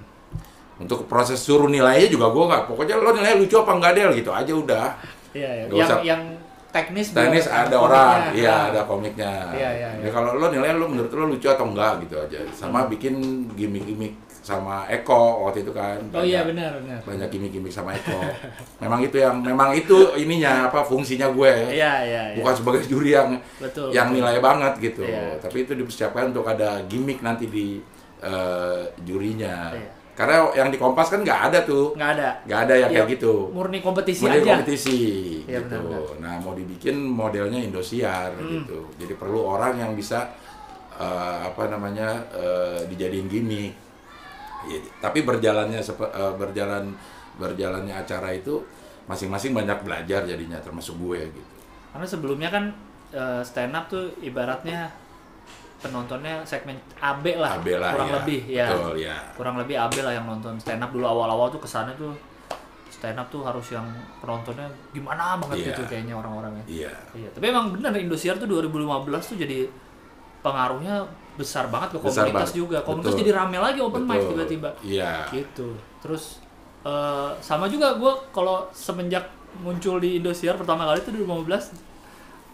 Untuk 0.77 1.05
proses 1.05 1.37
suruh 1.37 1.65
nilainya 1.65 2.07
juga 2.07 2.27
gue 2.27 2.45
nggak 2.45 2.63
pokoknya 2.65 2.95
lo 2.95 3.09
nilai 3.11 3.33
lucu 3.35 3.55
apa 3.55 3.71
enggak 3.71 3.93
del 3.93 4.11
gitu 4.13 4.29
aja 4.29 4.53
udah 4.53 4.87
Iya, 5.31 5.49
iya. 5.51 5.63
Yang 5.67 5.85
usah. 5.85 5.99
yang 6.01 6.21
teknis 6.67 7.07
biar 7.09 7.29
ada 7.29 7.37
komiknya. 7.37 7.77
orang, 7.79 8.17
iya 8.33 8.49
Ah. 8.49 8.61
ada 8.67 8.81
komiknya. 8.83 9.31
Iya, 9.51 9.69
iya, 9.71 9.89
Ya, 9.91 9.99
iya. 9.99 10.09
kalau 10.09 10.31
lo 10.33 10.47
nilai 10.47 10.71
lo 10.71 10.85
menurut 10.85 11.11
lo 11.11 11.25
lucu 11.27 11.47
atau 11.47 11.65
enggak 11.65 12.01
gitu 12.01 12.15
aja. 12.15 12.39
Sama 12.51 12.79
Hmm. 12.81 12.89
bikin 12.89 13.13
gimmick-gimmick 13.53 14.13
sama 14.41 14.87
Eko 14.87 15.43
waktu 15.43 15.61
itu 15.61 15.71
kan. 15.71 15.99
Oh 16.09 16.21
iya 16.21 16.41
Banyak- 16.41 16.47
benar 16.47 16.71
benar. 16.79 16.99
Banyak 17.03 17.27
gimmick-gimmick 17.29 17.69
sama 17.69 17.93
Eko. 17.93 18.17
memang 18.79 18.99
itu 18.99 19.17
yang 19.17 19.35
memang 19.37 19.69
itu 19.73 19.97
ininya 20.15 20.67
apa 20.67 20.81
fungsinya 20.81 21.27
gue. 21.29 21.53
Iya 21.69 21.93
iya. 22.03 22.21
iya. 22.31 22.37
Bukan 22.37 22.53
sebagai 22.55 22.81
juri 22.85 23.11
yang 23.11 23.29
Betul. 23.57 23.91
yang 23.91 24.09
betul. 24.09 24.17
nilai 24.17 24.37
banget 24.39 24.73
gitu. 24.79 25.03
Iya. 25.03 25.37
Tapi 25.37 25.57
itu 25.63 25.73
dipersiapkan 25.73 26.31
untuk 26.31 26.45
ada 26.45 26.81
gimmick 26.83 27.19
nanti 27.19 27.45
di 27.45 27.77
eh, 28.17 28.81
jurinya. 29.03 29.69
Iya. 29.71 29.89
Karena 30.17 30.49
yang 30.51 30.73
di 30.73 30.81
Kompas 30.81 31.13
kan 31.13 31.21
nggak 31.21 31.41
ada 31.53 31.59
tuh. 31.61 31.93
Nggak 31.93 32.11
ada. 32.17 32.29
Nggak 32.49 32.59
ada 32.65 32.73
yang 32.73 32.89
Iya, 32.89 32.97
kayak 33.05 33.13
gitu 33.13 33.33
Murni 33.53 33.79
kompetisi 33.79 34.25
model 34.25 34.41
aja. 34.41 34.49
kompetisi 34.49 34.97
Iya, 35.45 35.61
gitu. 35.61 35.77
benar-benar. 35.77 36.17
Nah 36.17 36.33
mau 36.41 36.53
dibikin 36.57 36.95
modelnya 36.97 37.59
Indosiar 37.61 38.33
Hmm. 38.33 38.49
gitu. 38.49 38.89
Jadi 38.97 39.13
perlu 39.13 39.45
orang 39.45 39.77
yang 39.77 39.93
bisa 39.93 40.25
eh, 40.97 41.37
apa 41.45 41.69
namanya 41.69 42.09
eh, 42.33 42.81
dijadiin 42.89 43.29
gimmick. 43.29 43.77
Ya, 44.65 44.81
tapi 44.97 45.21
berjalannya 45.21 45.77
eh, 45.77 46.33
berjalan 46.33 46.97
berjalannya 47.37 47.93
acara 47.93 48.33
itu 48.33 48.65
masing-masing 49.05 49.53
banyak 49.53 49.85
belajar 49.85 50.25
jadinya 50.25 50.57
termasuk 50.57 50.97
gue 50.97 51.29
gitu. 51.29 51.53
Karena 51.93 52.07
sebelumnya 52.09 52.49
kan 52.49 52.73
eh, 53.13 53.45
stand 53.45 53.71
up 53.71 53.85
tuh 53.85 54.09
ibaratnya 54.19 54.89
penontonnya 55.77 56.41
segmen 56.41 56.73
AB 56.97 57.37
lah, 57.37 57.61
AB 57.61 57.67
lah, 57.77 57.91
kurang 57.93 58.09
ya. 58.09 58.15
lebih 58.17 58.41
ya. 58.49 58.67
Betul, 58.67 58.93
ya. 58.97 59.15
Kurang 59.33 59.55
lebih 59.57 59.75
AB 59.77 59.95
lah 60.01 60.13
yang 60.13 60.25
nonton 60.25 60.57
stand 60.57 60.81
up 60.81 60.89
dulu 60.89 61.05
awal-awal 61.05 61.47
tuh 61.47 61.61
kesannya 61.61 61.93
tuh 61.93 62.17
stand 62.89 63.13
up 63.13 63.29
tuh 63.29 63.45
harus 63.45 63.61
yang 63.69 63.85
penontonnya 64.17 64.65
gimana 64.89 65.37
banget 65.37 65.57
Iya. 65.61 65.67
gitu 65.69 65.81
kayaknya 65.85 66.13
orang-orangnya. 66.13 66.65
Iya. 66.65 66.89
Iya, 67.13 67.29
tapi 67.29 67.45
emang 67.47 67.69
bener 67.69 67.93
Indosiar 67.93 68.35
tuh 68.35 68.49
2015 68.49 69.05
tuh 69.23 69.37
jadi 69.37 69.69
pengaruhnya 70.39 71.05
besar 71.37 71.69
banget 71.69 71.93
ke 71.93 71.97
Besar 72.01 72.25
komunitas 72.25 72.49
banget. 72.49 72.57
juga. 72.57 72.77
Komunitas 72.81 73.13
Betul. 73.13 73.21
jadi 73.21 73.31
rame 73.35 73.57
lagi 73.59 73.79
open 73.79 74.03
mic 74.03 74.17
Betul. 74.17 74.29
tiba-tiba. 74.33 74.69
Iya. 74.81 75.13
Gitu. 75.29 75.67
Terus 76.01 76.41
eh, 76.81 77.29
sama 77.37 77.69
juga 77.69 77.93
gue 77.93 78.13
kalau 78.31 78.65
semenjak 78.71 79.29
muncul 79.59 79.97
di 79.97 80.17
Indosiar 80.17 80.57
pertama 80.57 80.85
kali 80.85 81.01
tuh 81.01 81.13
2015 81.13 81.73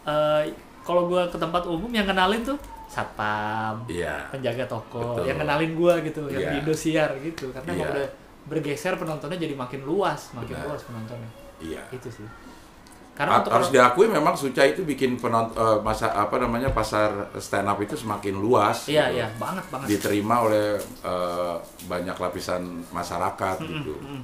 eh 0.03 0.43
kalau 0.83 1.07
gue 1.07 1.23
ke 1.25 1.37
tempat 1.37 1.63
umum 1.63 1.87
yang 1.87 2.03
kenalin 2.03 2.43
tuh 2.43 2.59
satpam, 2.93 3.89
Iya. 3.89 4.29
penjaga 4.29 4.69
toko, 4.69 5.17
Betul. 5.17 5.33
yang 5.33 5.37
kenalin 5.41 5.71
gue 5.73 5.93
gitu, 6.05 6.21
yang 6.29 6.41
Iya. 6.45 6.49
di 6.53 6.55
Indosiar 6.61 7.09
gitu. 7.17 7.49
Karena 7.49 7.69
Iya. 7.73 7.77
emang 7.81 7.89
udah 7.97 8.07
bergeser 8.43 8.93
penontonnya 8.95 9.39
jadi 9.39 9.55
makin 9.57 9.81
luas, 9.81 10.29
makin 10.31 10.53
Benar. 10.53 10.67
luas 10.69 10.81
penontonnya. 10.85 11.29
Iya. 11.57 11.81
Itu 11.89 12.09
sih. 12.11 12.27
Karena 13.13 13.45
untuk 13.45 13.53
harus 13.53 13.69
diakui 13.69 14.09
memang 14.09 14.33
Suca 14.33 14.65
itu 14.65 14.81
bikin 14.81 15.21
penont 15.21 15.53
eh, 15.53 15.77
masa 15.85 16.09
apa 16.11 16.41
namanya 16.41 16.73
pasar 16.73 17.29
stand 17.37 17.69
up 17.69 17.77
itu 17.77 17.93
semakin 17.93 18.41
luas. 18.41 18.89
Iya, 18.89 19.05
gitu. 19.09 19.17
iya, 19.21 19.27
banget 19.37 19.65
banget. 19.69 19.87
diterima 19.89 20.35
oleh 20.41 20.77
eh, 20.81 21.55
banyak 21.85 22.17
lapisan 22.17 22.61
masyarakat 22.89 23.57
Mm-mm, 23.61 23.69
gitu. 23.69 23.93
mm-mm. 24.01 24.21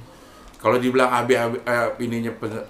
Kalau 0.58 0.76
dibilang 0.76 1.08
AB, 1.08 1.30
AB 1.32 1.54
eh, 1.62 1.88
ininya 2.02 2.32
pe- 2.34 2.66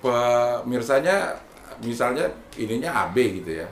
pemirsanya 0.00 1.36
misalnya 1.84 2.26
ininya 2.56 2.90
AB 3.06 3.16
gitu 3.44 3.62
ya. 3.62 3.68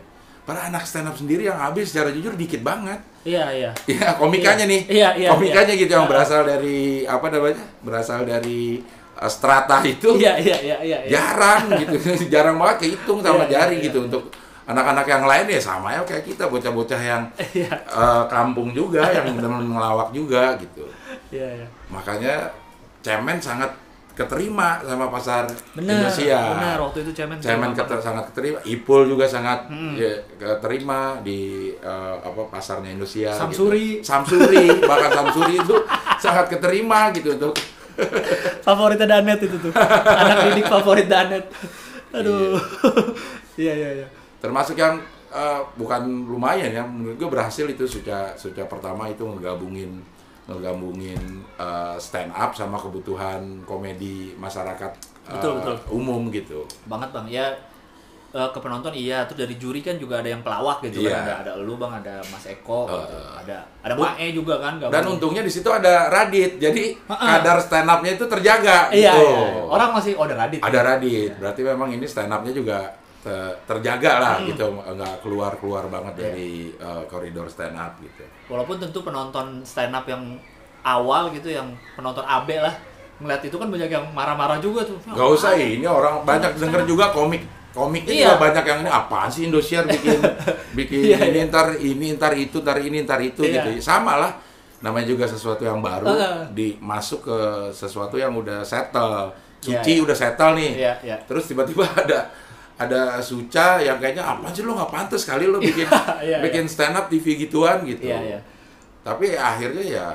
Para 0.47 0.71
anak 0.71 0.87
stand 0.87 1.11
up 1.11 1.19
sendiri 1.19 1.43
yang 1.45 1.59
AB 1.59 1.83
secara 1.83 2.15
jujur 2.15 2.39
dikit 2.39 2.63
banget. 2.63 3.03
Iya, 3.27 3.51
iya. 3.51 3.71
Ya 3.91 4.15
komikanya 4.15 4.63
Iya, 4.63 4.71
nih. 4.71 4.81
iya, 4.87 5.09
iya, 5.19 5.29
komikanya 5.35 5.75
iya. 5.75 5.83
gitu 5.83 5.93
yang 5.93 6.07
berasal 6.07 6.47
dari 6.47 7.03
apa 7.03 7.27
namanya? 7.27 7.59
Berasal 7.83 8.23
dari 8.23 8.79
eh, 9.19 9.27
strata 9.27 9.83
itu 9.83 10.15
Iya, 10.15 10.39
iya, 10.39 10.57
iya, 10.63 10.77
iya. 10.81 10.99
iya. 11.03 11.11
jarang 11.11 11.67
gitu. 11.75 11.99
jarang 12.33 12.57
banget 12.57 12.77
kehitung 12.87 13.19
sama 13.19 13.43
Iya, 13.43 13.45
iya, 13.45 13.55
jari 13.59 13.77
iya, 13.77 13.87
gitu 13.91 13.99
iya. 13.99 14.07
untuk 14.07 14.25
anak-anak 14.67 15.07
yang 15.07 15.25
lain 15.27 15.47
ya 15.47 15.59
sama 15.59 15.89
ya 15.91 16.03
kayak 16.03 16.23
kita 16.23 16.47
bocah-bocah 16.47 17.01
yang 17.03 17.23
Iya, 17.51 17.71
eh, 17.83 18.23
kampung 18.31 18.71
juga 18.71 19.03
yang 19.11 19.27
benar 19.43 19.51
ngelawak 19.59 20.15
juga 20.15 20.55
gitu. 20.63 20.87
iya, 21.35 21.59
iya. 21.59 21.67
Makanya 21.91 22.55
cemen 23.03 23.43
sangat 23.43 23.75
keterima 24.17 24.81
sama 24.81 25.07
pasar 25.07 25.45
Benar, 25.71 26.09
Indonesia. 26.09 26.41
benar. 26.51 26.77
Waktu 26.81 26.99
itu 27.05 27.13
cemen. 27.13 27.37
Cemen 27.37 27.71
keter- 27.71 28.01
sangat 28.01 28.25
keterima, 28.33 28.59
Ipul 28.65 29.05
juga 29.05 29.29
sangat 29.29 29.69
Hmm. 29.69 29.93
ya, 29.93 30.09
keterima 30.35 31.21
di 31.21 31.41
eh, 31.77 32.15
apa 32.19 32.49
pasarnya 32.49 32.91
Indonesia. 32.91 33.29
Samsuri. 33.31 34.01
gitu. 34.01 34.09
Samsuri, 34.09 34.65
bahkan 34.83 35.13
Samsuri 35.13 35.55
itu 35.59 35.77
sangat 36.17 36.49
keterima 36.49 37.13
gitu 37.13 37.37
untuk 37.37 37.53
Favoritnya 38.67 39.07
Danet 39.11 39.39
itu 39.39 39.57
tuh. 39.59 39.73
Anak 39.73 40.51
didik 40.51 40.67
favorit 40.67 41.07
Danet. 41.07 41.45
Aduh. 42.11 42.57
Iya, 43.57 43.73
iya, 43.73 43.91
iya. 43.95 44.07
termasuk 44.37 44.77
yang 44.77 45.01
eh, 45.27 45.61
bukan 45.75 46.05
lumayan 46.23 46.69
ya 46.69 46.85
menurut 46.85 47.17
gue 47.17 47.25
berhasil 47.27 47.65
itu 47.65 47.85
sudah 47.85 48.37
sudah 48.37 48.65
pertama 48.65 49.09
itu 49.09 49.25
ngegabungin 49.25 49.97
ngegabungin 50.47 51.19
eh, 51.53 51.97
stand 51.97 52.31
up 52.31 52.51
sama 52.51 52.77
kebutuhan 52.77 53.41
komedi 53.63 54.35
masyarakat 54.35 54.93
eh, 55.27 55.33
Betul, 55.33 55.59
betul. 55.59 55.77
umum 55.93 56.31
gitu 56.31 56.63
Banget, 56.85 57.11
Bang. 57.11 57.27
Ya 57.27 57.51
eh, 58.29 58.49
ke 58.49 58.59
penonton 58.59 58.93
iya, 58.93 59.25
terus 59.25 59.41
dari 59.41 59.57
juri 59.57 59.81
kan 59.81 59.97
juga 59.97 60.19
ada 60.19 60.29
yang 60.29 60.41
pelawak 60.41 60.85
gitu 60.85 61.03
Iya. 61.03 61.11
kan. 61.11 61.23
Ada 61.25 61.33
ada 61.43 61.53
lu 61.59 61.75
Bang, 61.75 61.93
ada 61.95 62.23
Mas 62.27 62.45
Eko, 62.45 62.85
gitu. 62.85 63.11
Eh. 63.11 63.31
ada 63.41 63.59
ada 63.81 63.95
Mae 63.95 64.27
juga 64.31 64.55
kan 64.57 64.79
dan 64.79 64.91
gabung. 64.93 65.17
untungnya 65.17 65.41
di 65.41 65.49
situ 65.49 65.67
ada 65.67 66.07
Radit 66.09 66.59
jadi 66.59 66.95
Ha-ha. 67.07 67.27
kadar 67.39 67.59
stand 67.59 67.89
upnya 67.89 68.13
itu 68.13 68.25
terjaga 68.25 68.79
Iya, 68.89 69.15
gitu 69.15 69.23
iya. 69.25 69.63
Orang 69.67 69.91
masih 69.93 70.15
oh 70.15 70.25
ada 70.25 70.37
Radit. 70.37 70.61
ada 70.61 70.79
Radit 70.81 71.33
berarti 71.35 71.61
memang 71.65 71.89
ini 71.91 72.05
stand 72.05 72.29
upnya 72.29 72.53
juga 72.53 72.79
te- 73.19 73.55
terjaga 73.65 74.13
lah 74.17 74.35
Hmm. 74.37 74.47
gitu 74.47 74.67
nggak 74.71 75.15
keluar 75.21 75.53
keluar 75.57 75.85
banget 75.89 76.15
Iya. 76.15 76.23
dari 76.25 76.51
eh, 76.73 77.03
koridor 77.05 77.47
stand 77.47 77.75
up 77.75 77.99
gitu 77.99 78.23
Walaupun 78.47 78.79
tentu 78.79 79.03
penonton 79.03 79.61
stand 79.63 79.91
up 79.91 80.07
yang 80.07 80.39
awal 80.83 81.35
gitu 81.35 81.51
yang 81.51 81.67
penonton 81.95 82.23
AB 82.23 82.63
lah 82.63 82.75
ngeliat 83.17 83.43
itu 83.43 83.57
kan 83.57 83.67
banyak 83.67 83.89
yang 83.89 84.05
marah-marah 84.13 84.61
juga 84.61 84.85
tuh. 84.85 85.01
Ya, 85.03 85.17
Gak 85.17 85.31
usah 85.35 85.53
ini 85.57 85.87
orang 85.89 86.23
banyak 86.23 86.55
denger 86.61 86.85
juga 86.87 87.11
komik 87.11 87.43
komiknya 87.73 88.13
Iya. 88.13 88.25
juga 88.33 88.37
banyak 88.41 88.65
yang 88.65 88.79
ini 88.87 88.91
apaan 88.91 89.29
sih 89.29 89.43
Indosiar 89.49 89.85
bikin 89.85 90.17
bikin 90.79 91.01
Iya, 91.13 91.19
ini 91.29 91.45
iya. 91.45 91.49
ntar 91.49 91.67
ini 91.77 92.07
ntar 92.17 92.33
itu 92.33 92.57
ntar 92.65 92.81
ini 92.81 93.05
ntar 93.05 93.21
itu 93.21 93.45
Iya. 93.45 93.69
gitu 93.69 93.85
sama 93.85 94.17
lah 94.17 94.33
namanya 94.81 95.09
juga 95.09 95.25
sesuatu 95.29 95.61
yang 95.61 95.81
baru 95.81 96.09
Heeh. 96.09 96.37
di 96.53 96.69
masuk 96.81 97.25
ke 97.25 97.39
sesuatu 97.73 98.17
yang 98.17 98.33
udah 98.33 98.61
settle. 98.65 99.33
Iya, 99.65 99.83
Suci 99.83 99.93
iya. 99.99 100.03
udah 100.05 100.17
settle 100.17 100.53
nih. 100.55 100.71
Iya, 100.77 100.93
iya. 101.03 101.17
Terus 101.25 101.49
tiba-tiba 101.49 101.85
ada 102.05 102.29
ada 102.77 103.17
Suca 103.25 103.81
yang 103.81 103.97
kayaknya 103.97 104.21
apa 104.21 104.53
sih 104.53 104.61
lo 104.61 104.77
nggak 104.77 104.93
pantas 104.93 105.25
kali 105.25 105.49
lo 105.49 105.57
bikin 105.65 105.89
Iya, 106.21 106.45
bikin 106.45 106.69
stand 106.69 106.93
up 106.97 107.09
TV 107.09 107.49
gituan 107.49 107.83
gitu. 107.89 108.05
Iya, 108.05 108.37
iya. 108.37 108.41
Tapi 109.01 109.33
akhirnya 109.33 109.85
ya 109.85 110.07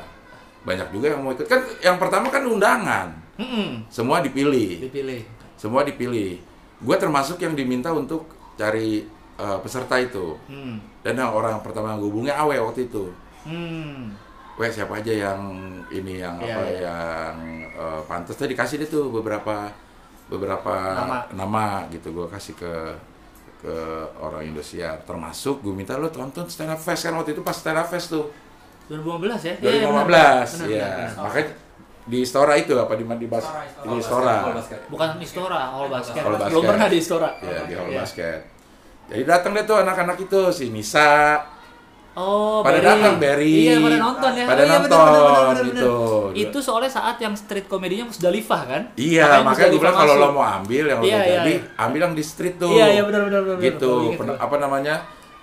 banyak 0.61 0.93
juga 0.93 1.09
yang 1.17 1.25
mau 1.25 1.33
ikut. 1.33 1.49
Kan 1.49 1.61
yang 1.81 1.97
pertama 1.97 2.29
kan 2.29 2.45
undangan. 2.45 3.07
Mm-mm. 3.41 3.81
Semua 3.89 4.21
dipilih. 4.21 4.85
Dipilih. 4.85 5.25
Semua 5.57 5.81
dipilih. 5.81 6.37
Gue 6.81 6.95
termasuk 6.97 7.41
yang 7.41 7.57
diminta 7.57 7.89
untuk 7.89 8.29
cari 8.53 9.01
eh, 9.41 9.57
peserta 9.65 9.97
itu. 9.97 10.37
Hmm. 10.45 10.77
Dan 11.01 11.17
yang 11.17 11.33
orang 11.33 11.57
pertama 11.65 11.97
yang 11.97 11.99
gue 12.05 12.09
hubungi 12.13 12.29
Awe 12.29 12.61
waktu 12.61 12.85
itu. 12.85 13.09
Hmm. 13.41 14.13
Weh 14.59 14.69
siapa 14.69 15.01
aja 15.01 15.09
yang 15.09 15.41
ini 15.89 16.21
yang 16.21 16.37
Iya, 16.37 16.53
apa 16.53 16.61
iya. 16.69 16.77
yang 16.85 17.33
eh, 17.73 18.01
pantas 18.05 18.37
tadi 18.37 18.53
dikasih 18.53 18.85
deh 18.85 18.89
tuh 18.91 19.09
beberapa 19.09 19.71
beberapa 20.31 20.71
Nama. 20.71 21.17
nama 21.35 21.65
gitu 21.89 22.09
gue 22.11 22.27
kasih 22.27 22.55
ke 22.55 22.73
ke 23.59 23.75
orang 24.17 24.41
Indosiar 24.43 25.03
termasuk 25.03 25.59
gue 25.59 25.69
minta 25.69 25.93
lo 25.93 26.07
tonton 26.07 26.47
stand 26.47 26.71
up 26.71 26.79
fest 26.79 27.03
kan 27.03 27.13
waktu 27.13 27.35
itu 27.35 27.43
pas 27.43 27.53
stand 27.53 27.75
up 27.75 27.85
fest 27.85 28.09
tuh 28.09 28.31
2015 28.87 29.37
ya? 29.43 29.53
2015 29.59 29.61
Iya, 29.61 29.83
benar, 29.85 29.85
ya 29.85 30.01
benar, 30.01 30.91
benar. 30.97 31.11
makanya 31.21 31.47
di 32.01 32.17
Istora 32.17 32.53
itu 32.55 32.73
apa 32.73 32.93
di 32.95 33.05
di 33.05 33.27
bas 33.29 33.45
di 33.85 33.93
Istora 33.93 34.35
Bukan 34.89 35.09
Istora, 35.21 35.59
Hall 35.69 35.87
Basket. 35.87 36.17
Hall 36.17 36.33
Basket. 36.33 36.49
Belum 36.49 36.63
pernah 36.65 36.87
di 36.89 36.97
Istora. 36.97 37.29
ya 37.37 37.61
di 37.61 37.73
hall 37.77 37.89
Iya. 37.89 37.99
basket 38.01 38.39
jadi 39.05 39.23
datang 39.23 39.51
deh 39.53 39.63
tuh 39.63 39.77
anak-anak 39.77 40.17
itu 40.17 40.39
si 40.49 40.71
Nisa 40.71 41.37
Oh, 42.11 42.59
Pada 42.59 42.83
Barry. 42.83 42.87
datang, 42.91 43.15
Barry. 43.23 43.55
Iya, 43.55 43.75
pada 43.79 43.97
nonton 44.03 44.31
ya. 44.35 44.43
Pada 44.43 44.61
oh, 44.61 44.67
iya, 44.67 44.73
nonton, 44.75 44.99
benar, 44.99 45.15
benar, 45.15 45.43
benar, 45.47 45.63
gitu. 45.63 45.95
benar. 46.27 46.43
Itu 46.43 46.57
soalnya 46.59 46.91
saat 46.91 47.15
yang 47.23 47.33
street 47.39 47.67
komedinya 47.71 48.05
Musdalifah 48.11 48.61
kan? 48.67 48.81
Iya, 48.99 49.47
makanya 49.47 49.69
gue 49.71 49.79
bilang 49.79 49.95
kalau 49.95 50.13
lo 50.19 50.27
mau 50.35 50.43
ambil 50.43 50.83
yang 50.91 50.99
Iya, 50.99 51.07
udah 51.07 51.23
iya, 51.23 51.35
jadi, 51.39 51.53
iya. 51.55 51.83
ambil 51.87 51.99
yang 52.03 52.15
di 52.19 52.23
street 52.27 52.55
tuh. 52.59 52.71
Iya, 52.75 52.85
iya 52.91 53.01
benar 53.07 53.21
benar 53.31 53.41
benar. 53.47 53.63
Gitu, 53.63 53.91
gua. 54.19 54.35
apa 54.35 54.55
namanya? 54.59 54.95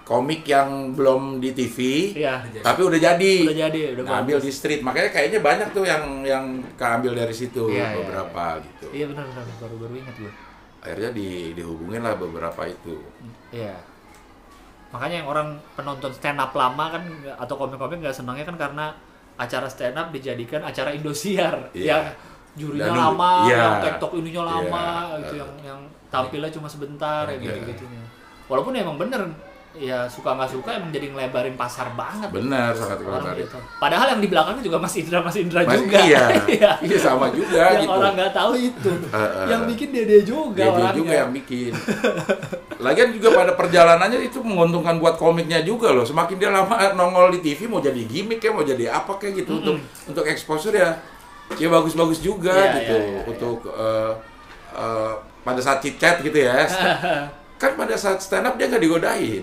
Komik 0.04 0.44
yang 0.44 0.96
belum 0.96 1.36
di 1.36 1.52
TV, 1.52 1.78
Iya. 2.16 2.40
tapi 2.60 2.80
udah 2.80 2.96
jadi. 2.96 3.34
Udah 3.44 3.58
jadi, 3.68 3.80
udah 3.92 4.04
Nah, 4.04 4.20
ambil 4.24 4.40
di 4.40 4.48
street. 4.48 4.80
Makanya 4.80 5.08
kayaknya 5.08 5.40
banyak 5.40 5.68
tuh 5.72 5.84
yang 5.84 6.24
yang 6.24 6.44
keambil 6.76 7.12
dari 7.12 7.32
situ 7.32 7.68
Iya, 7.68 7.92
iya, 7.92 7.96
beberapa 7.96 8.60
gitu. 8.60 8.86
Iya 8.92 9.04
benar 9.08 9.24
benar 9.24 9.44
baru 9.56 9.76
baru 9.84 9.94
ingat 10.00 10.16
gue. 10.16 10.32
Akhirnya 10.80 11.10
di 11.12 11.28
dihubungin 11.52 12.00
lah 12.00 12.16
beberapa 12.16 12.64
itu. 12.64 12.96
Iya. 13.52 13.76
Makanya 14.88 15.20
yang 15.20 15.28
orang 15.28 15.48
penonton 15.76 16.10
stand 16.10 16.40
up 16.40 16.52
lama 16.56 16.84
kan 16.88 17.02
atau 17.36 17.54
komik-komik 17.54 18.00
nggak 18.00 18.16
senangnya 18.16 18.48
kan 18.48 18.56
karena 18.56 18.86
acara 19.36 19.68
stand 19.68 19.94
up 19.94 20.08
dijadikan 20.08 20.64
acara 20.64 20.90
Indosiar 20.90 21.70
Iya. 21.70 21.84
yang 21.92 22.02
jurinya 22.58 22.90
lama, 23.12 23.46
iya. 23.46 23.54
yang 23.54 23.74
tiktok 23.84 24.12
ininya 24.18 24.42
lama, 24.48 24.84
Iya. 25.12 25.16
gitu 25.22 25.34
yang 25.38 25.52
yang 25.62 25.80
tampilnya 26.08 26.50
cuma 26.50 26.66
sebentar 26.66 27.28
ya 27.28 27.36
Iya. 27.36 27.54
gitu-gitunya. 27.54 28.02
Walaupun 28.48 28.72
emang 28.74 28.96
bener 28.96 29.28
ya 29.78 30.04
suka 30.04 30.34
nggak 30.34 30.50
suka 30.50 30.70
emang 30.74 30.90
jadi 30.90 31.06
ngelebarin 31.08 31.54
pasar 31.54 31.94
banget. 31.94 32.28
Benar 32.28 32.74
sangat 32.74 32.98
menarik. 32.98 33.46
gitu. 33.46 33.58
Padahal 33.78 34.06
yang 34.10 34.20
di 34.20 34.28
belakangnya 34.28 34.60
juga 34.60 34.78
Mas 34.78 34.94
Indra 34.94 35.18
Mas 35.20 35.34
Indra 35.34 35.60
Mas- 35.62 35.78
juga. 35.78 35.98
iya. 36.00 36.24
Iya. 36.50 36.70
Iya, 36.80 36.98
sama 36.98 37.30
juga 37.30 37.62
yang 37.72 37.82
gitu. 37.82 37.92
orang 37.92 38.12
nggak 38.12 38.32
tahu 38.32 38.52
itu. 38.54 38.90
Heeh. 39.08 39.44
yang 39.50 39.62
bikin 39.64 39.88
dia 39.88 40.04
dia 40.04 40.20
juga 40.22 40.58
Dia, 40.58 40.66
dia 40.66 40.74
orangnya. 40.74 40.94
juga 40.94 41.12
yang 41.16 41.30
bikin. 41.32 41.72
Lagian 42.84 43.10
juga 43.10 43.28
pada 43.32 43.52
perjalanannya 43.52 44.18
itu 44.20 44.38
menguntungkan 44.40 44.98
buat 44.98 45.14
komiknya 45.14 45.62
juga 45.62 45.90
loh. 45.90 46.02
Semakin 46.02 46.36
dia 46.36 46.48
lama 46.48 46.74
nongol 46.92 47.30
di 47.32 47.42
TV 47.44 47.66
mau 47.66 47.78
jadi 47.78 47.98
gimmick 48.00 48.38
ya, 48.38 48.50
mau 48.50 48.62
jadi 48.62 48.90
apa 48.92 49.14
kayak 49.14 49.42
gitu 49.42 49.58
untuk 49.58 49.76
untuk 50.04 50.24
exposure 50.24 50.72
ya. 50.72 50.94
Ya 51.54 51.66
bagus-bagus 51.66 52.18
juga 52.18 52.52
Iya, 52.52 52.72
gitu 52.76 52.94
iya, 52.94 53.08
iya, 53.08 53.20
untuk 53.24 53.58
eh, 53.66 54.12
eh, 54.74 55.12
pada 55.40 55.58
saat 55.58 55.78
chit 55.78 55.96
chat 55.96 56.20
gitu 56.20 56.34
ya. 56.36 56.66
kan 57.56 57.74
pada 57.74 57.94
saat 57.94 58.20
stand 58.20 58.44
up 58.44 58.54
dia 58.54 58.68
nggak 58.68 58.78
digodain. 58.78 59.42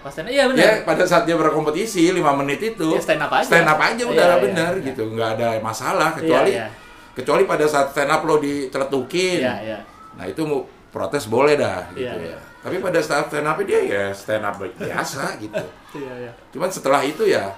Pas 0.00 0.08
stand 0.08 0.26
up, 0.26 0.32
iya 0.32 0.44
benar. 0.48 0.60
Ya 0.60 0.72
pada 0.82 1.04
saat 1.04 1.24
dia 1.24 1.34
berkompetisi 1.34 2.08
5 2.08 2.20
menit 2.36 2.60
itu 2.66 2.88
Ya, 2.90 3.00
stand 3.00 3.20
up 3.20 3.30
aja. 3.30 3.44
stand 3.44 3.64
up 3.64 3.76
aja 3.78 4.02
udah 4.02 4.16
Iya, 4.16 4.26
iya, 4.30 4.36
bener 4.40 4.72
iya. 4.74 4.86
gitu. 4.86 5.02
nggak 5.10 5.30
ada 5.34 5.48
masalah 5.60 6.10
kecuali 6.12 6.52
iya. 6.52 6.66
kecuali 7.12 7.42
pada 7.44 7.64
saat 7.64 7.92
stand 7.92 8.08
up 8.08 8.22
lo 8.22 8.36
diceletukin. 8.38 9.40
Iya, 9.40 9.54
iya. 9.62 9.78
Nah 10.14 10.24
itu 10.24 10.40
mau 10.42 10.60
protes 10.88 11.24
boleh 11.26 11.54
dah 11.54 11.84
gitu 11.92 12.02
Iya, 12.02 12.16
iya. 12.16 12.32
ya. 12.34 12.40
Tapi 12.60 12.76
pada 12.76 13.00
saat 13.00 13.28
stand 13.28 13.44
up 13.44 13.60
dia 13.60 13.80
ya 13.80 14.04
stand 14.10 14.42
up 14.42 14.56
biasa 14.56 15.36
gitu. 15.38 15.64
Iya, 16.00 16.12
iya. 16.20 16.32
Cuman 16.48 16.70
setelah 16.70 17.02
itu 17.02 17.26
ya 17.26 17.50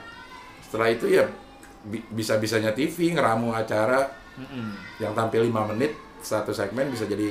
setelah 0.62 0.88
itu 0.88 1.04
ya 1.06 1.28
bi- 1.84 2.06
bisa-bisanya 2.08 2.72
TV 2.72 3.12
ngeramu 3.12 3.52
acara 3.52 4.08
Mm-mm. 4.34 4.72
yang 4.96 5.12
tampil 5.12 5.44
5 5.44 5.70
menit 5.70 5.92
satu 6.18 6.48
segmen 6.50 6.88
bisa 6.88 7.04
jadi 7.04 7.28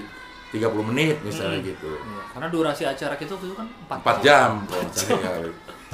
30 0.51 0.61
menit 0.85 1.15
misalnya 1.21 1.59
gitu. 1.61 1.87
Iya, 1.89 2.21
Karena 2.29 2.47
durasi 2.47 2.83
acara 2.83 3.15
kita 3.15 3.31
waktu 3.33 3.47
itu 3.47 3.55
kan 3.55 3.67
4, 3.87 4.03
4 4.03 4.19
jam 4.21 4.49
kalau 4.63 4.83
misalnya 4.83 5.31
ya. 5.39 5.51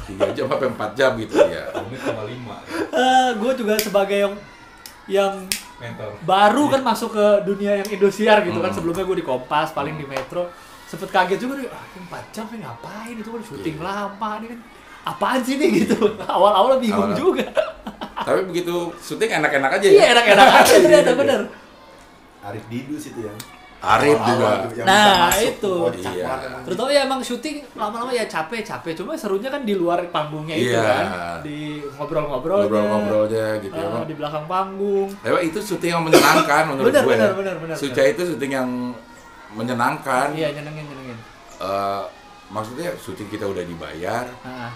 3 0.08 0.34
jam 0.34 0.45
sampai 0.47 0.68
4 0.70 0.91
jam 0.93 1.12
gitu 1.16 1.36
ya. 1.38 1.64
Komik 1.72 1.99
sama 1.99 2.24
lima 2.24 2.55
gue 3.34 3.51
juga 3.55 3.74
sebagai 3.78 4.18
yang 4.20 4.34
yang 5.08 5.34
mentor. 5.78 6.10
baru 6.22 6.64
kan 6.68 6.82
masuk 6.82 7.14
ke 7.14 7.26
dunia 7.43 7.78
yang 7.78 7.88
Indosiar 7.88 8.41
gitu 8.41 8.58
kan 8.58 8.68
Hmm. 8.68 8.76
sebelumnya 8.76 9.03
gue 9.03 9.18
di 9.18 9.26
Kompas 9.26 9.72
paling 9.72 9.93
di 9.93 10.03
Metro 10.03 10.49
sempet 10.84 11.08
kaget 11.08 11.38
juga 11.38 11.53
nih 11.55 11.68
ah, 11.68 11.84
ini 11.89 11.99
4 12.03 12.34
jam 12.34 12.45
nih 12.47 12.60
ngapain 12.60 13.16
itu 13.16 13.30
kan 13.30 13.41
syuting 13.41 13.78
lama 13.78 14.32
nih 14.38 14.47
kan 14.49 14.60
apaan 15.05 15.39
sih 15.39 15.55
nih 15.55 15.70
gitu 15.80 15.95
awal-awal 16.22 16.76
bingung 16.78 17.08
Awal-awal. 17.08 17.16
juga 17.16 17.45
Tapi 18.18 18.39
begitu 18.45 18.76
syuting 18.97 19.32
enak-enak 19.34 19.72
aja 19.74 19.88
iya 19.88 20.01
ya. 20.01 20.08
enak-enak 20.14 20.47
aja 20.58 20.74
ternyata 20.82 21.08
Iya. 21.08 21.16
bener 21.16 21.41
Arif 22.41 22.64
Didus 22.68 23.03
itu 23.05 23.20
ya 23.22 23.34
Arif 23.78 24.18
juga. 24.18 24.52
yang 24.74 24.84
Nah, 24.84 25.30
masuk. 25.30 25.50
itu. 25.54 25.74
Oh, 25.80 25.94
Iya. 25.94 26.26
terutama 26.64 26.90
ya 26.90 27.02
emang 27.04 27.22
syuting 27.22 27.62
lama-lama 27.74 28.10
ya 28.10 28.26
capek-capek 28.26 28.94
cuma 28.96 29.14
serunya 29.14 29.48
kan 29.48 29.62
di 29.62 29.74
luar 29.74 30.02
panggungnya 30.08 30.56
itu 30.56 30.74
Iya. 30.74 30.82
kan 30.82 31.06
di 31.42 31.58
ngobrol-ngobrol 31.94 32.66
Ngobrol-ngobrolnya 32.66 33.48
gitu 33.60 33.74
ya. 33.74 34.02
di 34.02 34.14
belakang 34.14 34.46
panggung 34.46 35.08
Tapi 35.16 35.46
itu 35.46 35.60
syuting 35.60 35.92
yang 35.92 36.04
menyenangkan 36.04 36.62
menurut 36.68 36.90
Benar, 36.90 37.04
gue. 37.04 37.14
benar, 37.14 37.32
benar, 37.34 37.56
benar, 37.60 37.76
Suca 37.76 38.02
itu 38.04 38.22
syuting 38.26 38.52
yang 38.52 38.70
menyenangkan. 39.52 40.34
iya 40.34 40.50
nyenengin 40.52 40.86
nyenengin 40.86 41.18
Eh, 41.58 42.04
maksudnya 42.48 42.94
syuting 42.96 43.28
kita 43.28 43.44
udah 43.44 43.62
dibayar, 43.62 44.26
Ah, 44.42 44.70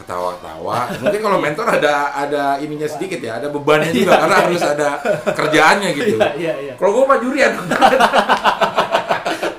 ketawa-tawa. 0.00 0.88
Mungkin 0.98 1.20
kalau 1.20 1.38
mentor 1.38 1.66
ada 1.70 1.94
ada 2.10 2.42
ininya 2.56 2.84
sedikit 2.84 3.18
ya, 3.18 3.36
ada 3.36 3.46
bebannya 3.46 3.88
juga 3.90 4.10
Iya, 4.10 4.20
karena 4.20 4.36
harus 4.40 4.62
ada 4.62 4.88
kerjaannya 5.30 5.88
gitu. 5.92 6.16
iya 6.16 6.32
iya 6.34 6.52
iya 6.58 6.72
Kalau 6.74 6.90
gue 6.92 7.04
mah 7.04 7.18
jurian, 7.18 7.52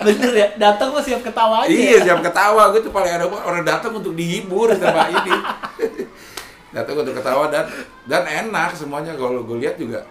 bener 0.02 0.32
ya 0.34 0.48
datang 0.58 0.90
mah 0.90 1.00
siap 1.00 1.22
ketawa 1.22 1.62
aja 1.62 1.70
iya 1.70 1.98
siap 2.02 2.20
ketawa. 2.20 2.74
Gue 2.74 2.82
tuh 2.82 2.90
paling 2.90 3.14
ada 3.14 3.26
orang 3.26 3.62
datang 3.62 3.94
untuk 3.94 4.14
dihibur 4.14 4.74
sama 4.74 5.08
ini. 5.08 5.36
datang 6.76 6.96
untuk 6.98 7.14
ketawa 7.14 7.46
dan 7.48 7.68
dan 8.06 8.24
enak 8.24 8.74
semuanya 8.74 9.12
kalau 9.14 9.44
gue 9.44 9.60
lihat 9.60 9.76
juga 9.76 10.08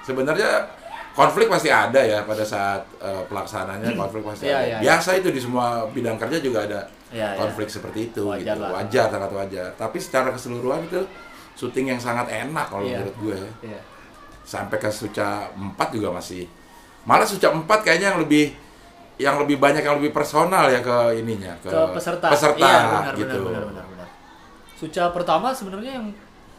sebenarnya 0.00 0.64
konflik 1.12 1.44
pasti 1.46 1.68
ada 1.68 2.00
ya 2.00 2.24
pada 2.24 2.40
saat 2.40 2.88
eh, 2.98 3.22
pelaksananya 3.28 3.92
konflik 3.94 4.24
pasti 4.24 4.48
Iya, 4.48 4.56
ada. 4.56 4.64
iya, 4.64 4.74
iya. 4.74 4.78
Biasa 4.80 5.20
itu 5.20 5.28
di 5.28 5.36
semua 5.38 5.84
bidang 5.86 6.16
kerja 6.16 6.40
juga 6.40 6.64
ada 6.64 6.80
Iya. 7.10 7.34
konflik 7.34 7.66
seperti 7.66 8.08
itu 8.08 8.22
Wajar 8.22 8.54
gitu. 8.54 8.62
lah. 8.62 8.70
Wajar 8.78 9.06
sangat 9.10 9.30
wajar. 9.34 9.66
Tapi 9.74 9.98
secara 9.98 10.28
keseluruhan 10.30 10.86
itu 10.86 11.00
syuting 11.54 11.90
yang 11.90 12.00
sangat 12.00 12.30
enak 12.30 12.66
kalau 12.70 12.86
Iya. 12.86 13.02
menurut 13.02 13.16
gue. 13.18 13.40
Iya. 13.66 13.80
Sampai 14.40 14.78
ke 14.78 14.88
Suca 14.88 15.50
4 15.52 15.90
juga 15.90 16.10
masih 16.12 16.46
malah 17.02 17.26
Suca 17.26 17.50
4 17.50 17.66
kayaknya 17.82 18.14
yang 18.14 18.20
lebih 18.20 18.54
yang 19.20 19.36
lebih 19.36 19.60
banyak 19.60 19.84
yang 19.84 20.00
lebih 20.00 20.16
personal 20.16 20.64
ya 20.66 20.80
ke 20.80 21.18
ininya 21.18 21.52
ke, 21.60 21.68
ke 21.68 21.80
peserta. 21.92 22.26
peserta 22.32 22.56
iya, 22.62 22.80
benar, 22.88 23.14
gitu. 23.14 23.36
benar, 23.36 23.44
benar, 23.44 23.64
benar, 23.68 23.84
benar. 23.84 24.08
Suca 24.74 25.04
pertama 25.12 25.52
sebenarnya 25.52 25.92
yang 25.98 26.06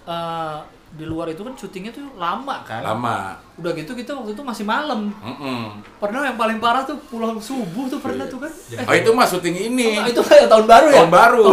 eh, 0.03 0.57
di 0.91 1.07
luar 1.07 1.31
itu 1.31 1.39
kan 1.39 1.55
syutingnya 1.55 1.95
tuh 1.95 2.03
lama 2.19 2.67
kan. 2.67 2.83
Lama. 2.83 3.39
Udah 3.55 3.71
gitu 3.71 3.95
kita 3.95 4.11
waktu 4.11 4.35
itu 4.35 4.43
masih 4.43 4.67
malam. 4.67 5.07
Mm-mm. 5.23 5.79
Pernah 5.97 6.27
yang 6.27 6.35
paling 6.35 6.59
parah 6.59 6.83
tuh 6.83 6.99
pulang 7.07 7.39
subuh 7.39 7.87
tuh 7.87 8.03
pernah 8.03 8.27
Iya. 8.27 8.33
tuh 8.33 8.39
kan. 8.43 8.51
Oh 8.83 8.95
itu 8.95 9.09
mah 9.15 9.23
syuting 9.23 9.55
ini. 9.71 9.95
Oh, 9.95 10.07
itu 10.07 10.21
kayak 10.21 10.51
tahun 10.51 10.67
baru 10.67 10.87
ya? 10.91 10.95
tahun 10.99 11.11
baru. 11.11 11.45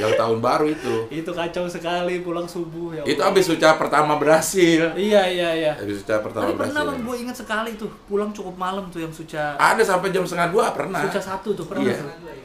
Yang 0.00 0.12
tahun 0.14 0.38
baru 0.38 0.66
itu. 0.66 0.94
Itu 1.10 1.30
kacau 1.30 1.64
sekali 1.66 2.18
pulang 2.18 2.44
subuh 2.44 2.92
ya. 2.92 3.02
Itu 3.02 3.20
Allah. 3.20 3.30
abis 3.30 3.44
Suca 3.46 3.76
pertama 3.76 4.16
berhasil. 4.16 4.92
Iya 4.92 5.22
iya 5.26 5.48
iya. 5.54 5.72
Abis 5.76 6.00
Suca 6.00 6.18
pertama 6.18 6.48
Tapi 6.48 6.58
pernah 6.58 6.80
berhasil. 6.80 6.90
bang, 6.90 7.06
gue 7.06 7.16
ingat 7.20 7.36
sekali 7.36 7.70
tuh 7.74 7.90
pulang 8.04 8.30
cukup 8.30 8.54
malam 8.54 8.88
tuh 8.88 8.98
yang 8.98 9.10
Suca 9.10 9.54
Ada 9.54 9.82
sampai 9.86 10.08
jam 10.08 10.22
setengah 10.22 10.48
dua 10.48 10.64
pernah. 10.70 11.00
Suca 11.02 11.20
satu 11.20 11.52
tuh 11.52 11.64
pernah. 11.64 11.86
Iya. 11.86 12.00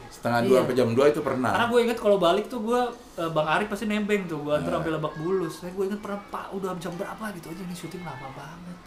Setengah 0.07 0.39
dua 0.41 0.51
Iya. 0.51 0.59
sampai 0.61 0.75
jam 0.75 0.89
dua 0.91 1.05
itu 1.07 1.21
pernah. 1.21 1.49
Karena 1.49 1.67
gue 1.67 1.79
inget 1.81 1.97
kalau 1.97 2.17
balik 2.17 2.45
tuh 2.45 2.59
gue 2.61 2.81
eh, 3.15 3.29
Bang 3.29 3.47
Arif 3.47 3.67
pasti 3.67 3.85
nembeng 3.85 4.25
tuh 4.25 4.39
gue 4.41 4.53
antar 4.53 4.69
Nah. 4.69 4.77
sampai 4.79 4.91
Lebak 4.91 5.13
Bulus. 5.15 5.53
Saya 5.57 5.71
gue 5.71 5.85
inget 5.85 5.99
pernah 5.99 6.19
Pak 6.25 6.51
udah 6.51 6.75
jam 6.75 6.93
berapa 6.93 7.23
gitu 7.31 7.47
aja 7.47 7.61
nih 7.61 7.75
syuting 7.75 8.01
lama 8.01 8.27
banget. 8.31 8.77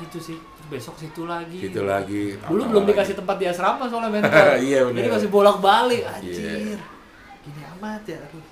Itu 0.00 0.18
sih 0.18 0.34
besok 0.66 0.96
situ 0.96 1.24
lagi. 1.24 1.58
Gitu 1.60 1.82
lagi. 1.82 2.34
Dulu 2.40 2.62
belum 2.64 2.82
lagi. 2.82 2.90
dikasih 2.92 3.14
tempat 3.14 3.36
di 3.36 3.46
asrama 3.46 3.86
soalnya 3.86 4.10
mentor. 4.12 4.46
Iya, 4.62 4.80
bener. 4.86 4.98
Jadi 4.98 5.08
masih 5.12 5.28
bolak 5.28 5.58
balik 5.58 6.02
anjir. 6.04 6.74
Iya. 6.74 6.78
Gini 7.42 7.62
amat 7.72 8.02
ya. 8.06 8.18
Aduh. 8.18 8.44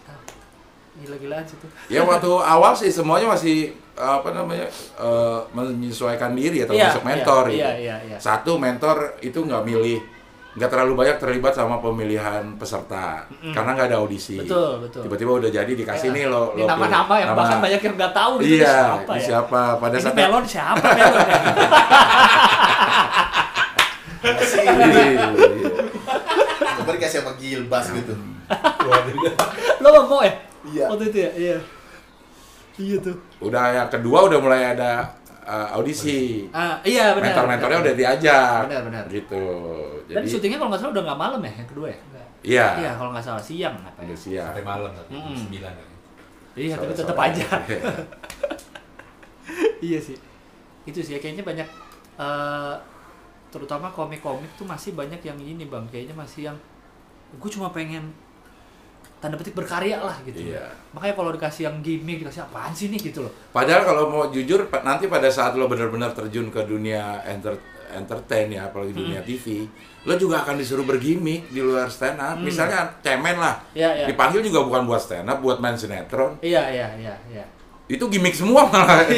gila-gilaan 0.93 1.47
situ 1.47 1.64
Ya 1.86 2.03
waktu 2.03 2.28
awal 2.28 2.74
sih 2.74 2.91
semuanya 2.91 3.30
masih 3.30 3.70
apa 3.95 4.30
namanya 4.30 4.66
eh, 4.99 5.41
menyesuaikan 5.51 6.34
diri 6.34 6.61
atau 6.61 6.74
Iya, 6.74 6.91
masuk 6.91 7.05
mentor 7.05 7.45
iya, 7.47 7.55
gitu. 7.55 7.62
iya, 7.62 7.72
iya, 7.78 7.97
iya. 8.07 8.16
Satu 8.18 8.59
mentor 8.59 8.97
itu 9.20 9.38
nggak 9.38 9.62
milih 9.62 10.03
nggak 10.51 10.66
terlalu 10.66 10.99
banyak 10.99 11.16
terlibat 11.16 11.55
sama 11.55 11.78
pemilihan 11.78 12.43
peserta 12.59 13.22
karena 13.49 13.70
nggak 13.70 13.86
ada 13.86 13.99
audisi. 13.99 14.34
Betul, 14.36 14.82
betul. 14.82 15.07
Tiba-tiba 15.07 15.30
udah 15.38 15.51
jadi 15.55 15.72
dikasih 15.72 16.11
Iya. 16.11 16.16
nih 16.16 16.24
lo 16.26 16.43
lo 16.53 16.66
nama-nama 16.66 17.14
yang 17.16 17.30
Nama- 17.30 17.38
bahkan 17.38 17.59
banyak 17.62 17.80
yang 17.80 17.95
nggak 17.95 18.12
tahu 18.12 18.32
gitu 18.41 18.55
Iya, 18.59 18.74
siapa 18.99 19.12
ya 19.14 19.22
siapa 19.22 19.61
pada 19.78 19.95
ini 19.95 20.03
saat 20.03 20.16
melon 20.18 20.45
siapa 20.45 20.86
melon 20.91 21.22
ya? 21.22 21.38
Iya. 26.91 26.93
Coba 26.93 26.99
dikasih 26.99 27.18
sama 27.22 27.32
Gilbas 27.38 27.86
gitu. 27.95 28.14
lo 29.80 29.88
mau 30.05 30.20
ya 30.20 30.34
Iya. 30.61 30.84
waktu 30.93 31.05
itu 31.09 31.18
ya 31.22 31.30
iya 31.32 31.57
iya 32.76 32.97
tuh 33.01 33.16
udah 33.41 33.64
yang 33.72 33.88
kedua 33.88 34.28
udah 34.28 34.38
mulai 34.43 34.76
ada 34.76 35.09
uh, 35.41 35.72
audisi. 35.78 36.45
ah 36.53 36.76
iya 36.84 37.16
benar 37.16 37.32
Mentor-mentornya 37.32 37.78
udah 37.80 37.95
diajak. 37.97 38.61
Benar, 38.68 38.82
benar. 38.91 39.05
Gitu. 39.09 39.45
dan 40.11 40.20
Jadi 40.20 40.26
syutingnya 40.28 40.59
kalau 40.61 40.70
nggak 40.74 40.80
salah 40.82 40.93
udah 40.93 41.05
nggak 41.09 41.20
malam 41.20 41.41
ya 41.41 41.53
yang 41.57 41.68
kedua 41.70 41.86
ya 41.88 41.99
iya. 42.43 42.66
iya 42.76 42.91
kalau 42.93 43.11
nggak 43.14 43.24
salah 43.24 43.41
siang 43.41 43.76
apa 43.80 44.01
ya 44.05 44.16
siap. 44.18 44.53
Sampai 44.53 44.64
malam 44.66 44.91
tapi 44.93 45.11
Mm-mm. 45.16 45.36
sembilan 45.38 45.72
kan. 45.72 45.88
iya 46.59 46.74
tapi 46.76 46.93
tetap 46.93 47.16
aja 47.16 47.47
iya 49.86 49.99
sih 50.01 50.16
itu 50.84 50.99
sih 51.01 51.12
ya, 51.16 51.18
kayaknya 51.20 51.45
banyak 51.45 51.68
eh, 52.18 52.74
terutama 53.49 53.88
komik-komik 53.91 54.51
tuh 54.57 54.64
masih 54.64 54.93
banyak 54.93 55.20
yang 55.20 55.38
ini 55.38 55.64
bang 55.66 55.84
kayaknya 55.88 56.14
masih 56.14 56.53
yang 56.53 56.57
gue 57.33 57.51
cuma 57.51 57.70
pengen 57.70 58.11
tanda 59.16 59.37
petik 59.37 59.53
berkarya 59.53 60.01
lah 60.01 60.16
gitu 60.22 60.49
Iya. 60.49 60.64
makanya 60.91 61.14
kalau 61.14 61.31
dikasih 61.31 61.62
yang 61.64 61.76
gimmick 61.78 62.18
dikasih 62.18 62.41
apaan 62.43 62.72
sih 62.72 62.89
nih 62.89 62.99
gitu 63.05 63.20
loh 63.20 63.33
Padahal 63.51 63.85
kalau 63.85 64.09
mau 64.09 64.24
jujur 64.26 64.64
nanti 64.81 65.07
pada 65.07 65.28
saat 65.28 65.53
lo 65.53 65.66
benar-benar 65.66 66.11
terjun 66.11 66.49
ke 66.49 66.64
dunia 66.64 67.20
enter 67.22 67.55
entertain 67.91 68.49
ya 68.49 68.64
apalagi 68.64 68.91
Hmm. 68.91 69.03
dunia 69.03 69.20
TV, 69.20 69.66
lo 70.05 70.14
juga 70.14 70.41
akan 70.41 70.57
disuruh 70.57 70.83
bergimmick 70.85 71.51
di 71.51 71.59
luar 71.59 71.91
stand 71.91 72.16
up. 72.16 72.39
Misalnya 72.39 72.87
cemen 73.01 73.35
lah. 73.35 73.59
Hmm. 73.66 73.74
Iya, 73.74 73.89
iya. 73.93 74.07
Dipanggil 74.07 74.41
juga 74.41 74.62
bukan 74.62 74.87
buat 74.87 75.03
stand 75.03 75.26
up, 75.26 75.43
buat 75.43 75.59
main 75.59 75.74
sinetron. 75.74 76.39
iya 76.41 76.70
iya 76.70 76.87
iya 76.95 77.14
iya 77.28 77.43
Itu 77.87 78.07
gimmick 78.07 78.31
semua 78.33 78.62
malah. 78.64 79.03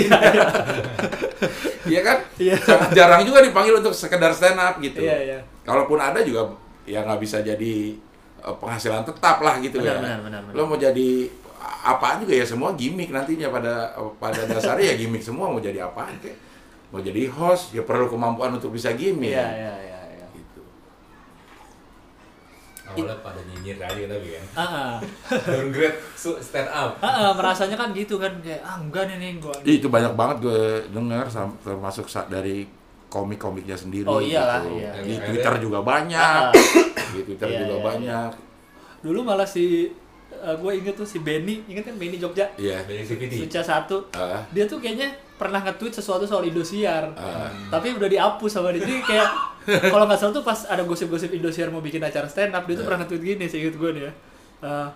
Iya 1.84 2.00
kan? 2.00 2.18
Iya. 2.38 2.56
Sangat 2.56 2.90
jarang 2.92 3.22
juga 3.22 3.42
dipanggil 3.42 3.76
untuk 3.76 3.92
sekedar 3.92 4.32
stand 4.32 4.56
up 4.56 4.78
gitu. 4.78 4.98
iya 4.98 5.16
iya 5.20 5.38
Kalaupun 5.62 5.98
ada 5.98 6.22
juga 6.22 6.48
ya 6.84 7.02
nggak 7.02 7.20
bisa 7.20 7.40
jadi 7.40 7.74
eh, 8.42 8.54
penghasilan 8.58 9.02
tetap 9.02 9.38
lah 9.38 9.58
gitu 9.58 9.78
Benar, 9.78 9.96
ya. 9.96 10.00
benar, 10.00 10.18
benar, 10.20 10.40
benar. 10.44 10.54
Lo 10.56 10.62
mau 10.64 10.76
jadi 10.76 11.08
apaan 11.82 12.22
juga 12.22 12.34
ya 12.34 12.46
semua 12.46 12.74
gimmick 12.74 13.10
nantinya 13.10 13.48
pada 13.48 13.94
pada 14.18 14.42
dasarnya 14.50 14.92
ya 14.92 14.96
gimmick 14.96 15.22
semua 15.22 15.46
mau 15.46 15.58
jadi 15.58 15.82
apaan 15.82 16.14
kek. 16.18 16.34
Mau 16.90 17.00
jadi 17.00 17.24
host 17.26 17.72
ya 17.72 17.82
perlu 17.82 18.06
kemampuan 18.06 18.52
untuk 18.52 18.70
bisa 18.70 18.92
gimmick. 18.92 19.32
iya 19.32 19.48
iya 19.48 19.74
iya 19.80 20.00
iya 20.12 20.26
Gitu. 20.32 20.60
Awalnya 22.82 23.16
pada 23.24 23.40
nyinyir 23.40 23.78
aja 23.80 24.04
tapi 24.04 24.28
kan. 24.36 24.44
Ah, 24.52 24.60
ah. 24.60 24.96
Downgrade 25.48 25.96
su- 26.12 26.36
stand 26.42 26.68
up. 26.68 26.98
Ah, 27.00 27.08
ah, 27.08 27.30
merasanya 27.32 27.78
kan 27.78 27.94
gitu 27.96 28.20
kan 28.20 28.28
kayak 28.44 28.60
ah 28.60 28.76
enggak 28.76 29.08
nih 29.08 29.16
nih 29.16 29.30
gua 29.40 29.54
itu 29.64 29.86
banyak 29.88 30.12
banget 30.12 30.36
gue 30.44 30.62
dengar 30.92 31.24
termasuk 31.64 32.04
dari 32.28 32.66
komik-komiknya 33.12 33.76
sendiri 33.76 34.08
Oh, 34.08 34.16
iyalah, 34.18 34.64
gitu. 34.64 34.80
iya. 34.80 34.90
Di 34.96 35.12
Iya. 35.12 35.20
Twitter 35.22 35.54
juga 35.60 35.78
banyak. 35.80 36.48
Ah, 36.48 36.48
Di 37.12 37.20
Twitter 37.22 37.44
Iya, 37.46 37.58
juga 37.60 37.74
iya, 37.74 37.84
banyak. 37.84 38.30
dulu 39.02 39.20
malah 39.20 39.44
si 39.44 39.92
gue 40.32 40.72
inget 40.72 40.94
tuh 40.94 41.04
si 41.04 41.20
Benny 41.20 41.60
inget 41.66 41.84
kan 41.84 41.94
Benny 41.94 42.16
Jogja 42.16 42.48
Iya. 42.56 42.80
Dari 42.82 43.04
CVT. 43.04 43.36
Suca 43.36 43.60
satu 43.60 44.08
Ah. 44.12 44.40
dia 44.48 44.64
tuh 44.64 44.78
kayaknya 44.78 45.06
pernah 45.34 45.60
nge-tweet 45.60 45.92
sesuatu 45.92 46.24
soal 46.24 46.42
Indosiar 46.42 47.12
Ah. 47.12 47.52
tapi 47.68 47.92
udah 47.92 48.06
dihapus 48.06 48.48
sama 48.50 48.70
dia 48.70 48.80
jadi 48.80 49.02
kayak 49.02 49.28
kalau 49.84 50.04
nggak 50.04 50.16
salah 50.16 50.32
tuh 50.32 50.42
pas 50.42 50.64
ada 50.64 50.82
gosip-gosip 50.82 51.30
Indosiar 51.30 51.68
mau 51.68 51.78
bikin 51.78 52.00
acara 52.00 52.24
stand 52.24 52.50
up 52.50 52.64
dia 52.64 52.74
tuh 52.74 52.82
Ah. 52.82 52.88
pernah 52.88 53.04
nge-tweet 53.04 53.22
gini 53.28 53.44
sih 53.44 53.60
inget 53.60 53.76
gue 53.76 53.90
nih 53.92 54.02
ya 54.02 54.12
Eh, 54.62 54.88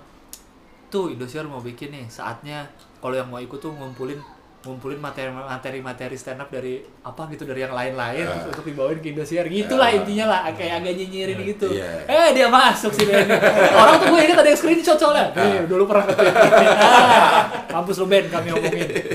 tuh 0.88 1.10
Indosiar 1.10 1.44
mau 1.44 1.58
bikin 1.60 1.90
nih 1.90 2.06
saatnya 2.06 2.64
kalau 2.96 3.14
yang 3.14 3.26
mau 3.26 3.38
ikut 3.38 3.58
tuh 3.58 3.70
ngumpulin 3.70 4.18
ngumpulin 4.66 4.98
materi 4.98 5.30
materi 5.30 5.78
materi 5.78 6.14
stand 6.14 6.36
up 6.36 6.50
dari 6.50 6.76
apa 7.00 7.22
gitu 7.28 7.42
dari 7.42 7.62
yang 7.62 7.70
lain-lain 7.70 8.20
Ah. 8.20 8.34
terus 8.36 8.50
untuk 8.52 8.66
dibawain 8.66 8.98
ke 8.98 9.08
Indosiar 9.08 9.46
gitulah 9.46 9.86
Ah. 9.86 9.94
intinya 9.94 10.26
lah 10.26 10.40
kayak 10.50 10.82
agak 10.82 10.92
nyinyirin 10.92 11.38
gitu 11.46 11.70
Iya. 11.70 12.02
eh 12.04 12.28
dia 12.32 12.50
masuk 12.50 12.90
sih 12.90 13.06
Ben 13.08 13.30
orang 13.70 13.94
tuh 13.96 14.06
gue 14.08 14.20
inget 14.20 14.34
ada 14.34 14.48
yang 14.48 14.58
screenshot 14.58 14.98
soalnya 14.98 15.30
Ah. 15.30 15.40
nih 15.40 15.64
dulu 15.64 15.86
pernah 15.86 16.04
ah, 16.04 17.40
kampus 17.64 17.96
lu 18.02 18.06
Ben 18.06 18.26
kami 18.26 18.50
omongin 18.50 18.90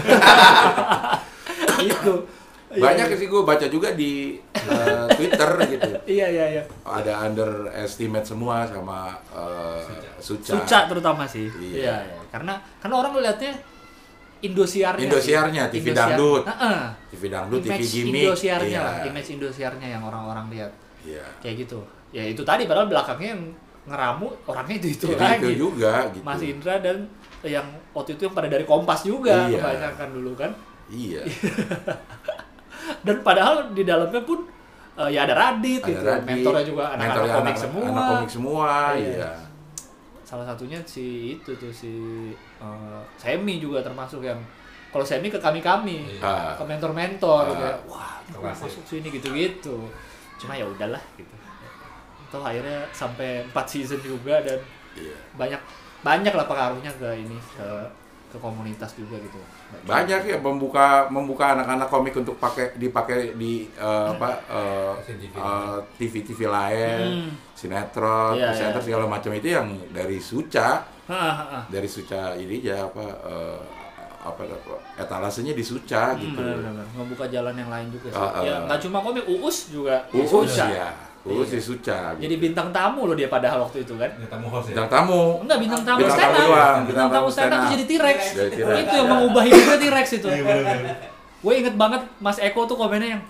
itu 1.84 2.16
Iya, 2.72 2.88
Banyak 2.88 3.08
iya. 3.12 3.20
sih 3.20 3.28
gue 3.28 3.42
baca 3.44 3.68
juga 3.68 3.92
di 3.92 4.40
eh, 4.56 5.06
Twitter 5.12 5.50
gitu. 5.68 5.92
iya 6.08 6.24
iya 6.26 6.46
iya 6.50 6.64
Ada 6.88 7.28
underestimate 7.28 8.24
semua 8.24 8.64
sama 8.64 9.12
eh, 9.28 9.84
Suca. 10.16 10.56
Suca 10.56 10.88
terutama 10.88 11.28
sih 11.28 11.52
Iya. 11.52 11.76
iya, 11.76 11.96
iya. 12.08 12.20
karena 12.32 12.64
karena 12.80 12.96
orang 12.96 13.12
ngeliatnya 13.12 13.52
Indosiarnya 14.42 15.06
Indosiarnya. 15.06 15.64
TV 15.68 15.86
dangdut. 15.92 16.44
Heeh. 16.44 16.80
TV 17.10 17.24
dangdut, 17.28 17.60
TV 17.60 17.72
image 17.72 17.88
gimmick. 17.88 18.24
Indosiarnya 18.26 18.70
Iya. 18.72 18.82
lah 18.82 18.96
image 19.06 19.30
Indosiarnya 19.32 19.88
yang 19.90 20.02
orang-orang 20.02 20.46
lihat 20.50 20.72
Iya. 21.02 21.26
kayak 21.38 21.56
gitu 21.60 21.80
ya 22.10 22.22
itu 22.22 22.42
tadi 22.42 22.66
padahal 22.66 22.86
belakangnya 22.86 23.32
yang 23.32 23.44
ngeramu 23.84 24.28
orangnya 24.46 24.76
itu 24.78 24.88
itu 24.92 25.06
Jadi 25.10 25.18
lagi 25.18 25.46
itu 25.48 25.58
juga 25.64 25.94
gitu. 26.10 26.22
Mas 26.22 26.42
Indra 26.44 26.76
dan 26.78 26.98
yang 27.42 27.66
waktu 27.92 28.14
itu 28.14 28.22
yang 28.24 28.34
pada 28.34 28.46
dari 28.46 28.62
Kompas 28.64 29.02
juga 29.02 29.48
Iya. 29.48 29.58
kebanyakan 29.58 30.10
dulu 30.12 30.32
kan 30.36 30.52
Iya. 30.88 31.22
dan 33.06 33.16
padahal 33.22 33.72
di 33.72 33.84
dalamnya 33.84 34.22
pun 34.22 34.46
eh, 34.94 35.10
ya 35.10 35.24
ada 35.24 35.34
Radit 35.34 35.80
Ada 35.80 35.88
gitu 35.88 36.04
Radit, 36.04 36.28
mentornya 36.28 36.64
juga 36.64 36.84
anak-anak 36.92 37.30
komik 37.32 37.48
anak- 37.48 37.58
semua 37.60 37.86
Anak 37.88 38.06
komik 38.12 38.30
semua, 38.30 38.70
Iya. 38.94 39.08
iya. 39.08 39.30
Salah 40.32 40.48
satunya 40.48 40.80
si 40.88 41.36
itu 41.36 41.52
tuh 41.54 41.68
si 41.68 41.92
eh, 42.58 43.00
Semi 43.20 43.60
juga 43.60 43.84
termasuk 43.84 44.24
yang 44.24 44.40
kalau 44.88 45.04
Semi 45.04 45.28
ke 45.28 45.36
kami 45.36 45.60
kami 45.60 46.08
Ah. 46.24 46.56
ke 46.56 46.64
mentor-mentor 46.64 47.44
Ah. 47.46 47.52
kayak 47.52 47.78
wah 47.84 48.16
ya. 48.32 48.40
masuk 48.56 48.84
sini 48.88 49.12
gitu-gitu 49.12 49.76
cuma 50.40 50.56
ya 50.56 50.64
udahlah 50.64 51.04
gitu 51.16 51.36
toh 52.32 52.40
akhirnya 52.40 52.80
sampai 52.90 53.44
4 53.46 53.68
season 53.68 54.00
juga 54.00 54.40
dan 54.40 54.56
Iya. 54.96 55.16
banyak 55.36 55.60
banyak 56.00 56.32
lah 56.32 56.48
pengaruhnya 56.48 56.92
ke 56.96 57.10
ini 57.18 57.36
ke 57.52 57.68
ke 58.32 58.40
komunitas 58.40 58.96
juga 58.96 59.20
gitu 59.20 59.38
Banyak 59.84 60.22
ya 60.24 60.38
membuka 60.40 61.06
membuka 61.08 61.54
anak-anak 61.54 61.88
komik 61.88 62.16
untuk 62.16 62.36
pakai 62.36 62.72
dipakai 62.76 63.36
di 63.36 63.68
eh, 63.70 64.08
apa 64.10 64.30
eh, 64.48 64.92
TV. 65.06 65.36
TV-TV 65.98 66.40
lain, 66.48 67.00
Hmm. 67.02 67.32
sinetron, 67.54 68.36
Iya, 68.36 68.50
presenter 68.50 68.82
iya. 68.82 68.88
segala 68.88 69.06
macam 69.06 69.32
itu 69.32 69.48
yang 69.52 69.68
dari 69.92 70.18
Suca, 70.18 70.88
dari 71.68 71.86
Suca 71.86 72.34
ini 72.36 72.60
aja 72.60 72.88
apa 72.88 73.06
eh, 73.28 73.60
apa 74.22 74.42
apa, 74.46 74.74
etalasenya 74.98 75.52
di 75.52 75.62
Suca 75.62 76.14
Hmm, 76.14 76.22
gitu. 76.22 76.38
benar-benar 76.38 76.86
membuka 76.94 77.26
jalan 77.28 77.54
yang 77.54 77.70
lain 77.70 77.88
juga 77.90 78.08
sih. 78.10 78.22
Ah, 78.22 78.32
ah. 78.32 78.44
ya 78.46 78.56
nggak 78.66 78.80
cuma 78.82 78.98
komik 79.02 79.26
Uus 79.28 79.58
juga 79.70 80.06
di 80.08 80.22
Uus 80.22 80.30
Suca. 80.30 80.66
ya, 80.70 80.90
Uus 81.22 81.48
Iya. 81.48 81.54
di 81.54 81.62
Suca. 81.62 82.00
Jadi 82.18 82.34
gitu. 82.34 82.44
bintang 82.50 82.74
tamu 82.74 83.06
loh 83.06 83.14
dia 83.14 83.30
padahal 83.30 83.62
waktu 83.62 83.86
itu 83.86 83.94
kan. 83.94 84.10
Ini 84.12 84.26
tamu 84.26 84.50
host 84.50 84.66
ya. 84.66 84.70
bintang 84.74 84.90
tamu. 84.90 85.22
Enggak 85.40 85.58
bintang 85.62 85.84
tamu 85.84 86.00
Bintang 86.02 86.18
stand 86.18 86.32
tamu 86.32 86.42
up. 86.42 86.50
doang, 86.50 86.80
Bintang 86.84 87.10
tamu 87.10 87.28
stand 87.30 87.52
up 87.52 87.62
jadi 87.70 87.84
T-Rex. 87.86 88.20
Jadi. 88.34 88.56
Itu 88.58 88.94
yang 88.96 89.08
mengubah 89.08 89.42
hidupnya 89.44 89.78
T-Rex 89.80 90.08
itu. 90.18 90.28
Gue 91.42 91.54
inget 91.56 91.76
banget 91.76 92.02
Mas 92.18 92.38
Eko 92.38 92.66
tuh 92.66 92.74
komennya 92.76 93.10
yang 93.16 93.24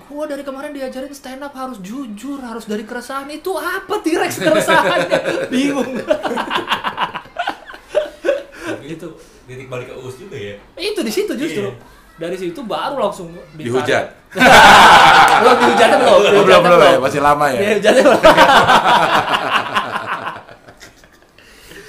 gue 0.00 0.24
dari 0.24 0.40
kemarin 0.40 0.70
diajarin 0.70 1.10
stand 1.10 1.42
up 1.42 1.52
harus 1.52 1.76
jujur, 1.78 2.38
harus 2.38 2.64
dari 2.64 2.82
keresahan. 2.82 3.26
Itu 3.28 3.52
apa 3.52 3.98
T-Rex 3.98 4.32
keresahannya? 4.38 5.18
Bingung. 5.52 5.90
Tapi 8.64 8.86
itu 8.88 9.08
titik 9.44 9.66
balik 9.66 9.88
ke 9.88 9.94
US 9.96 10.16
juga 10.16 10.36
ya. 10.36 10.54
itu 10.76 11.00
di 11.00 11.10
situ 11.10 11.32
justru. 11.34 11.66
Iya. 11.66 11.97
Dari 12.18 12.34
situ 12.34 12.60
baru 12.60 12.98
langsung 12.98 13.30
Dihujat. 13.58 14.06
belum 15.38 15.56
dihujatnya 15.56 15.96
belum. 15.96 16.10
Oh, 16.10 16.18
belum 16.18 16.32
dihujatnya 16.34 16.68
belum 16.68 16.80
ya, 16.84 16.98
masih 16.98 17.20
lama 17.22 17.46
ya. 17.48 17.58
Dihujatnya 17.62 18.02
belum. 18.02 18.20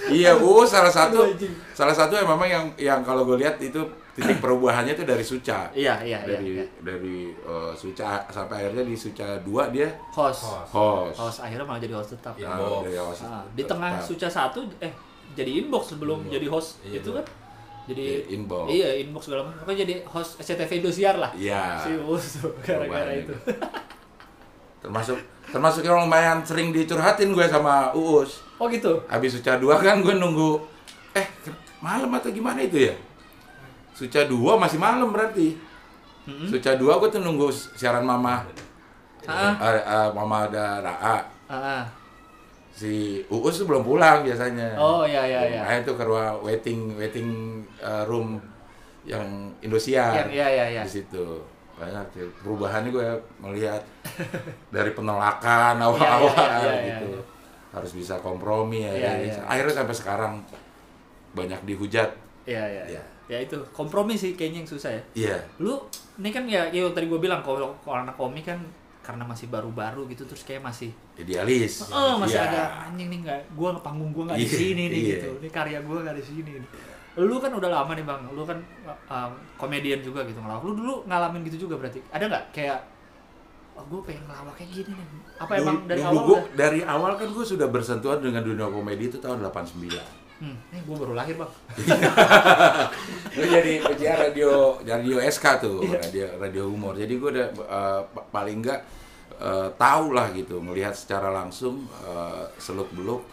Iya, 0.10 0.32
Uus 0.36 0.70
salah 0.74 0.90
satu 0.90 1.22
salah 1.72 1.94
satu 1.94 2.14
yang 2.14 2.26
memang 2.28 2.50
yang 2.50 2.66
yang 2.76 3.00
kalau 3.02 3.24
gue 3.24 3.38
lihat 3.38 3.58
itu 3.58 3.78
titik 4.14 4.38
perubahannya 4.44 4.94
itu 4.94 5.04
dari 5.04 5.22
Suca. 5.22 5.70
Iya, 5.70 6.02
iya, 6.02 6.18
iya. 6.20 6.28
dari 6.28 6.50
iya. 6.56 6.66
dari 6.80 7.18
eh, 7.30 7.72
Suca 7.74 8.26
sampai 8.28 8.66
akhirnya 8.66 8.84
di 8.84 8.96
Suca 8.96 9.38
2 9.38 9.46
dia 9.70 9.90
Host. 10.12 10.46
Host. 10.46 10.70
host. 10.74 11.18
Host 11.18 11.40
akhirnya 11.42 11.66
malah 11.66 11.78
jadi 11.80 11.94
host 11.94 12.10
tetap. 12.14 12.34
Iya. 12.36 12.48
Ah, 12.48 12.58
Inbox. 12.58 12.82
dari 12.84 12.98
host 12.98 13.22
Ah, 13.24 13.44
di 13.48 13.62
tetap. 13.62 13.70
tengah 13.78 13.92
Suca 14.00 14.28
satu 14.28 14.60
eh 14.80 14.94
jadi 15.32 15.52
inbox 15.60 15.94
sebelum 15.94 16.26
Inbox. 16.26 16.34
jadi 16.34 16.48
host 16.50 16.70
Iya, 16.82 16.98
itu 17.00 17.10
iya. 17.12 17.18
kan 17.22 17.26
jadi 17.90 18.04
Iya, 18.06 18.20
inbox. 18.30 18.66
iya 18.70 18.90
inbox 19.02 19.22
segala 19.26 19.42
macam 19.50 19.60
pokoknya 19.60 19.80
jadi 19.82 19.94
host 20.06 20.38
SCTV 20.38 20.72
Indosiar 20.80 21.16
lah 21.18 21.32
Iya. 21.34 21.82
si 21.82 21.90
gara-gara 22.62 23.12
itu 23.12 23.34
Termasuk 24.86 25.18
termasuk 25.50 25.82
yang 25.84 26.00
lumayan 26.00 26.40
sering 26.46 26.70
dicurhatin 26.72 27.34
gue 27.34 27.46
sama 27.50 27.92
Uus. 27.92 28.46
oh 28.56 28.70
gitu 28.70 29.02
Habis 29.10 29.36
Suca 29.36 29.58
2 29.58 29.66
kan 29.76 30.00
gue 30.00 30.16
nunggu 30.16 30.62
eh 31.12 31.26
malam 31.82 32.14
atau 32.14 32.30
gimana 32.30 32.62
itu 32.62 32.88
ya 32.88 32.96
Suca 33.92 34.24
2 34.24 34.38
masih 34.56 34.80
malam 34.80 35.10
berarti 35.12 35.58
Suca 36.48 36.78
2 36.78 36.86
gue 36.86 37.10
tuh 37.10 37.20
nunggu 37.20 37.50
siaran 37.52 38.06
mama 38.06 38.46
Ah. 39.28 39.54
Eh, 39.60 39.84
eh, 39.84 40.10
mama 40.16 40.48
ada 40.48 40.80
Raa 40.80 41.18
Ah, 41.50 41.54
ah. 41.54 41.84
Si 42.70 43.20
Uus 43.28 43.56
tuh 43.56 43.68
belum 43.68 43.84
pulang 43.84 44.24
biasanya 44.24 44.78
Oh 44.78 45.04
ya 45.04 45.26
ya 45.26 45.42
ya. 45.44 45.60
Makanya 45.62 45.82
tuh 45.84 45.96
ke 45.98 46.04
ruang 46.06 46.40
waiting 46.40 46.96
waiting 46.96 47.28
uh, 47.80 48.06
room 48.06 48.40
yang 49.04 49.26
Indosiar 49.60 50.28
iya, 50.28 50.48
iya, 50.48 50.66
iya. 50.70 50.82
di 50.84 50.92
situ 50.92 51.40
banyak 51.76 52.12
perubahannya 52.44 52.92
gue 52.92 53.08
melihat 53.40 53.80
dari 54.70 54.92
penolakan 54.92 55.80
awal-awal 55.80 56.28
Iya, 56.36 56.60
iya, 56.60 56.72
iya, 56.76 56.88
gitu 57.00 57.08
iya. 57.16 57.22
harus 57.72 57.92
bisa 57.96 58.20
kompromi 58.20 58.84
ya 58.84 58.92
Iya, 58.92 59.00
ya. 59.00 59.14
iya. 59.32 59.42
akhirnya 59.48 59.74
sampai 59.80 59.96
sekarang 59.96 60.34
banyak 61.32 61.60
dihujat 61.64 62.12
Iya 62.44 62.64
iya. 62.68 62.84
Iya. 62.98 63.04
Ya 63.30 63.38
itu 63.40 63.56
kompromi 63.72 64.18
sih 64.18 64.34
kayaknya 64.34 64.66
yang 64.66 64.70
susah 64.70 64.92
ya. 64.92 65.02
iya 65.16 65.38
Lu 65.62 65.80
ini 66.20 66.30
kan 66.30 66.44
ya 66.46 66.68
yang 66.68 66.92
tadi 66.92 67.08
gue 67.08 67.18
bilang 67.18 67.40
kalau 67.40 67.72
anak 67.88 68.14
komik 68.14 68.44
kan 68.44 68.60
karena 69.00 69.24
masih 69.24 69.48
baru-baru 69.48 70.06
gitu 70.08 70.24
terus 70.24 70.44
kayak 70.44 70.62
masih 70.62 70.92
idealis 71.16 71.88
Oh, 71.88 72.18
masih 72.18 72.36
Iya. 72.36 72.48
ada 72.48 72.62
anjing 72.86 73.08
nih 73.08 73.20
nggak, 73.22 73.40
gua 73.54 73.70
nge- 73.72 73.82
panggung 73.82 74.12
gua 74.12 74.24
nggak 74.28 74.38
di 74.38 74.46
Iya, 74.46 74.54
sini 74.54 74.84
nih 74.86 75.00
iya. 75.00 75.10
gitu. 75.16 75.30
Ini 75.38 75.50
karya 75.50 75.80
gua 75.82 75.98
nggak 76.02 76.16
di 76.16 76.26
sini. 76.26 76.52
nih. 76.54 76.70
Lu 77.18 77.36
kan 77.38 77.52
udah 77.52 77.70
lama 77.70 77.92
nih 77.92 78.04
bang, 78.04 78.22
lu 78.30 78.44
kan 78.44 78.60
uh, 79.06 79.28
komedian 79.56 80.00
juga 80.00 80.24
gitu 80.24 80.38
ngelawak. 80.38 80.62
Lu 80.62 80.74
dulu 80.74 80.94
ngalamin 81.06 81.42
gitu 81.44 81.66
juga 81.66 81.76
berarti. 81.78 82.00
Ada 82.08 82.24
nggak 82.26 82.44
kayak, 82.52 82.80
oh, 83.74 83.84
gue 83.84 84.00
pengen 84.06 84.24
ngelawak 84.24 84.54
kayak 84.54 84.72
gini 84.74 84.92
nih. 84.94 85.08
Apa 85.38 85.52
Dulu- 85.54 85.64
emang 85.64 85.78
dari 85.86 86.00
dulu 86.00 86.10
awal 86.10 86.24
gua- 86.24 86.38
udah? 86.38 86.56
dari 86.56 86.80
awal 86.82 87.12
kan 87.16 87.28
gue 87.30 87.46
sudah 87.46 87.68
bersentuhan 87.68 88.20
dengan 88.20 88.42
dunia 88.42 88.68
komedi 88.68 89.04
itu 89.06 89.18
tahun 89.18 89.40
89 89.42 90.29
Hmm, 90.40 90.56
nih 90.72 90.80
gua 90.88 90.96
baru 90.98 91.14
lahir 91.14 91.36
bang. 91.36 91.52
Gue 93.36 93.46
jadi 93.46 93.74
penyiar 93.80 94.18
radio 94.32 94.80
radio 94.80 95.18
SK 95.22 95.46
tuh, 95.60 95.84
Iya. 95.84 96.00
radio 96.00 96.26
radio 96.40 96.64
humor. 96.66 96.96
Jadi 96.96 97.14
gue 97.14 97.30
udah 97.30 97.48
eh, 97.52 98.02
pa- 98.08 98.28
paling 98.32 98.64
enggak 98.64 98.80
eh, 99.36 99.68
tahu 99.76 100.12
lah 100.12 100.32
gitu, 100.32 100.60
melihat 100.60 100.96
secara 100.96 101.30
langsung 101.30 101.84
seluk 102.56 102.88
beluk 102.92 103.24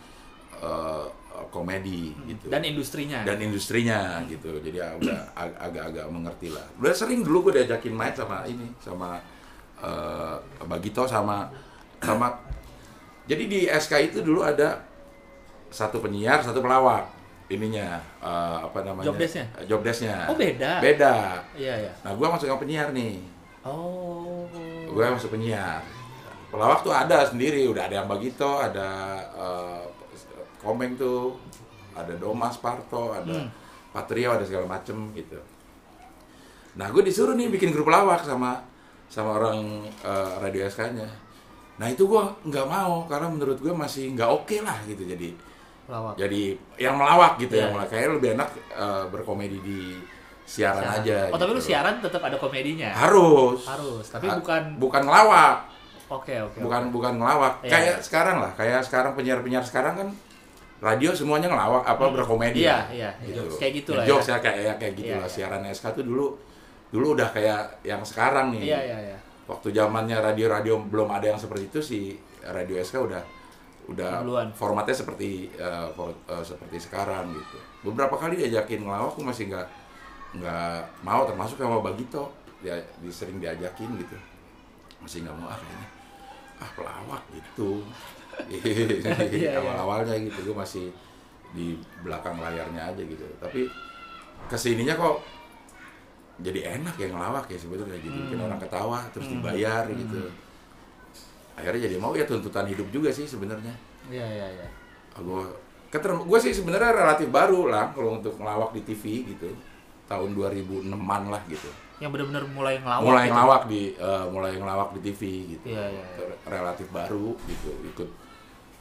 komedi 1.52 2.10
gitu. 2.26 2.48
Dan 2.48 2.64
industrinya. 2.64 3.22
Dan 3.22 3.38
industrinya 3.38 4.18
gitu. 4.26 4.56
Jadi 4.58 4.76
ya 4.76 4.90
udah 4.96 5.18
ag- 5.32 5.58
agak-agak 5.62 6.06
mengerti 6.08 6.48
lah. 6.50 6.64
Udah 6.80 6.90
sering 6.90 7.22
dulu 7.22 7.48
gue 7.48 7.62
diajakin 7.62 7.94
main 7.94 8.12
sama 8.12 8.42
ini, 8.48 8.66
sama 8.80 9.20
eh, 9.78 10.36
Bagito 10.64 11.06
sama 11.06 11.46
sama. 12.02 12.34
Jadi 13.26 13.44
di 13.46 13.60
SK 13.66 13.92
itu 14.12 14.18
dulu 14.22 14.42
ada 14.42 14.80
satu 15.70 15.98
penyiar, 16.00 16.40
satu 16.42 16.60
pelawak. 16.62 17.06
Ininya 17.46 18.02
eh, 18.18 18.56
apa 18.66 18.82
namanya? 18.82 19.06
Job 19.06 19.18
desk-nya? 19.18 19.46
Job 19.70 19.80
desk-nya. 19.86 20.26
Oh, 20.26 20.34
beda? 20.34 20.82
Beda. 20.82 21.14
Iya 21.54 21.74
ya. 21.86 21.92
Nah, 22.02 22.12
gua 22.18 22.34
masuk 22.34 22.50
yang 22.50 22.58
penyiar 22.58 22.90
nih. 22.90 23.22
Oh. 23.66 24.46
Gue 24.86 25.04
masuk 25.10 25.34
penyiar. 25.34 25.82
Pelawak 26.54 26.86
tuh 26.86 26.94
ada 26.94 27.26
sendiri, 27.26 27.66
udah 27.66 27.90
ada 27.90 27.98
yang 28.02 28.08
Bagito, 28.08 28.62
ada 28.62 29.18
eh, 29.34 29.82
Komeng 30.62 30.94
tuh, 30.94 31.34
ada 31.92 32.14
Domas 32.14 32.56
Parto, 32.62 33.10
ada 33.10 33.34
Hmm. 33.34 33.50
Patrio, 33.90 34.36
ada 34.36 34.44
segala 34.46 34.68
macem 34.68 35.10
gitu. 35.16 35.40
Nah, 36.76 36.92
gue 36.92 37.02
disuruh 37.02 37.32
nih 37.32 37.48
bikin 37.48 37.72
grup 37.72 37.88
pelawak 37.88 38.22
sama 38.22 38.60
sama 39.10 39.38
orang 39.38 39.82
eh, 40.04 40.32
radio 40.38 40.62
SK-nya. 40.66 41.08
Nah, 41.76 41.86
itu 41.90 42.08
gua 42.08 42.32
nggak 42.46 42.66
mau 42.70 43.04
karena 43.10 43.28
menurut 43.28 43.58
gue 43.60 43.74
masih 43.74 44.14
nggak 44.16 44.30
oke 44.30 44.56
lah 44.64 44.78
gitu 44.86 45.02
jadi 45.04 45.34
Lawak. 45.86 46.14
jadi 46.16 46.42
yang 46.76 46.94
melawak 46.94 47.38
gitu 47.38 47.54
Iya, 47.54 47.62
yang 47.62 47.72
melawak. 47.72 47.88
kayaknya 47.88 48.10
lebih 48.12 48.30
enak 48.34 48.48
eh, 48.72 49.04
berkomedi 49.08 49.58
di 49.60 49.80
siaran, 50.42 50.82
aja. 50.94 51.26
Oh 51.28 51.36
tapi 51.36 51.50
lu 51.50 51.58
gitu. 51.58 51.70
siaran 51.70 51.98
tetap 51.98 52.22
ada 52.22 52.36
komedinya. 52.36 52.90
harus 52.92 53.62
Harus, 53.62 54.04
tapi 54.08 54.26
Ha- 54.26 54.36
bukan. 54.36 54.62
bukan 54.76 55.02
ngelawak 55.02 55.56
Oke 56.06 56.38
oke. 56.38 56.58
bukan 56.60 56.82
oke. 56.84 56.92
bukan 56.92 57.12
ngelawak 57.16 57.54
Iya. 57.60 57.70
kayak 57.72 57.96
sekarang 58.00 58.36
lah 58.38 58.52
kayak 58.54 58.78
sekarang 58.80 59.12
penyiar 59.12 59.42
penyiar 59.42 59.62
sekarang 59.62 59.94
kan 59.96 60.08
radio 60.78 61.10
semuanya 61.10 61.48
ngelawak 61.48 61.82
apa 61.82 62.04
berkomedi 62.10 62.62
Iya, 62.62 62.78
lah, 62.78 62.86
iya, 62.90 63.10
gitu. 63.20 63.42
kayak 63.56 63.72
gitu 63.74 63.90
lah 63.92 64.04
ya. 64.04 64.14
ya 64.14 64.36
kayak 64.38 64.56
ya, 64.60 64.72
kayak 64.76 64.94
gitu 64.94 65.08
Iya, 65.08 65.18
lah 65.18 65.26
iya. 65.26 65.34
siaran 65.34 65.62
SK 65.66 65.84
tuh 65.92 66.04
dulu 66.04 66.26
dulu 66.86 67.06
udah 67.14 67.28
kayak 67.28 67.82
yang 67.82 68.02
sekarang 68.02 68.54
nih 68.54 68.70
Iya 68.70 68.80
iya 68.84 68.98
iya. 69.10 69.18
waktu 69.46 69.70
zamannya 69.70 70.18
radio-radio 70.20 70.78
belum 70.80 71.10
ada 71.10 71.26
yang 71.26 71.40
seperti 71.40 71.64
itu 71.66 71.78
si 71.80 71.98
radio 72.44 72.78
SK 72.78 73.02
udah 73.02 73.22
udah 73.86 74.20
Duluan. 74.20 74.48
formatnya 74.50 74.92
seperti 74.92 75.50
eh, 75.52 75.88
for- 75.92 76.18
eh, 76.26 76.42
seperti 76.42 76.76
sekarang 76.80 77.30
gitu. 77.30 77.58
Beberapa 77.84 78.14
kali 78.14 78.34
diajakin 78.36 78.82
ngelawak 78.82 79.14
aku 79.14 79.22
masih 79.22 79.46
nggak 79.46 79.66
nggak 80.36 80.78
mau 81.00 81.22
termasuk 81.22 81.56
sama 81.56 81.78
Bagito 81.78 82.28
dia 82.58 82.74
di- 82.98 83.10
sering 83.10 83.38
diajakin 83.38 83.94
gitu. 83.96 84.16
Masih 84.98 85.22
nggak 85.22 85.34
mau 85.34 85.46
ah 85.46 85.56
kayaknya 85.56 85.88
ah 86.56 86.70
pelawak 86.72 87.22
gitu. 87.32 87.70
Iya, 88.52 89.24
iya. 89.32 89.50
awal-awalnya 89.56 90.12
gitu 90.20 90.44
gue 90.44 90.56
masih 90.56 90.92
di 91.56 91.72
belakang 92.02 92.36
layarnya 92.36 92.92
aja 92.92 93.00
gitu. 93.00 93.24
Tapi 93.40 93.64
ke 94.44 94.56
sininya 94.56 94.92
kok 94.92 95.24
jadi 96.36 96.76
enak 96.76 97.00
ya 97.00 97.08
ngelawak 97.08 97.48
ya 97.48 97.56
sebetulnya. 97.56 97.96
Jadi 97.96 98.12
bikin 98.12 98.36
Hmm. 98.36 98.46
orang 98.46 98.60
ketawa 98.60 99.00
terus 99.08 99.30
dibayar 99.30 99.88
gitu 99.88 100.20
akhirnya 101.56 101.80
jadi 101.82 101.96
mau 101.96 102.12
ya 102.12 102.22
tuntutan 102.22 102.64
hidup 102.64 102.86
juga 102.88 103.08
sih 103.08 103.24
sebenarnya 103.24 103.72
Iya 104.06 104.22
iya 104.24 104.46
iya. 104.54 104.68
gue 105.16 105.42
gue 106.22 106.38
sih 106.38 106.52
sebenarnya 106.52 106.92
relatif 106.92 107.26
baru 107.26 107.66
lah 107.66 107.90
kalau 107.90 108.14
untuk 108.14 108.36
ngelawak 108.36 108.70
di 108.70 108.84
TV 108.84 109.02
gitu 109.26 109.48
tahun 110.04 110.30
2006an 110.32 110.92
lah 111.26 111.42
gitu 111.46 111.66
Yang 111.96 112.10
benar-benar 112.12 112.44
mulai 112.46 112.74
ngelawak. 112.76 113.02
mulai 113.02 113.24
gitu. 113.24 113.32
ngelawak 113.32 113.62
di 113.66 113.80
eh, 113.96 114.24
mulai 114.28 114.52
ngelawak 114.54 114.88
di 114.92 115.00
TV 115.02 115.20
gitu 115.50 115.66
Iya, 115.66 115.84
iya, 115.88 116.04
iya. 116.12 116.26
relatif 116.44 116.86
baru 116.92 117.32
gitu 117.42 117.70
ikut 117.88 118.10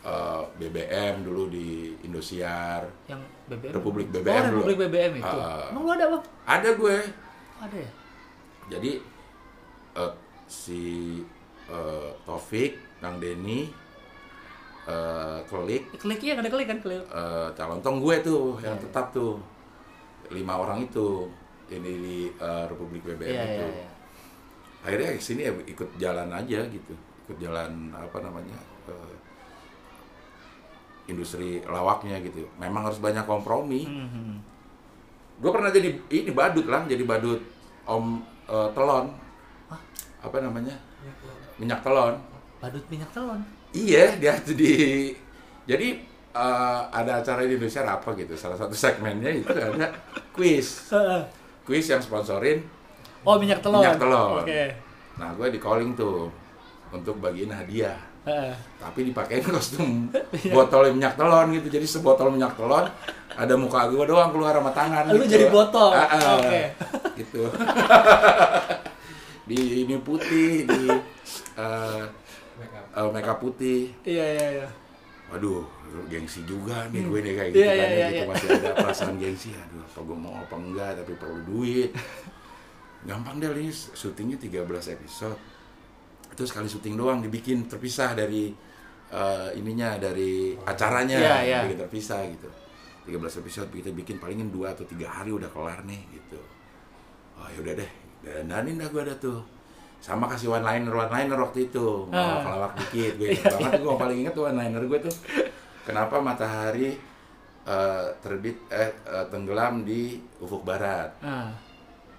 eh, 0.03 0.41
BBM 0.59 1.15
dulu 1.23 1.47
di 1.47 1.95
Indosiar 2.03 2.83
Yang 3.07 3.21
BBM. 3.47 3.71
Republik 3.73 4.07
Oh, 4.07 4.13
BBM 4.13 4.43
dulu. 4.45 4.59
Republik 4.61 4.77
BBM 4.83 5.13
itu. 5.17 5.37
Ah. 5.39 5.71
Emang 5.71 5.81
lu 5.81 5.91
ada 5.91 6.05
bang? 6.11 6.23
ada 6.45 6.69
gue 6.75 6.97
Oh, 7.55 7.63
ada 7.63 7.77
ya. 7.79 7.91
jadi 8.67 8.91
eh, 9.95 10.13
si 10.45 10.81
eh, 11.67 12.09
Taufik 12.23 12.71
Kang 12.97 13.17
Denny 13.17 13.69
eh, 14.85 15.39
Klik 15.43 15.83
Klik 15.95 16.19
iya 16.21 16.33
ada 16.35 16.45
klik 16.45 16.67
kan 16.67 16.79
klik. 16.79 17.01
eh, 17.01 17.47
calon 17.53 17.79
tong 17.79 17.97
gue 17.97 18.15
tuh 18.21 18.57
yang 18.59 18.73
Iya. 18.73 18.83
tetap 18.83 19.09
tuh 19.11 19.37
lima 20.27 20.57
orang 20.57 20.81
itu 20.81 21.29
ini 21.67 21.91
di 21.95 22.17
eh, 22.31 22.63
Republik 22.65 23.01
BBM 23.03 23.25
Iya 23.27 23.43
itu 23.43 23.63
iya 23.63 23.67
iya. 23.75 23.87
akhirnya 24.81 25.09
ke 25.11 25.21
sini 25.23 25.41
ya 25.41 25.53
ikut 25.65 25.89
jalan 25.95 26.29
aja 26.29 26.59
gitu 26.67 26.93
ikut 27.25 27.37
jalan 27.39 27.71
apa 27.91 28.17
namanya 28.19 28.57
eh, 28.85 29.15
industri 31.05 31.61
lawaknya 31.63 32.17
gitu 32.19 32.49
memang 32.55 32.81
harus 32.83 32.97
banyak 32.97 33.21
kompromi 33.23 33.85
Hmm, 33.85 34.07
hmm. 34.07 34.35
gue 35.35 35.51
pernah 35.51 35.69
jadi 35.69 35.89
ini 36.07 36.31
badut 36.31 36.65
lah 36.65 36.85
jadi 36.85 37.01
badut 37.01 37.41
om 37.85 38.17
eh, 38.45 38.69
telon 38.71 39.13
Hah? 39.67 39.81
apa 40.21 40.37
namanya 40.39 40.73
minyak 41.57 41.79
telon 41.81 42.15
Badut 42.57 42.85
minyak 42.87 43.11
telon. 43.11 43.39
iya 43.71 44.15
dia 44.15 44.35
tuh 44.37 44.53
di 44.53 45.11
jadi 45.63 45.87
eh, 46.31 46.81
ada 46.89 47.19
acara 47.19 47.43
di 47.43 47.53
Indonesia 47.53 47.83
apa 47.83 48.09
gitu 48.13 48.33
salah 48.33 48.55
satu 48.55 48.73
segmennya 48.73 49.31
itu 49.33 49.51
ada 49.51 49.91
quiz 50.29 50.91
quiz 51.61 51.85
yang 51.85 51.99
sponsorin 51.99 52.61
Oh 53.25 53.41
minyak 53.41 53.57
telon. 53.57 53.81
Minyak 53.81 53.97
telon. 53.97 54.41
Oke. 54.41 54.63
nah 55.15 55.31
gue 55.31 55.47
di 55.47 55.57
calling 55.57 55.91
tuh 55.93 56.29
untuk 56.89 57.17
bagiin 57.17 57.49
hadiah 57.49 57.97
Heeh. 58.21 58.53
tapi 58.77 59.01
dipakein 59.03 59.41
kostum 59.47 60.09
botol 60.49 60.89
minyak 60.89 61.15
telon 61.15 61.49
gitu 61.51 61.67
jadi 61.69 61.85
sebotol 61.85 62.29
minyak 62.29 62.53
telon 62.53 62.85
ada 63.31 63.53
muka 63.53 63.87
gue 63.87 64.03
doang 64.03 64.29
keluar 64.29 64.53
sama 64.53 64.71
tangan 64.71 65.09
Lu 65.09 65.21
gitu. 65.21 65.35
jadi 65.35 65.45
botol? 65.49 65.91
Ah, 65.91 66.07
ah. 66.07 66.35
Oke. 66.37 66.61
gitu 67.15 67.41
di 69.45 69.85
ini 69.85 69.95
putih 70.01 70.65
di 70.65 70.83
eh 71.57 72.03
eh, 72.97 73.09
makeup 73.13 73.37
putih. 73.37 73.93
Iya 74.01 74.25
iya 74.25 74.47
iya. 74.61 74.69
waduh 75.25 75.65
gengsi 76.05 76.45
juga 76.45 76.85
nih 76.93 77.01
gue 77.01 77.19
nih 77.25 77.33
kayak 77.33 77.49
gitu 77.49 77.65
Iya, 77.65 77.73
kan 77.73 77.73
iya, 77.73 77.85
ya, 77.85 77.89
iya, 77.89 78.05
gitu 78.05 78.21
iya. 78.21 78.29
masih 78.29 78.47
ada 78.61 78.69
perasaan 78.77 79.15
gengsi. 79.17 79.49
Aduh 79.57 79.81
apa 79.81 79.99
gue 80.05 80.17
mau 80.17 80.33
apa 80.37 80.55
enggak 80.57 80.91
tapi 81.01 81.13
perlu 81.17 81.39
duit. 81.45 81.91
Gampang 83.09 83.37
deh 83.37 83.49
ini 83.53 83.73
syutingnya 83.73 84.37
13 84.37 84.95
episode. 84.97 85.37
Itu 86.33 86.43
sekali 86.45 86.65
syuting 86.69 86.97
doang 86.97 87.21
dibikin 87.21 87.65
terpisah 87.69 88.13
dari 88.17 88.53
eh, 89.09 89.49
ininya 89.57 89.97
dari 89.97 90.53
acaranya. 90.61 91.17
Iya, 91.17 91.35
iya. 91.41 91.59
bikin 91.69 91.79
terpisah 91.85 92.21
gitu. 92.29 92.49
13 93.05 93.41
episode 93.41 93.69
kita 93.69 93.93
bikin 93.93 94.17
palingin 94.17 94.49
dua 94.49 94.73
atau 94.73 94.85
tiga 94.85 95.09
hari 95.09 95.29
udah 95.33 95.49
kelar 95.49 95.85
nih 95.85 96.01
gitu. 96.13 96.41
Oh 97.37 97.49
yaudah 97.53 97.77
deh 97.81 98.04
dandanin 98.25 98.75
dah 98.75 98.87
gue 98.87 99.01
ada 99.01 99.15
tuh 99.15 99.39
sama 99.97 100.25
kasih 100.25 100.49
one 100.51 100.61
liner 100.61 100.91
one 100.91 101.09
liner 101.09 101.37
waktu 101.39 101.65
itu 101.65 102.05
mau 102.05 102.17
Ah. 102.17 102.41
pelawak 102.41 102.73
dikit 102.79 103.13
gue 103.19 103.29
inget 103.31 103.53
banget 103.53 103.79
gue 103.79 103.93
paling 103.95 104.17
inget 104.19 104.35
one 104.35 104.53
liner 104.55 104.81
gue 104.83 104.99
tuh 104.99 105.15
kenapa 105.81 106.17
matahari 106.19 106.97
eh, 107.63 108.05
terbit 108.19 108.57
eh 108.67 108.89
eh, 109.03 109.25
tenggelam 109.27 109.81
di 109.81 110.17
ufuk 110.37 110.61
barat. 110.61 111.09
Ah, 111.19 111.49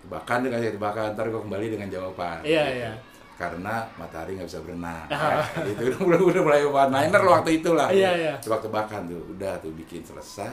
Bahkan 0.07 0.38
dengan 0.40 0.59
tebakan 0.59 1.14
ntar 1.14 1.26
gue 1.26 1.38
kembali 1.40 1.66
dengan 1.68 1.86
jawaban. 1.88 2.38
Iya, 2.42 2.62
Gitu. 2.64 2.78
iya. 2.78 2.92
Karena 3.36 3.82
matahari 3.94 4.34
nggak 4.34 4.46
bisa 4.46 4.59
berenang. 4.61 5.07
itu 5.70 5.82
udah 6.00 6.18
udah 6.20 6.42
mulai 6.42 6.62
one 6.62 6.90
liner 6.92 7.22
waktu 7.22 7.59
itu 7.59 7.70
lah. 7.70 7.90
Iya, 7.90 8.11
iya. 8.16 8.34
Tebak-tebakan 8.38 9.07
tuh, 9.07 9.22
udah 9.28 9.59
tuh 9.59 9.74
bikin 9.74 10.02
selesai. 10.02 10.50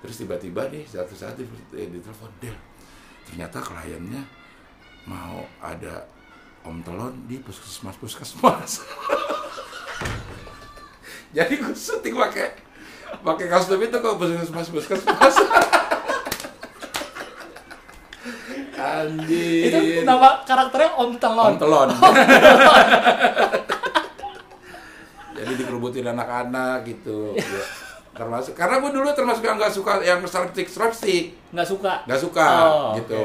Terus 0.00 0.16
tiba-tiba 0.18 0.66
nih 0.68 0.84
satu 0.84 1.12
saat 1.12 1.36
di, 1.36 1.44
eh, 1.72 1.88
telepon 1.94 2.32
Del. 2.36 2.56
Ternyata 3.24 3.60
kliennya 3.60 4.24
mau 5.06 5.46
ada 5.58 6.06
om 6.62 6.78
telon 6.82 7.26
di 7.26 7.42
puskesmas 7.42 7.98
puskesmas. 7.98 8.82
Jadi 11.36 11.52
gue 11.58 11.74
syuting 11.74 12.14
pakai 12.14 12.48
pakai 13.24 13.46
kostum 13.50 13.82
itu 13.82 13.96
kok 13.98 14.16
puskesmas 14.18 14.68
puskesmas. 14.70 15.34
Anjir. 18.82 19.70
itu 19.70 20.02
nama 20.02 20.42
karakternya 20.42 20.98
Om 20.98 21.14
Telon. 21.22 21.54
Om 21.54 21.58
telon. 21.58 21.88
Jadi 25.38 25.52
dikerubutin 25.58 26.06
anak-anak 26.10 26.86
gitu. 26.86 27.34
Termasuk 28.12 28.52
karena 28.52 28.76
gue 28.76 28.92
dulu 28.92 29.08
termasuk 29.10 29.40
yang 29.40 29.56
nggak 29.56 29.72
suka 29.72 29.92
yang 30.00 30.20
slapstick 30.22 30.68
slapstick 30.68 31.32
Nggak 31.48 31.64
suka. 31.64 31.92
nggak 32.04 32.20
suka 32.20 32.46
Oh, 32.62 32.92
gitu. 32.94 33.22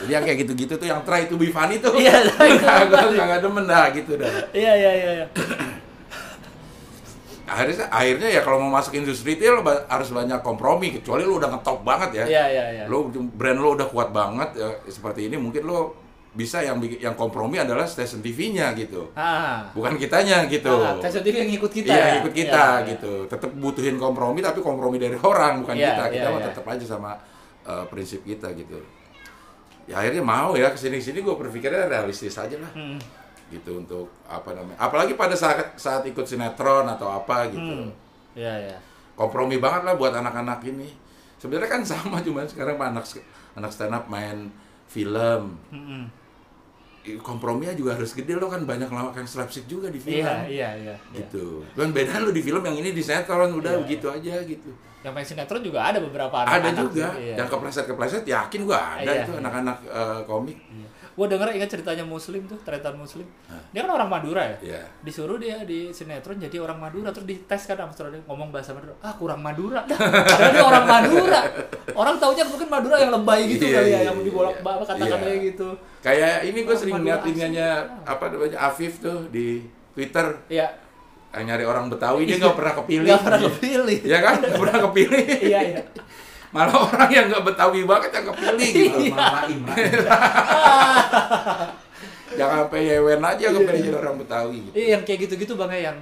Jadi 0.00 0.10
yang 0.10 0.22
kayak 0.22 0.38
gitu-gitu 0.40 0.74
tuh 0.74 0.86
yang 0.86 1.02
try 1.02 1.26
to 1.26 1.34
be 1.34 1.48
funny 1.48 1.78
tuh. 1.78 1.90
Iya, 1.92 2.22
gue 2.86 2.96
funny. 2.96 3.18
nggak 3.18 3.40
demen 3.40 3.64
dah 3.64 3.90
gitu 3.90 4.14
dah. 4.14 4.30
Iya 4.50 4.72
iya 4.74 4.92
iya. 4.94 5.10
iya. 5.16 5.26
Akhirnya 7.44 7.88
akhirnya 7.88 8.28
ya 8.28 8.40
kalau 8.44 8.60
mau 8.60 8.76
masuk 8.76 8.92
industri 8.94 9.32
itu 9.32 9.42
ya 9.42 9.56
lo 9.56 9.64
ba- 9.64 9.88
harus 9.88 10.12
banyak 10.12 10.36
kompromi 10.38 10.92
kecuali 10.92 11.24
lo 11.24 11.40
udah 11.40 11.48
ngetop 11.48 11.80
banget 11.80 12.10
ya. 12.14 12.24
Iya 12.28 12.44
iya 12.46 12.64
iya. 12.70 12.84
Lo 12.86 13.08
brand 13.10 13.56
lo 13.56 13.72
udah 13.72 13.88
kuat 13.88 14.12
banget 14.12 14.52
ya, 14.54 14.68
seperti 14.84 15.26
ini 15.26 15.34
mungkin 15.34 15.64
lo 15.64 15.96
bisa 16.38 16.62
yang 16.62 16.78
yang 17.02 17.18
kompromi 17.18 17.58
adalah 17.58 17.82
stasiun 17.82 18.22
TV-nya 18.22 18.70
gitu. 18.78 19.10
Ah. 19.18 19.66
Bukan 19.74 19.98
kitanya 19.98 20.46
gitu. 20.46 20.70
Ah, 20.70 20.94
Stasiun 21.02 21.26
TV 21.26 21.42
yang 21.42 21.50
ngikut 21.50 21.72
kita. 21.82 21.90
Iya, 21.90 21.98
ya? 21.98 22.14
ikut 22.22 22.30
kita 22.30 22.66
iya. 22.78 22.88
gitu. 22.94 23.12
Tetap 23.26 23.50
butuhin 23.58 23.98
kompromi 23.98 24.38
tapi 24.38 24.62
kompromi 24.62 25.02
dari 25.02 25.18
orang 25.18 25.66
bukan 25.66 25.74
Iya, 25.74 25.98
kita. 25.98 26.04
Kita 26.14 26.28
iya, 26.30 26.30
mah 26.30 26.38
iya. 26.38 26.48
tetap 26.54 26.64
aja 26.70 26.84
sama 26.86 27.18
uh, 27.66 27.82
prinsip 27.90 28.22
kita 28.22 28.54
gitu. 28.54 28.78
Ya 29.90 29.98
akhirnya 29.98 30.22
mau 30.22 30.54
ya 30.54 30.70
ke 30.70 30.78
sini 30.78 31.02
sini 31.02 31.26
gue 31.26 31.34
berpikirnya 31.34 31.90
realistis 31.90 32.38
aja 32.38 32.54
lah. 32.54 32.70
Hmm. 32.70 33.02
Gitu 33.50 33.74
untuk 33.74 34.06
apa 34.30 34.54
namanya. 34.54 34.78
Apalagi 34.78 35.18
pada 35.18 35.34
saat 35.34 35.74
saat 35.74 36.06
ikut 36.06 36.22
sinetron 36.22 36.86
atau 36.86 37.10
apa 37.10 37.50
gitu. 37.50 37.90
Hmm. 37.90 37.90
Iya 38.38 38.54
iya. 38.70 38.78
Kompromi 39.18 39.58
banget 39.58 39.90
lah 39.90 39.98
buat 39.98 40.14
anak-anak 40.14 40.62
ini. 40.70 40.86
Sebenarnya 41.42 41.66
kan 41.66 41.82
sama 41.82 42.22
cuman 42.26 42.46
sekarang 42.46 42.78
anak 42.78 43.10
anak 43.58 43.74
stand 43.74 43.98
up 43.98 44.06
main 44.06 44.54
film. 44.86 45.58
Hmm. 45.74 46.06
Komprominya 47.16 47.72
juga 47.72 47.94
harus 47.94 48.12
gede 48.12 48.34
lo 48.34 48.46
kan 48.46 48.62
banyak 48.62 48.86
lawak 48.86 49.14
yang 49.14 49.24
slapstick 49.24 49.64
juga 49.64 49.88
di 49.88 49.96
film 49.96 50.20
Iya 50.20 50.44
iya 50.44 50.68
iya. 50.76 50.94
iya. 50.94 50.94
gitu. 51.16 51.64
Cuman 51.72 51.90
beda 51.90 52.20
lu 52.20 52.30
di 52.30 52.40
film 52.40 52.60
yang 52.60 52.76
ini 52.76 52.92
di 52.92 53.00
sinetron 53.00 53.50
udah 53.54 53.72
Iya, 53.72 53.80
begitu 53.80 54.06
aja 54.06 54.34
gitu. 54.42 54.70
Yang 54.98 55.12
main 55.14 55.26
sinetron 55.26 55.62
juga 55.62 55.80
ada 55.84 55.98
beberapa 55.98 56.36
anak. 56.36 56.52
ada 56.58 56.70
juga 56.74 57.08
Iya. 57.14 57.34
yang 57.38 57.48
kepleset-kepleset 57.48 58.24
yakin 58.26 58.60
gua 58.62 58.98
ada 58.98 59.08
Iya, 59.08 59.22
itu 59.22 59.32
iya. 59.32 59.40
anak-anak 59.40 59.76
eh, 59.86 60.20
komik. 60.24 60.58
Gue 61.18 61.26
denger 61.26 61.50
ingat 61.50 61.66
ceritanya 61.66 62.06
Muslim 62.06 62.46
tuh, 62.46 62.54
tretan 62.62 62.94
Muslim. 62.94 63.26
Dia 63.74 63.82
kan 63.82 63.90
orang 63.90 64.06
Madura 64.06 64.46
ya. 64.46 64.56
Iya. 64.62 64.82
Disuruh 65.02 65.34
dia 65.34 65.66
di 65.66 65.90
sinetron 65.90 66.38
jadi 66.38 66.62
orang 66.62 66.78
Madura 66.78 67.10
terus 67.10 67.26
dites 67.26 67.66
kan 67.66 67.74
sama 67.74 67.90
saudara 67.90 68.22
ngomong 68.22 68.54
bahasa 68.54 68.70
Madura. 68.70 68.94
Ah 69.02 69.10
kurang 69.18 69.42
Madura. 69.42 69.82
Dah. 69.82 69.98
Padahal 70.30 70.52
dia 70.54 70.62
orang 70.62 70.86
Madura. 70.86 71.40
Orang 71.90 72.14
taunya 72.22 72.46
mungkin 72.46 72.70
Madura 72.70 72.96
yang 73.02 73.10
lebay 73.10 73.50
gitu 73.50 73.66
Iya, 73.66 73.74
kali 73.74 73.88
ya, 73.90 73.90
iya, 73.90 74.00
yang 74.06 74.16
iya. 74.22 74.26
dibolak-balik 74.30 74.86
kata-katanya 74.86 75.34
Iya. 75.34 75.46
gitu. 75.50 75.68
Kayak 75.98 76.34
ini 76.46 76.58
gue 76.62 76.76
sering 76.78 76.96
lihat 77.02 77.22
ininya 77.26 77.68
apa 78.06 78.24
namanya 78.30 78.58
Afif 78.62 79.02
tuh 79.02 79.26
di 79.34 79.66
Twitter 79.98 80.26
Iya. 80.46 80.70
yang 81.34 81.44
nyari 81.50 81.64
orang 81.66 81.90
Betawi 81.90 82.30
dia 82.30 82.38
nggak 82.38 82.54
pernah 82.54 82.74
kepilih. 82.78 83.06
Nggak 83.10 83.22
pernah 83.26 83.40
kepilih. 83.50 83.98
Ya 84.06 84.18
kan? 84.22 84.34
Nggak 84.38 84.54
pernah 84.62 84.78
kepilih. 84.86 85.24
iya 85.42 85.60
iya. 85.66 85.82
Malah 86.48 86.76
orang 86.88 87.10
yang 87.10 87.26
nggak 87.28 87.44
Betawi 87.44 87.80
banget 87.84 88.10
yang 88.14 88.26
kepilih 88.32 88.70
gitu. 88.72 88.98
Iya. 89.12 89.40
Imran. 89.52 89.68
Jangan 92.38 92.56
sampai 92.66 92.80
yewen 92.84 93.22
aja 93.24 93.46
kepilih 93.50 93.82
jadi 93.82 93.98
orang 93.98 94.16
Betawi 94.20 94.58
gitu. 94.68 94.74
Iya 94.76 94.86
yang 94.98 95.02
kayak 95.02 95.18
gitu-gitu 95.26 95.52
bang 95.58 95.70
ya 95.74 95.80
yang 95.92 95.98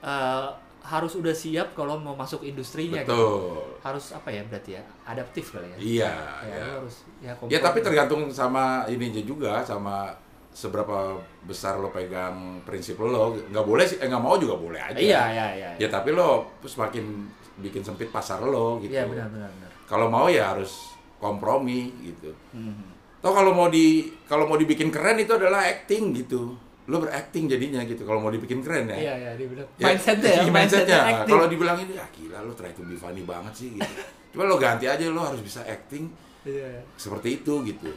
eh, 0.00 0.46
harus 0.86 1.12
udah 1.18 1.34
siap 1.34 1.74
kalau 1.74 1.98
mau 1.98 2.14
masuk 2.14 2.46
industrinya 2.46 3.02
gitu. 3.02 3.10
Betul. 3.10 3.82
Harus 3.82 4.14
apa 4.14 4.28
ya 4.30 4.42
berarti 4.46 4.70
ya 4.78 4.82
adaptif 5.02 5.44
kali 5.50 5.66
ya. 5.66 5.76
Iya, 5.76 6.12
Ya, 6.46 6.46
ya. 6.46 6.64
harus 6.78 6.94
ya, 7.18 7.32
Ya 7.50 7.58
tapi 7.58 7.82
tergantung 7.82 8.30
sama 8.30 8.86
ininya 8.86 9.20
juga 9.20 9.52
sama 9.66 10.14
seberapa 10.56 11.20
besar 11.44 11.76
lo 11.76 11.92
pegang 11.92 12.64
prinsip 12.64 12.96
lo 12.96 13.36
nggak 13.36 13.60
boleh 13.60 13.84
sih 13.84 14.00
eh 14.00 14.08
nggak 14.08 14.24
mau 14.24 14.40
juga 14.40 14.56
boleh 14.56 14.80
aja 14.80 14.96
Iya 14.96 15.22
iya 15.28 15.46
iya. 15.52 15.70
ya 15.76 15.88
tapi 15.92 16.16
lo 16.16 16.48
semakin 16.64 17.28
bikin 17.58 17.80
sempit 17.80 18.08
pasar 18.08 18.40
lo 18.40 18.76
gitu 18.78 18.92
Iya 18.92 19.04
benar 19.04 19.26
benar 19.26 19.48
benar. 19.48 19.70
kalau 19.84 20.06
mau 20.06 20.26
ya 20.26 20.52
harus 20.52 20.92
kompromi 21.16 21.88
gitu 22.02 22.30
Hmm. 22.50 22.92
toh 23.18 23.32
kalau 23.32 23.50
mau 23.50 23.66
di 23.66 23.86
kalau 24.24 24.44
mau 24.44 24.54
dibikin 24.54 24.88
keren 24.88 25.16
itu 25.16 25.32
adalah 25.32 25.64
acting 25.64 26.12
gitu 26.14 26.52
lo 26.86 26.96
berakting 26.98 27.46
jadinya 27.46 27.82
gitu 27.82 28.02
kalau 28.02 28.20
mau 28.20 28.28
dibikin 28.28 28.60
keren 28.60 28.86
ya 28.86 28.94
Iya 28.94 29.14
iya 29.16 29.30
dia 29.34 29.46
bilang 29.46 29.66
Ya, 29.74 29.86
mindsetnya 29.88 30.30
ya 30.38 30.42
mindsetnya. 30.46 30.98
acting. 31.02 31.28
Kalau 31.28 31.46
dibilang 31.46 31.78
ini, 31.78 31.92
ya 31.92 32.06
gila 32.08 32.38
lo 32.40 32.52
try 32.52 32.70
to 32.70 32.82
be 32.82 32.94
funny 32.94 33.22
banget 33.22 33.52
sih 33.52 33.68
gitu. 33.74 33.92
Cuma 34.30 34.44
lo 34.44 34.54
ganti 34.54 34.86
aja 34.86 35.02
lo 35.04 35.18
harus 35.20 35.40
bisa 35.40 35.60
acting 35.62 36.06
Iya. 36.42 36.78
seperti 36.94 37.42
itu 37.42 37.58
gitu. 37.64 37.90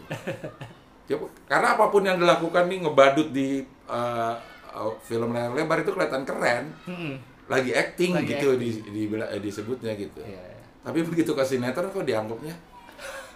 Ya, 1.05 1.17
karena 1.45 1.73
apa 1.73 1.85
pun 1.87 2.01
yang 2.01 2.17
dilakukan 2.17 2.65
nih 2.65 2.81
ngebadut 2.81 3.29
di 3.29 3.61
uh, 3.85 4.33
film 5.03 5.29
layar 5.31 5.53
lebar 5.53 5.77
itu 5.79 5.91
kelihatan 5.91 6.21
keren. 6.23 6.73
Mm-mm. 6.83 7.13
Lagi 7.49 7.71
acting 7.73 8.11
Lagi 8.13 8.29
gitu 8.29 8.47
acting. 8.53 8.85
Di, 8.85 9.07
di- 9.07 9.25
eh, 9.25 9.41
disebutnya 9.41 9.91
gitu. 9.93 10.21
Iya, 10.21 10.37
iya. 10.39 10.57
Tapi 10.79 11.01
begitu 11.01 11.33
ke 11.33 11.43
sinetron 11.43 11.89
kok 11.89 12.03
dianggapnya 12.03 12.53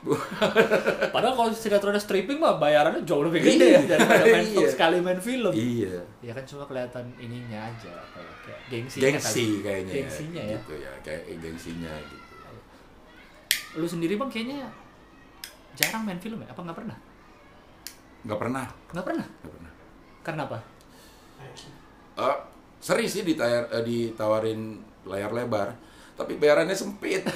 Padahal 1.15 1.33
kalau 1.33 1.49
sinetron 1.49 1.95
stripping 1.95 2.35
mah 2.35 2.55
bayarannya 2.57 3.01
jauh 3.01 3.23
lebih 3.23 3.39
gede 3.41 3.67
ya 3.71 3.81
daripada 3.87 4.23
main 4.25 4.43
Iya. 4.45 4.67
sekali 4.67 4.99
main 4.99 5.15
film. 5.17 5.51
iya. 5.51 5.95
Ya 6.19 6.31
kan 6.31 6.43
cuma 6.43 6.63
kelihatan 6.63 7.07
ininya 7.17 7.63
aja 7.63 7.87
ya, 7.87 8.03
kayak 8.43 8.59
gengsinya 8.67 9.03
Gengsi 9.09 9.31
kali. 9.31 9.63
kayaknya 9.63 9.93
Gengsinya 9.95 10.41
ya. 10.41 10.51
gitu 10.53 10.73
ya, 10.75 10.91
kayak 11.01 11.21
gengsinya 11.39 11.93
gitu. 12.03 12.25
Lu 13.73 13.87
sendiri 13.87 14.13
bang 14.15 14.27
kayaknya 14.27 14.67
jarang 15.73 16.03
main 16.03 16.19
film 16.19 16.37
ya? 16.37 16.51
Apa 16.51 16.61
nggak 16.61 16.77
pernah? 16.77 16.97
Nggak 18.23 18.39
pernah, 18.39 18.65
Nggak 18.91 19.05
pernah. 19.05 19.25
nggak 19.25 19.51
pernah. 19.51 19.71
Kenapa? 20.21 20.57
Eh, 22.13 22.37
sering 22.83 23.07
sih 23.07 23.23
ditayar, 23.23 23.71
eh, 23.71 23.79
ditawarin 23.81 24.75
layar 25.03 25.31
lebar, 25.31 25.71
tapi 26.13 26.35
bayarannya 26.35 26.75
sempit. 26.75 27.23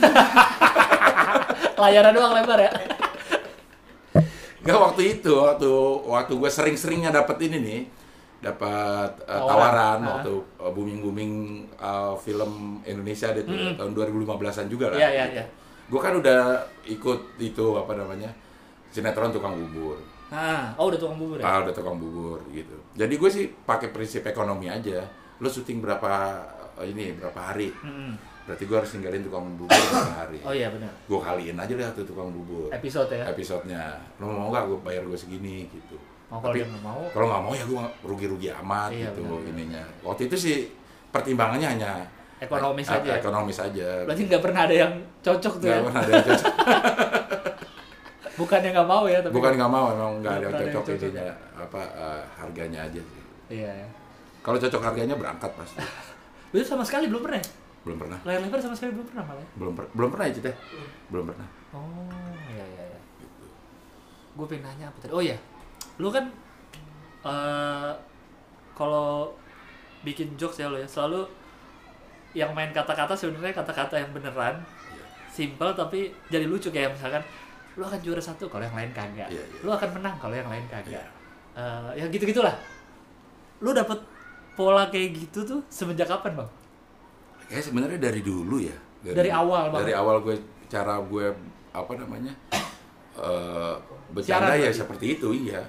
Layaran 1.78 2.12
doang 2.12 2.36
lebar 2.36 2.60
ya? 2.60 2.72
Nggak 4.60 4.80
waktu 4.82 5.02
itu, 5.16 5.32
waktu 5.32 5.72
waktu 6.04 6.34
gue 6.36 6.52
sering-seringnya 6.52 7.16
dapet 7.16 7.40
ini 7.48 7.58
nih, 7.58 7.82
dapat 8.44 9.24
eh, 9.24 9.32
Tawaran. 9.32 9.48
tawaran 9.48 9.98
Ah. 10.04 10.08
waktu 10.20 10.34
eh, 10.36 10.72
booming-booming 10.74 11.34
eh, 11.72 12.14
film 12.20 12.52
Indonesia 12.84 13.32
ada 13.32 13.40
tuh, 13.40 13.56
tahun 13.74 13.92
2015-an 13.96 14.68
juga 14.68 14.92
lah. 14.92 14.98
Iya 15.00 15.10
iya 15.10 15.26
iya. 15.32 15.46
Gue 15.88 16.04
kan 16.04 16.20
udah 16.20 16.60
ikut 16.84 17.40
itu 17.40 17.66
apa 17.80 17.96
namanya 17.96 18.28
sinetron 18.92 19.32
tukang 19.32 19.56
bubur. 19.56 20.04
Ah, 20.28 20.76
oh 20.76 20.92
udah 20.92 21.00
tukang 21.00 21.16
bubur 21.16 21.40
ya? 21.40 21.46
Ah, 21.48 21.64
udah 21.64 21.72
tukang 21.72 21.96
bubur 21.96 22.44
gitu. 22.52 22.76
Jadi 23.00 23.14
gue 23.16 23.30
sih 23.32 23.46
pakai 23.48 23.96
prinsip 23.96 24.28
ekonomi 24.28 24.68
aja. 24.68 25.08
Lo 25.38 25.48
syuting 25.48 25.80
berapa 25.80 26.12
eh, 26.78 26.88
ini 26.88 27.14
berapa 27.14 27.38
hari? 27.38 27.70
Mm-mm. 27.74 28.14
Berarti 28.48 28.64
gue 28.64 28.78
harus 28.80 28.92
ninggalin 28.96 29.22
tukang 29.22 29.44
bubur 29.54 29.68
berapa 29.70 30.14
hari? 30.18 30.40
Oh 30.42 30.56
iya 30.56 30.72
benar. 30.72 30.92
Gue 31.04 31.20
kaliin 31.20 31.58
aja 31.58 31.68
deh 31.70 31.88
tuh 31.94 32.06
tukang 32.06 32.32
bubur. 32.32 32.72
Episode 32.72 33.12
ya. 33.12 33.26
Episodenya. 33.28 33.84
Lo 34.18 34.32
mau 34.32 34.50
nggak 34.50 34.64
gue 34.66 34.78
bayar 34.82 35.04
gue 35.04 35.20
segini 35.20 35.68
gitu. 35.68 36.00
Oh, 36.28 36.40
kalau 36.40 36.56
nggak 36.56 36.84
mau. 36.84 37.02
kalau 37.16 37.28
nggak 37.32 37.44
mau 37.44 37.54
ya 37.56 37.64
gue 37.64 37.82
rugi-rugi 38.04 38.50
amat 38.60 38.92
Iya, 38.92 39.08
gitu 39.10 39.24
benar. 39.24 39.48
ininya. 39.48 39.84
Waktu 40.04 40.28
itu 40.28 40.36
sih 40.36 40.58
pertimbangannya 41.08 41.68
hanya 41.72 41.92
Ekonomis 42.38 42.86
eh, 42.86 42.96
aja. 43.00 43.12
Ekonomis 43.18 43.58
aja. 43.58 43.90
Berarti 44.06 44.22
nggak 44.28 44.44
pernah 44.44 44.62
ada 44.68 44.76
yang 44.76 44.94
cocok 45.24 45.54
tuh 45.58 45.68
Nggak 45.68 45.80
ya? 45.80 45.86
pernah 45.88 46.02
ada 46.04 46.12
yang 46.12 46.26
cocok. 46.28 46.54
Bukan 48.38 48.60
yang 48.62 48.74
nggak 48.78 48.90
mau 48.90 49.04
ya, 49.10 49.18
tapi 49.18 49.34
Bukan 49.34 49.52
nggak 49.58 49.72
mau, 49.74 49.86
emang 49.90 50.14
nggak 50.22 50.34
ada 50.38 50.46
yang 50.46 50.54
cocok 50.54 50.84
cocok. 50.86 51.10
ininya 51.10 51.28
apa 51.58 51.82
eh, 51.98 52.22
harganya 52.38 52.80
aja 52.86 53.02
sih. 53.02 53.22
Iya. 53.50 53.72
ya. 53.74 53.88
Kalau 54.48 54.58
cocok 54.58 54.80
harganya 54.82 55.14
berangkat 55.14 55.52
pasti. 55.54 55.84
Lu 56.56 56.64
sama 56.66 56.88
sekali 56.88 57.12
belum 57.12 57.20
pernah 57.20 57.44
ya? 57.44 57.48
Belum 57.84 57.98
pernah. 58.00 58.20
Layar 58.24 58.40
lebar 58.42 58.60
sama 58.60 58.72
sekali 58.72 58.96
belum 58.96 59.08
pernah 59.12 59.24
malah 59.28 59.44
ya? 59.44 59.50
Belum 59.60 59.74
per- 59.76 59.92
belum 59.92 60.10
pernah 60.10 60.26
ya 60.26 60.34
Cita? 60.34 60.52
Belum 61.12 61.26
pernah. 61.28 61.48
Oh, 61.72 62.08
iya 62.48 62.64
iya 62.66 62.84
iya. 62.88 63.00
Gue 64.34 64.46
pengen 64.48 64.64
nanya 64.64 64.86
apa 64.88 64.98
tadi? 64.98 65.12
Oh 65.12 65.20
iya, 65.20 65.36
lu 65.98 66.08
kan 66.08 66.26
eh 67.24 67.92
kalau 68.72 69.34
bikin 70.02 70.38
jokes 70.38 70.62
ya 70.62 70.70
lo 70.70 70.78
ya 70.78 70.86
selalu 70.86 71.26
yang 72.32 72.54
main 72.54 72.70
kata-kata 72.70 73.12
sebenarnya 73.12 73.52
kata-kata 73.52 73.98
yang 73.98 74.14
beneran 74.14 74.62
simple 75.28 75.74
tapi 75.74 76.14
jadi 76.30 76.46
lucu 76.46 76.70
kayak 76.70 76.94
misalkan 76.94 77.20
lu 77.74 77.82
akan 77.82 77.98
juara 78.00 78.22
satu 78.22 78.46
kalau 78.46 78.62
yang 78.62 78.78
lain 78.78 78.94
kagak 78.94 79.28
Iya, 79.28 79.42
iya. 79.42 79.60
lu 79.60 79.74
akan 79.74 79.90
menang 79.98 80.16
kalau 80.18 80.34
yang 80.34 80.46
lain 80.46 80.62
kagak 80.70 80.94
Iya. 80.94 81.06
Eh, 81.58 81.90
ya 81.98 82.06
gitu 82.08 82.30
gitulah 82.30 82.54
lu 83.60 83.74
dapet 83.74 83.98
pola 84.58 84.90
kayak 84.90 85.14
gitu 85.16 85.46
tuh 85.46 85.60
semenjak 85.70 86.10
kapan 86.10 86.34
bang 86.36 86.50
Kayak 87.48 87.64
sebenarnya 87.64 88.00
dari 88.02 88.20
dulu 88.20 88.60
ya. 88.60 88.76
Dari 89.00 89.32
awal 89.32 89.72
banget. 89.72 89.88
Dari 89.88 89.94
awal 89.96 90.20
gue 90.20 90.36
cara 90.68 91.00
gue 91.00 91.26
apa 91.72 91.94
namanya 91.96 92.34
eh 93.16 93.76
bercanda 94.12 94.52
Siaran 94.52 94.66
ya 94.68 94.72
seperti 94.74 95.06
itu 95.16 95.30
iya. 95.32 95.64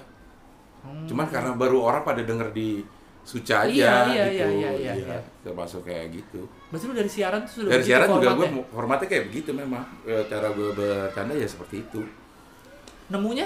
Hmm. 0.83 1.07
Cuman 1.07 1.31
karena 1.31 1.55
baru 1.55 1.79
orang 1.79 2.03
pada 2.03 2.19
denger 2.19 2.51
di 2.51 2.83
Suca 3.19 3.63
aja 3.63 3.69
Iya, 3.69 3.93
iya, 4.09 4.25
gitu. 4.25 4.31
iya, 4.33 4.47
iya, 4.49 4.71
iya, 4.73 4.93
iya. 5.05 5.19
Termasuk 5.45 5.85
kayak 5.85 6.09
gitu. 6.11 6.49
berarti 6.67 6.85
lu 6.87 6.93
dari 6.97 7.11
siaran 7.11 7.41
tuh 7.45 7.53
sudah 7.61 7.71
Dari 7.77 7.83
siaran 7.85 8.07
juga 8.09 8.31
gue 8.33 8.47
formatnya? 8.67 9.07
kayak 9.07 9.23
begitu 9.29 9.49
memang. 9.53 9.83
Eh, 10.03 10.23
Cara 10.25 10.49
gue 10.49 10.69
bercanda 10.73 11.33
ya 11.37 11.45
seperti 11.45 11.85
itu. 11.85 12.01
nemunya 13.07 13.45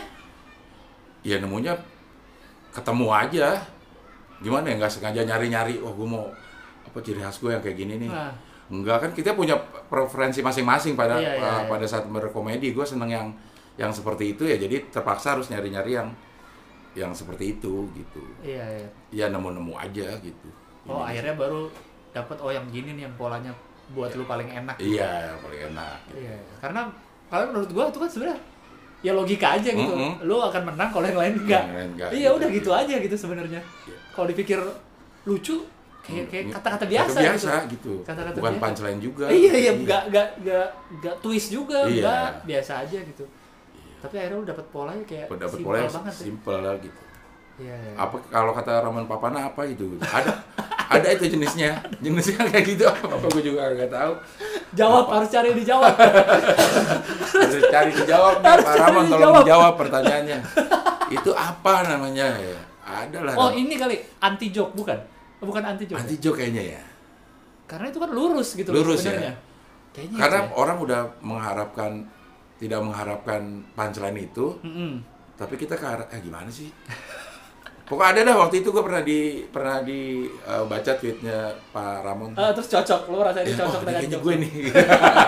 Ya 1.22 1.38
nemunya 1.38 1.74
ketemu 2.72 3.08
aja. 3.12 3.48
Gimana 4.42 4.66
ya 4.70 4.76
nggak 4.80 4.92
sengaja 4.92 5.22
nyari-nyari. 5.24 5.78
Wah 5.80 5.92
gue 5.92 6.08
mau 6.08 6.26
apa 6.84 6.98
ciri 7.00 7.20
khas 7.20 7.38
gue 7.38 7.52
yang 7.52 7.62
kayak 7.62 7.78
gini 7.78 7.94
nih. 8.00 8.10
Nah. 8.10 8.34
Enggak 8.72 8.98
kan 9.00 9.12
kita 9.12 9.36
punya 9.36 9.60
preferensi 9.86 10.40
masing-masing 10.40 10.96
pada 10.96 11.20
Iya, 11.20 11.36
iya, 11.36 11.44
uh, 11.44 11.62
iya. 11.62 11.70
pada 11.70 11.86
saat 11.86 12.08
berkomedi. 12.08 12.72
Gue 12.72 12.88
seneng 12.88 13.12
yang 13.12 13.28
yang 13.76 13.92
seperti 13.92 14.34
itu 14.34 14.48
ya. 14.48 14.56
Jadi 14.56 14.90
terpaksa 14.90 15.36
harus 15.36 15.52
nyari-nyari 15.52 15.94
yang 15.94 16.10
yang 16.94 17.10
seperti 17.10 17.58
itu 17.58 17.90
gitu. 17.92 18.22
iya 18.46 18.62
iya 18.70 18.88
Ya 19.10 19.26
nemu-nemu 19.28 19.74
aja 19.74 20.14
gitu. 20.22 20.46
oh 20.86 21.02
Ini- 21.02 21.10
akhirnya 21.10 21.34
baru 21.34 21.66
dapet 22.14 22.38
oh 22.38 22.54
yang 22.54 22.70
gini 22.70 22.94
nih 22.94 23.10
yang 23.10 23.16
polanya 23.18 23.50
buat 23.98 24.14
lu 24.14 24.22
paling 24.24 24.46
enak 24.46 24.78
Iya 24.78 25.34
paling 25.42 25.74
enak. 25.74 25.98
Iya, 26.14 26.38
karena 26.62 26.86
kalau 27.28 27.50
menurut 27.50 27.70
gua 27.74 27.90
itu 27.90 27.98
kan 27.98 28.06
sebenarnya 28.06 28.38
ya 29.04 29.12
logika 29.12 29.48
aja 29.54 29.70
gitu. 29.70 29.94
Mm-mm. 29.94 30.24
Lu 30.24 30.40
akan 30.40 30.64
menang 30.66 30.90
kalau 30.90 31.04
yang 31.04 31.20
lain 31.20 31.34
enggak. 31.38 31.60
Yang 31.62 31.76
lain 31.76 31.90
enggak, 31.94 32.10
Iya, 32.10 32.20
gitu. 32.24 32.34
udah 32.34 32.48
gitu 32.50 32.70
aja 32.74 32.96
gitu 32.98 33.16
sebenarnya. 33.16 33.62
Iya. 33.62 33.96
Kalau 34.10 34.26
dipikir 34.26 34.60
lucu 35.24 35.56
kayak 36.02 36.26
kayak 36.28 36.44
Hmm, 36.46 36.54
kata-kata 36.54 36.76
kata 36.80 36.86
biasa, 36.90 37.18
biasa 37.18 37.52
gitu. 37.70 37.94
Kata-kata 38.02 38.36
Bukan 38.38 38.54
biasa. 38.54 38.64
punchline 38.66 39.00
juga. 39.00 39.26
Iya, 39.30 39.54
iya, 39.58 39.72
enggak 39.74 40.02
enggak 40.08 40.28
enggak 40.38 40.68
enggak 40.90 41.16
twist 41.20 41.48
juga, 41.50 41.80
Iya. 41.84 42.00
enggak 42.02 42.28
biasa 42.46 42.72
aja 42.82 43.00
gitu. 43.02 43.26
Tapi 44.00 44.16
akhirnya 44.18 44.36
lu 44.36 44.46
dapet 44.46 44.66
polanya 44.68 45.04
kayak 45.04 45.28
Dapat 45.30 45.48
simple 45.50 45.64
pola 45.66 45.78
yang 45.78 45.94
banget. 45.94 46.14
ya. 46.14 46.22
simple 46.22 46.58
lah 46.58 46.76
gitu. 46.78 47.02
Iya, 47.56 47.76
iya. 47.76 47.94
Apa 47.96 48.18
kalau 48.28 48.50
kata 48.52 48.82
Roman 48.82 49.06
Papana 49.06 49.46
apa 49.46 49.62
gitu? 49.66 49.94
Ada 50.00 50.32
ada 50.90 51.08
itu 51.12 51.30
jenisnya. 51.30 51.78
Jenisnya 52.00 52.42
kayak 52.50 52.66
gitu 52.66 52.86
apa 52.86 53.26
gue 53.30 53.44
juga 53.44 53.70
nggak 53.72 53.90
tahu. 53.90 54.14
Jawab 54.74 55.06
harus 55.08 55.30
cari 55.30 55.54
dijawab. 55.54 55.94
Harus 57.34 57.66
cari 57.68 57.92
dijawab 57.94 58.36
nih 58.36 58.48
Harus 58.48 58.66
Pak 58.66 58.76
Ramon 58.80 59.06
tolong 59.08 59.36
dijawab. 59.42 59.74
pertanyaannya. 59.76 60.40
Itu 61.10 61.32
apa 61.32 61.74
namanya 61.86 62.28
ya? 62.36 62.58
Ada 62.84 63.20
lah. 63.22 63.34
oh, 63.36 63.50
ini 63.52 63.74
kali 63.74 63.96
anti 64.20 64.50
joke 64.50 64.74
bukan? 64.74 64.98
Bukan 65.40 65.62
anti 65.62 65.86
joke. 65.86 65.98
anti 66.00 66.16
joke 66.18 66.38
kayaknya 66.38 66.78
ya. 66.78 66.84
Karena 67.64 67.90
itu 67.90 67.98
kan 67.98 68.10
lurus 68.10 68.54
gitu 68.54 68.70
Lurus 68.70 69.02
ya. 69.04 69.34
Kayaknya 69.94 70.18
Karena 70.18 70.38
itu 70.40 70.50
ya. 70.50 70.56
orang 70.56 70.78
udah 70.80 71.02
mengharapkan 71.20 71.92
tidak 72.58 72.80
mengharapkan 72.80 73.42
punchline 73.72 74.20
itu, 74.24 74.56
Mm-mm. 74.62 75.04
tapi 75.36 75.54
kita 75.54 75.76
ke 75.76 75.84
arah- 75.84 76.08
eh 76.08 76.18
gimana 76.18 76.48
sih? 76.48 76.72
Pokoknya 77.94 78.10
ada 78.10 78.22
dah 78.26 78.36
waktu 78.42 78.66
itu 78.66 78.74
gue 78.74 78.82
pernah 78.82 79.06
di 79.06 79.20
pernah 79.54 79.78
di 79.86 80.26
eh, 80.26 80.64
baca 80.66 80.92
tweetnya 80.98 81.54
Pak 81.70 82.02
Ramon. 82.02 82.34
Eh, 82.34 82.52
terus 82.58 82.68
cocok, 82.74 83.02
lu 83.14 83.22
rasanya 83.22 83.46
Ya, 83.46 83.58
cocok 83.62 83.70
oh, 83.70 83.82
dengan 83.86 84.02
kayaknya 84.02 84.18
gue 84.18 84.34
nih. 84.42 84.54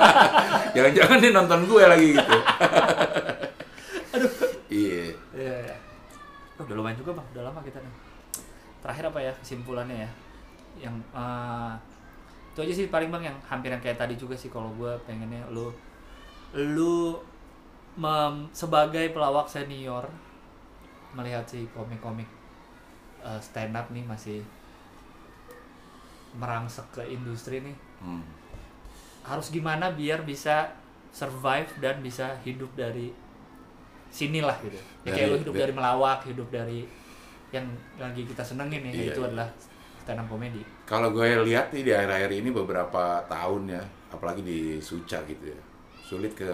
Jangan-jangan 0.76 1.18
dia 1.22 1.32
nonton 1.38 1.60
gue 1.70 1.84
lagi 1.86 2.08
gitu. 2.18 2.38
Aduh. 4.18 4.32
Iya. 4.74 5.14
Iya, 5.38 5.56
iya. 5.70 5.78
Oh, 6.58 6.66
udah 6.66 6.74
lumayan 6.74 6.98
juga 6.98 7.22
bang, 7.22 7.28
udah 7.38 7.44
lama 7.54 7.62
kita 7.62 7.78
nih. 7.78 7.94
Terakhir 8.82 9.04
apa 9.14 9.20
ya 9.22 9.32
kesimpulannya 9.38 9.98
ya? 10.02 10.10
Yang 10.90 10.96
eh, 11.14 11.74
itu 12.50 12.60
aja 12.66 12.74
sih 12.74 12.88
paling 12.90 13.14
bang 13.14 13.30
yang 13.30 13.38
hampir 13.46 13.70
yang 13.70 13.84
kayak 13.84 14.02
tadi 14.02 14.18
juga 14.18 14.34
sih 14.34 14.50
kalau 14.50 14.74
gue 14.74 14.90
pengennya 15.06 15.46
lu 15.54 15.70
lu 16.58 17.14
mem- 17.94 18.50
sebagai 18.58 19.14
pelawak 19.14 19.46
senior 19.46 20.10
melihat 21.14 21.46
si 21.46 21.68
komik-komik 21.76 22.28
eh, 23.26 23.40
stand 23.42 23.74
up 23.74 23.90
nih 23.90 24.06
masih 24.06 24.40
merangsek 26.36 26.86
ke 26.92 27.04
industri 27.08 27.64
nih 27.64 27.76
Hmm. 27.96 28.22
harus 29.24 29.50
gimana 29.50 29.90
biar 29.90 30.22
bisa 30.22 30.68
survive 31.10 31.72
dan 31.80 32.04
bisa 32.04 32.36
hidup 32.44 32.68
dari 32.76 33.10
sinilah 34.12 34.54
gitu. 34.62 34.76
Ya, 35.04 35.12
kayak 35.12 35.16
Dari- 35.18 35.32
lu 35.32 35.38
hidup 35.42 35.54
dari- 35.56 35.64
dari 35.64 35.74
melawak, 35.74 36.20
hidup 36.24 36.48
dari 36.52 36.80
yang 37.50 37.66
lagi 37.96 38.28
kita 38.28 38.44
senengin 38.44 38.84
ya, 38.84 38.92
Iya, 38.92 39.06
itu 39.12 39.22
iya. 39.24 39.28
adalah 39.32 39.48
stand 40.04 40.20
up 40.20 40.28
comedy. 40.28 40.62
Kalau 40.84 41.10
gue 41.10 41.24
lihat 41.48 41.72
nih 41.72 41.84
di 41.84 41.92
akhir-akhir 41.92 42.32
ini 42.36 42.50
beberapa 42.52 43.24
tahun 43.26 43.72
ya, 43.72 43.84
apalagi 44.12 44.44
di 44.44 44.60
Suca 44.78 45.24
gitu 45.24 45.50
ya, 45.50 45.60
sulit 46.04 46.36
ke 46.36 46.52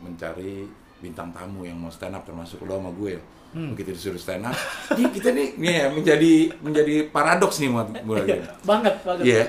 mencari 0.00 0.64
bintang 0.98 1.28
tamu 1.30 1.62
yang 1.62 1.76
mau 1.76 1.88
stand 1.88 2.12
up 2.12 2.22
termasuk 2.22 2.62
lo 2.62 2.76
sama 2.76 2.90
gue. 2.90 3.16
Hmm. 3.52 3.72
Begitu 3.72 3.94
disuruh 3.94 4.18
stand 4.18 4.44
up, 4.44 4.56
nih 4.92 5.08
kita 5.10 5.30
nih, 5.30 5.48
nih 5.56 5.72
ya, 5.72 5.86
menjadi 5.88 6.32
menjadi 6.58 6.94
paradoks 7.08 7.56
nih 7.58 7.70
buat 7.70 7.88
gue. 8.06 8.20
Iya, 8.26 8.36
banget, 8.62 8.94
banget. 9.00 9.24
Iya, 9.24 9.42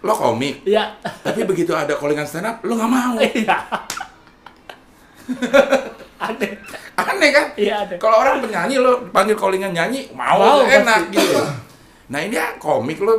lo 0.00 0.14
komik, 0.14 0.56
Iya. 0.64 0.84
tapi 1.20 1.40
begitu 1.42 1.72
ada 1.72 1.92
callingan 1.92 2.24
stand 2.24 2.46
up, 2.46 2.56
lo 2.62 2.72
nggak 2.74 2.88
mau. 2.88 3.14
Iya. 3.22 3.56
Aneh. 6.22 6.50
Aneh 6.94 7.30
kan? 7.30 7.46
Iya, 7.54 7.74
ada. 7.82 7.94
Kalau 7.96 8.16
orang 8.18 8.38
penyanyi 8.38 8.78
lo 8.78 9.06
panggil 9.10 9.34
callingan 9.34 9.72
nyanyi 9.72 10.06
mau, 10.12 10.38
Mau, 10.38 10.58
enak 10.62 11.10
pasti. 11.10 11.18
gitu. 11.18 11.40
Nah 12.08 12.20
ini 12.20 12.36
ya 12.36 12.54
komik 12.56 12.98
lo 12.98 13.14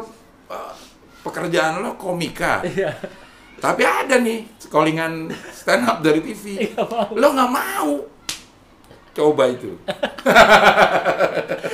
eh, 0.48 0.74
pekerjaan 1.22 1.84
lo 1.84 1.96
komika. 1.96 2.64
Iya. 2.64 2.92
Tapi 3.64 3.82
ada 3.82 4.20
nih 4.20 4.44
callingan 4.68 5.32
stand 5.50 5.88
up 5.88 6.04
dari 6.04 6.20
TV. 6.20 6.44
Iya. 6.68 6.84
Lo 7.16 7.28
nggak 7.32 7.50
mau. 7.50 7.92
Coba 9.14 9.44
itu. 9.48 9.72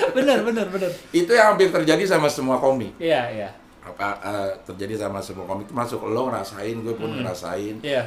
Bener, 0.09 0.41
bener, 0.43 0.65
bener. 0.67 0.91
Itu 1.09 1.31
yang 1.31 1.55
hampir 1.55 1.71
terjadi 1.71 2.03
sama 2.05 2.27
semua 2.27 2.59
komik. 2.59 2.93
Iya, 2.99 3.21
iya. 3.31 3.49
Apa 3.79 4.19
eh, 4.19 4.49
terjadi 4.67 4.99
sama 4.99 5.17
semua 5.17 5.45
komik 5.45 5.65
termasuk 5.65 6.03
lo 6.03 6.27
ngerasain, 6.27 6.75
gue 6.77 6.93
pun 6.93 7.09
Hmm. 7.09 7.23
ngerasain. 7.23 7.79
Iya. 7.81 8.03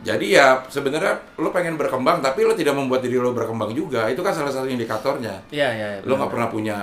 Jadi 0.00 0.32
ya 0.32 0.64
sebenarnya 0.66 1.36
lo 1.36 1.52
pengen 1.52 1.76
berkembang 1.76 2.18
tapi 2.18 2.42
lo 2.42 2.52
tidak 2.52 2.72
membuat 2.72 3.00
diri 3.00 3.16
lo 3.16 3.30
berkembang 3.30 3.70
juga. 3.70 4.08
Itu 4.08 4.20
kan 4.20 4.32
salah 4.32 4.50
satu 4.50 4.66
indikatornya. 4.66 5.40
Iya, 5.48 5.68
iya. 5.70 5.86
iya, 5.96 6.00
lo 6.02 6.16
nggak 6.16 6.30
pernah 6.32 6.48
punya 6.48 6.76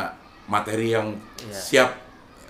materi 0.48 0.96
yang 0.96 1.12
Iya. 1.44 1.54
siap 1.54 1.90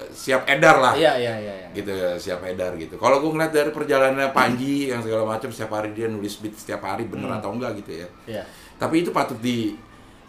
siap 0.08 0.45
edar 0.45 0.78
lah 0.78 0.93
Iya, 0.93 1.14
iya, 1.16 1.34
iya. 1.36 1.54
iya. 1.58 1.68
gitu 1.74 1.89
siap 2.18 2.41
edar 2.43 2.74
gitu 2.74 2.95
kalau 2.95 3.18
gue 3.18 3.30
ngeliat 3.30 3.50
dari 3.50 3.70
perjalanannya 3.70 4.30
Panji 4.30 4.88
yang 4.88 5.02
segala 5.02 5.26
macam 5.28 5.50
setiap 5.50 5.74
hari 5.74 5.89
dia 5.91 6.06
nulis 6.06 6.38
beat 6.38 6.54
setiap 6.54 6.82
hari 6.82 7.04
bener 7.04 7.28
Hmm. 7.28 7.38
atau 7.38 7.50
enggak 7.52 7.74
gitu 7.78 7.91
ya 7.98 8.08
Iya. 8.28 8.43
tapi 8.76 9.02
itu 9.02 9.10
patut 9.10 9.38
di 9.38 9.74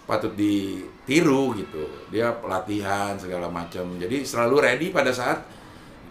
patut 0.02 0.32
ditiru 0.32 1.52
gitu 1.52 1.84
dia 2.08 2.32
pelatihan 2.34 3.12
segala 3.14 3.46
macam 3.46 3.84
jadi 3.94 4.24
selalu 4.24 4.56
ready 4.58 4.88
pada 4.88 5.12
saat 5.12 5.44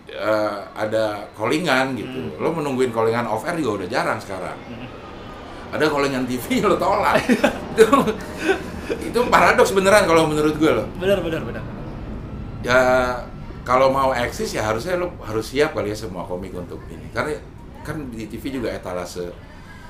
eh, 0.07 0.57
ada 0.71 1.25
callingan 1.33 1.97
gitu 1.97 2.13
Hmm. 2.29 2.37
lo 2.37 2.53
menungguin 2.53 2.89
callingan 2.89 3.25
off 3.25 3.41
air 3.43 3.57
juga 3.57 3.81
udah 3.81 3.89
jarang 3.89 4.21
sekarang 4.21 4.53
ada 5.67 5.83
callingan 5.83 6.23
TV 6.23 6.45
lo 6.63 6.77
tolak 6.77 7.25
itu 7.25 7.85
itu 9.03 9.19
paradoks 9.27 9.73
beneran 9.73 10.05
kalau 10.05 10.23
menurut 10.25 10.53
gue 10.53 10.71
loh 10.71 10.85
Bener, 10.95 11.19
bener, 11.19 11.41
bener. 11.41 11.63
ya 12.61 12.79
kalau 13.67 13.91
mau 13.91 14.15
eksis 14.15 14.55
ya 14.55 14.63
harusnya 14.63 14.95
lo 14.95 15.11
harus 15.19 15.43
siap 15.43 15.75
kali 15.75 15.91
ya 15.91 15.97
semua 15.99 16.23
komik 16.23 16.55
untuk 16.55 16.79
ini. 16.87 17.11
Karena 17.11 17.35
kan 17.83 17.99
di 18.07 18.23
TV 18.25 18.55
juga 18.55 18.71
etalase 18.71 19.27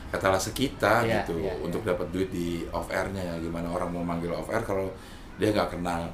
etalase 0.10 0.50
kita 0.52 1.06
Iya, 1.06 1.22
gitu 1.22 1.38
iya, 1.38 1.54
iya. 1.54 1.62
untuk 1.62 1.86
dapat 1.86 2.10
duit 2.10 2.34
di 2.34 2.66
off 2.74 2.90
airnya. 2.90 3.22
Ya 3.22 3.36
gimana 3.38 3.70
orang 3.70 3.94
mau 3.94 4.02
manggil 4.02 4.34
off 4.34 4.50
air 4.50 4.66
kalau 4.66 4.90
dia 5.38 5.54
nggak 5.54 5.78
kenal. 5.78 6.10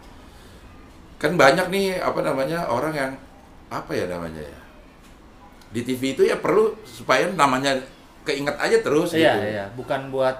Kan 1.15 1.39
banyak 1.39 1.71
nih 1.71 2.03
apa 2.03 2.19
namanya 2.19 2.67
orang 2.67 2.91
yang 2.91 3.11
apa 3.71 3.95
ya 3.95 4.05
namanya 4.05 4.43
ya 4.43 4.59
di 5.73 5.81
TV 5.81 6.13
itu 6.13 6.21
ya 6.21 6.37
perlu 6.37 6.77
supaya 6.85 7.25
namanya 7.33 7.73
keinget 8.21 8.53
aja 8.59 8.77
terus 8.77 9.15
Iya, 9.15 9.33
gitu. 9.33 9.39
iya. 9.49 9.65
Bukan 9.73 10.11
buat 10.11 10.35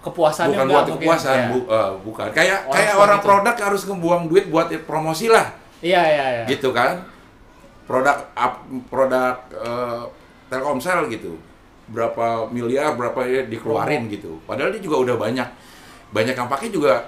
kepuasan 0.00 0.52
bukan 0.52 0.66
buat 0.70 0.86
kepuasan 0.86 1.38
bu- 1.50 1.66
eh, 1.68 1.90
bukan. 2.00 2.26
Kayak 2.30 2.64
Orang 2.64 2.72
kayak 2.72 2.94
orang 2.94 3.18
gitu. 3.18 3.26
produk 3.26 3.54
harus 3.58 3.82
ngebuang 3.84 4.22
duit 4.30 4.44
buat 4.48 4.68
promosi 4.86 5.26
lah 5.28 5.50
Iya, 5.84 6.02
iya, 6.02 6.26
iya. 6.40 6.44
gitu 6.48 6.72
kan? 6.72 7.04
Produk 7.84 8.32
up, 8.32 8.64
produk 8.88 9.36
eh, 9.52 10.02
Telkomsel 10.48 11.12
gitu. 11.12 11.36
Berapa 11.84 12.48
miliar 12.48 12.96
berapa 12.96 13.20
ya 13.28 13.44
dikeluarin 13.44 14.08
gitu. 14.08 14.40
Padahal 14.48 14.72
dia 14.72 14.80
juga 14.80 15.04
udah 15.04 15.16
banyak. 15.20 15.48
Banyak 16.10 16.32
yang 16.32 16.48
pakai 16.48 16.72
juga 16.72 17.04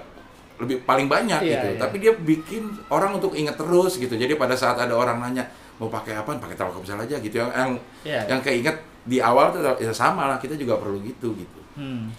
lebih 0.57 0.81
paling 0.85 1.05
banyak 1.05 1.41
Iya, 1.41 1.53
gitu. 1.53 1.67
iya. 1.73 1.77
tapi 1.77 1.95
dia 2.01 2.13
bikin 2.13 2.65
orang 2.89 3.17
untuk 3.17 3.33
inget 3.33 3.57
terus 3.57 3.97
gitu. 3.97 4.13
Jadi 4.13 4.37
pada 4.37 4.53
saat 4.53 4.77
ada 4.77 4.93
orang 4.93 5.17
nanya 5.17 5.49
mau 5.77 5.89
pakai 5.89 6.13
apa? 6.13 6.37
Pakai 6.37 6.53
Telkomsel 6.53 7.01
aja 7.01 7.17
gitu. 7.17 7.41
Yang 7.41 7.49
yang, 7.53 7.71
Iya, 8.05 8.21
yang 8.29 8.39
keinget 8.41 8.77
di 9.01 9.17
awal 9.17 9.49
tuh 9.49 9.61
ya 9.81 9.89
sama 9.89 10.29
lah. 10.29 10.37
Kita 10.37 10.53
juga 10.53 10.77
perlu 10.77 11.01
gitu 11.01 11.33
gitu. 11.33 11.59
Hmm. 11.77 12.09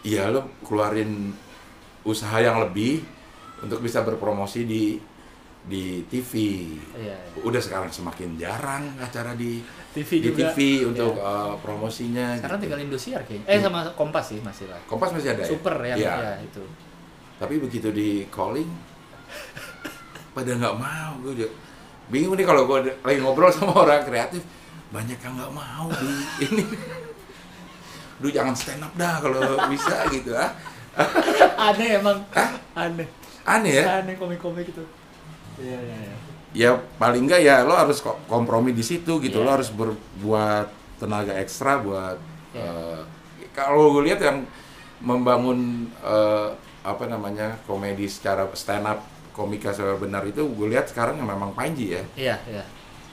iya 0.00 0.28
lo 0.28 0.48
keluarin 0.64 1.32
usaha 2.04 2.40
yang 2.40 2.56
lebih 2.60 3.04
untuk 3.60 3.80
bisa 3.80 4.00
berpromosi 4.00 4.64
di 4.64 4.96
di 5.70 6.02
TV 6.04 6.32
Iya, 6.92 7.14
iya. 7.14 7.40
udah 7.40 7.60
sekarang 7.62 7.86
semakin 7.88 8.34
jarang 8.34 8.90
acara 8.98 9.32
di 9.32 9.62
TV 9.90 10.10
di 10.18 10.28
juga. 10.28 10.50
TV 10.50 10.58
untuk 10.84 11.14
Iya. 11.14 11.22
uh, 11.24 11.54
promosinya 11.56 12.34
Sekarang 12.34 12.58
gitu. 12.58 12.64
tinggal 12.66 12.80
Indosiar 12.82 13.20
kayaknya. 13.22 13.46
Eh 13.46 13.58
sama 13.58 13.80
Kompas 13.92 14.26
sih 14.28 14.38
masih 14.40 14.66
lah. 14.66 14.82
Kompas 14.84 15.10
masih 15.10 15.30
ada 15.30 15.40
ya? 15.40 15.48
Super 15.48 15.74
ya, 15.80 15.94
Iya. 15.94 16.14
ya 16.18 16.32
itu. 16.42 16.64
tapi 17.36 17.56
begitu 17.56 17.88
di 17.88 18.08
calling 18.28 18.68
pada 20.30 20.52
nggak 20.52 20.76
mau 20.76 21.12
gue 21.20 21.32
juga 21.34 21.50
bingung 22.06 22.34
nih 22.34 22.44
kalau 22.44 22.68
gue 22.68 22.78
lagi 23.00 23.18
ngobrol 23.18 23.48
sama 23.48 23.72
orang 23.78 24.04
kreatif 24.04 24.44
banyak 24.88 25.16
yang 25.16 25.34
nggak 25.34 25.48
mau 25.50 25.88
di 25.90 26.10
ini 26.46 26.64
Duh 28.18 28.28
jangan 28.28 28.52
stand 28.52 28.84
up 28.84 28.92
dah 28.92 29.16
kalau 29.18 29.40
bisa 29.66 30.04
gitu 30.10 30.36
ah 30.36 30.52
Aneh 31.70 31.96
emang. 31.96 32.18
Aneh. 32.76 33.08
aneh 33.42 33.72
ya 33.74 34.04
Aneh 34.04 34.14
komik-komik 34.14 34.68
itu. 34.68 34.84
Iya, 35.60 35.78
iya, 35.78 35.96
iya. 36.02 36.16
ya 36.50 36.70
paling 36.96 37.28
nggak 37.28 37.40
ya 37.40 37.62
lo 37.62 37.76
harus 37.76 38.00
ko- 38.00 38.18
kompromi 38.26 38.72
di 38.72 38.82
situ 38.82 39.20
gitu 39.20 39.38
Iya. 39.38 39.44
lo 39.46 39.50
harus 39.54 39.70
berbuat 39.70 40.66
tenaga 40.98 41.36
ekstra 41.36 41.78
buat 41.78 42.18
Iya. 42.50 42.64
eh, 42.64 43.00
kalau 43.52 43.94
gue 43.94 44.08
lihat 44.08 44.20
yang 44.20 44.42
membangun 45.00 45.88
eh, 46.02 46.48
apa 46.80 47.04
namanya 47.06 47.56
komedi 47.64 48.08
secara 48.08 48.48
stand 48.52 48.84
up 48.84 49.00
komika 49.30 49.70
secara 49.70 49.96
benar 49.96 50.24
itu 50.24 50.42
gue 50.42 50.68
lihat 50.68 50.88
sekarang 50.88 51.16
yang 51.16 51.28
memang 51.28 51.52
Panji 51.52 51.94
ya 51.94 52.02
Iya, 52.16 52.36
iya. 52.48 52.64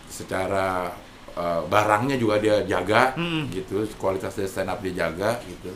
secara 0.08 0.91
eh, 1.32 1.62
barangnya 1.70 2.18
juga 2.18 2.41
dia 2.41 2.64
jaga 2.66 3.14
Mm-mm. 3.16 3.52
gitu 3.54 3.86
kualitas 3.95 4.34
dari 4.34 4.50
stand 4.50 4.68
up 4.68 4.80
dia 4.82 5.06
jaga 5.06 5.38
gitu 5.43 5.72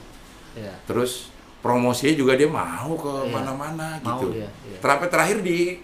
Iya. 0.51 0.75
terus 0.83 1.30
promosinya 1.61 2.13
juga 2.15 2.33
dia 2.33 2.45
mau 2.45 2.91
ke 2.93 3.13
Iya. 3.21 3.31
mana-mana 3.31 3.87
Mau 3.99 4.17
gitu 4.17 4.33
dia, 4.33 4.49
iya. 4.61 4.77
terakhir 4.77 5.07
terakhir 5.07 5.37
di 5.39 5.77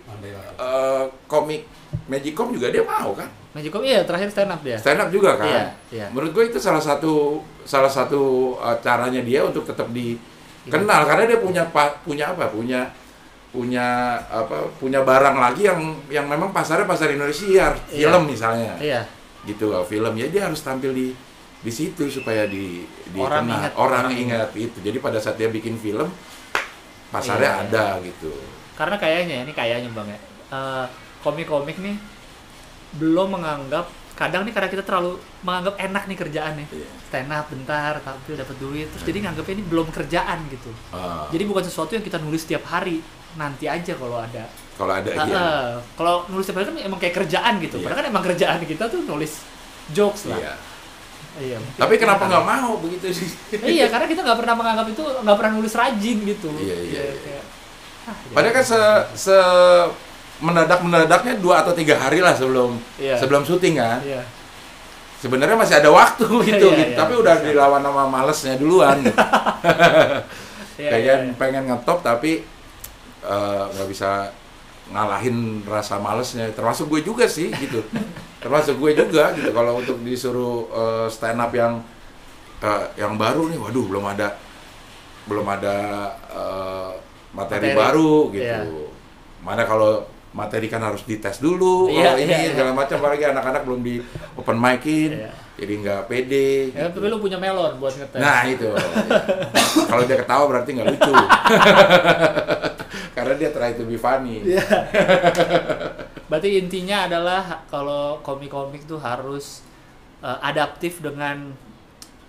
eh, 0.57 1.03
komik 1.25 1.63
Magicom 2.05 2.51
juga 2.51 2.67
dia 2.67 2.82
mau 2.82 3.13
kan 3.13 3.30
Magicom 3.53 3.82
iya 3.82 4.03
terakhir 4.03 4.28
stand 4.28 4.49
up 4.49 4.61
dia. 4.61 4.75
stand 4.75 4.99
up 4.99 5.09
juga 5.09 5.36
kan 5.36 5.47
Iya, 5.47 5.65
iya. 5.89 6.05
menurut 6.09 6.32
gue 6.32 6.43
itu 6.47 6.57
salah 6.57 6.80
satu 6.80 7.39
salah 7.63 7.88
satu 7.88 8.21
uh, 8.55 8.75
caranya 8.78 9.21
dia 9.21 9.41
untuk 9.41 9.63
tetap 9.63 9.88
dikenal 9.89 11.01
karena 11.05 11.23
dia 11.25 11.38
punya 11.38 11.63
pa- 11.67 11.95
punya 11.99 12.32
apa 12.32 12.47
punya 12.47 12.89
punya 13.47 13.88
apa 14.23 14.67
punya 14.75 15.01
barang 15.01 15.38
lagi 15.38 15.63
yang 15.63 15.80
yang 16.07 16.25
memang 16.25 16.51
pasarnya 16.51 16.84
pasar 16.84 17.09
Indonesia 17.09 17.71
Iya. 17.88 18.07
film 18.07 18.23
misalnya 18.25 18.75
Iya. 18.78 19.01
gitu 19.45 19.71
uh, 19.71 19.82
film 19.82 20.11
ya 20.13 20.28
dia 20.28 20.41
harus 20.43 20.59
tampil 20.59 20.91
di 20.91 21.07
di 21.58 21.72
situ 21.72 22.03
supaya 22.08 22.45
di 22.45 22.86
Orang 23.12 23.43
dikenal 23.43 23.49
ingat, 23.49 23.72
orang, 23.76 24.03
orang 24.05 24.16
ingat 24.16 24.49
itu 24.53 24.78
jadi 24.80 24.97
pada 24.97 25.18
saat 25.18 25.36
dia 25.36 25.47
bikin 25.47 25.76
film 25.76 26.05
pasarnya 27.08 27.41
Iya, 27.41 27.55
iya. 27.55 27.66
ada 27.66 27.86
gitu 28.03 28.32
Karena 28.74 28.95
kayaknya 28.95 29.36
ini 29.41 29.51
kayaknya 29.51 29.89
Bang 29.89 30.05
ya. 30.05 30.20
eh, 30.47 30.86
komik-komik 31.20 31.78
nih 31.78 31.97
belum 32.93 33.34
menganggap 33.34 33.86
kadang 34.14 34.41
nih 34.41 34.53
karena 34.53 34.66
kita 34.68 34.82
terlalu 34.82 35.18
menganggap 35.41 35.78
enak 35.78 36.03
nih 36.05 36.18
kerjaannya. 36.18 36.66
Iya. 36.68 36.89
Stand 37.05 37.30
up 37.30 37.45
bentar, 37.47 37.93
tampil 38.01 38.34
dapat 38.34 38.58
duit. 38.58 38.88
Terus 38.89 39.03
jadi 39.03 39.18
nganggapnya 39.24 39.53
ini 39.53 39.66
belum 39.66 39.88
kerjaan 39.89 40.39
gitu. 40.49 40.72
Ah, 40.89 41.30
Jadi 41.30 41.43
bukan 41.45 41.62
sesuatu 41.62 41.93
yang 41.93 42.01
kita 42.01 42.18
nulis 42.18 42.41
setiap 42.41 42.66
hari. 42.66 43.01
Nanti 43.34 43.70
aja 43.70 43.93
kalau 43.93 44.18
ada. 44.18 44.49
kalau 44.74 44.93
ada 44.93 45.10
Ah, 45.12 45.26
iya. 45.26 45.45
Kalau 45.93 46.26
nulis 46.30 46.45
setiap 46.45 46.62
hari 46.62 46.68
kan 46.68 46.78
emang 46.82 46.97
kayak 46.97 47.16
kerjaan 47.16 47.53
gitu. 47.62 47.78
Iya. 47.78 47.84
Padahal 47.86 47.99
kan 48.01 48.08
emang 48.10 48.24
kerjaan 48.26 48.60
kita 48.66 48.84
tuh 48.88 49.01
nulis 49.03 49.34
jokes 49.91 50.26
lah. 50.26 50.38
Iya. 50.38 50.53
Iya, 51.38 51.62
tapi 51.78 52.02
kenapa 52.02 52.26
nggak 52.26 52.46
mau 52.46 52.82
begitu 52.82 53.14
sih 53.14 53.30
iya, 53.62 53.86
karena 53.94 54.10
kita 54.10 54.26
nggak 54.26 54.40
pernah 54.42 54.56
menganggap 54.58 54.88
itu 54.90 55.04
nggak 55.06 55.38
pernah 55.38 55.52
nulis 55.54 55.74
rajin 55.78 56.18
gitu. 56.26 56.50
Iya, 56.58 56.78
iya, 56.82 57.02
iya. 57.06 57.14
kayak, 57.14 57.44
ah, 58.10 58.16
Padahal 58.34 58.54
kan 58.58 58.66
se, 58.66 58.80
se 59.14 59.38
mendadak 60.38 60.80
mendadaknya 60.82 61.34
dua 61.38 61.62
atau 61.62 61.78
tiga 61.78 61.98
hari 61.98 62.22
lah 62.22 62.34
sebelum 62.34 62.78
Iya. 62.98 63.22
sebelum 63.22 63.46
syuting 63.46 63.78
kan. 63.78 64.02
Iya. 64.02 64.26
Sebenarnya 65.18 65.58
masih 65.58 65.76
ada 65.78 65.90
waktu 65.90 66.26
Iya, 66.26 66.46
gitu, 66.58 66.68
iya, 66.74 66.78
gitu. 66.78 66.92
iya. 66.94 66.98
tapi 66.98 67.14
udah 67.18 67.36
dilawan 67.42 67.82
sama 67.86 68.04
malesnya 68.10 68.54
duluan. 68.58 68.98
gitu. 69.06 69.14
Iya, 70.78 70.90
Kayak 70.94 71.02
iya, 71.02 71.14
iya. 71.26 71.34
pengen 71.42 71.64
ngetop 71.70 72.06
tapi 72.06 72.46
eh, 73.22 73.64
nggak 73.74 73.88
bisa 73.90 74.30
ngalahin 74.94 75.66
rasa 75.66 75.98
malesnya. 75.98 76.54
Termasuk 76.54 76.86
gue 76.88 77.02
juga 77.02 77.26
sih 77.26 77.50
gitu. 77.50 77.82
Termasuk 78.48 78.80
gue 78.80 78.91
juga 78.95 79.36
gitu. 79.36 79.52
Kalau 79.52 79.76
untuk 79.76 80.00
disuruh 80.02 80.56
eh, 80.72 81.08
stand 81.12 81.38
up 81.38 81.52
yang 81.52 81.84
eh, 82.64 82.84
yang 82.95 83.20
baru 83.20 83.52
nih, 83.52 83.60
waduh 83.60 83.86
belum 83.86 84.06
ada 84.08 84.39
belum 85.28 85.43
ada 85.43 85.76
eh, 86.32 86.91
materi, 87.36 87.76
Materi. 87.76 87.76
baru 87.76 88.14
gitu. 88.32 88.48
Iya. 88.48 88.88
Mana 89.43 89.68
kalau 89.68 90.08
materi 90.32 90.68
kan 90.68 90.80
harus 90.80 91.02
dites 91.04 91.41
dulu, 91.41 91.89
Iya, 91.89 92.14
kalau 92.14 92.20
ini 92.24 92.30
iya, 92.32 92.39
iya. 92.45 92.50
segala 92.54 92.72
macam 92.72 92.95
apalagi 93.02 93.26
anak-anak 93.26 93.62
belum 93.66 93.82
di 93.82 93.95
open 94.38 94.58
micin, 94.60 95.12
Iya. 95.18 95.32
jadi 95.58 95.74
nggak 95.82 96.02
pede. 96.06 96.50
Ya, 96.72 96.88
gitu. 96.88 97.02
tapi 97.02 97.06
lu 97.10 97.18
punya 97.18 97.38
melon 97.41 97.74
buat 97.82 97.91
ngetes. 97.91 98.22
Nah 98.22 98.45
itu. 98.45 98.70
Kalau 99.89 100.04
dia 100.06 100.18
ketawa 100.20 100.43
berarti 100.45 100.70
nggak 100.78 100.88
lucu. 100.88 101.14
Karena 103.18 103.34
dia 103.34 103.50
try 103.50 103.74
to 103.74 103.84
be 103.84 103.98
funny. 103.98 104.45
Iya. 104.45 104.62
Berarti 106.28 106.59
intinya 106.59 107.07
adalah 107.07 107.63
kalau 107.67 108.19
komik-komik 108.21 108.84
tuh 108.84 108.99
harus 108.99 109.63
eh, 110.17 110.39
adaptif 110.41 110.99
dengan 110.99 111.53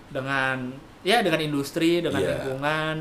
dengan 0.09 0.69
ya 1.01 1.21
dengan 1.21 1.41
industri, 1.41 1.99
dengan 1.99 2.21
Iya. 2.21 2.29
lingkungan. 2.37 2.95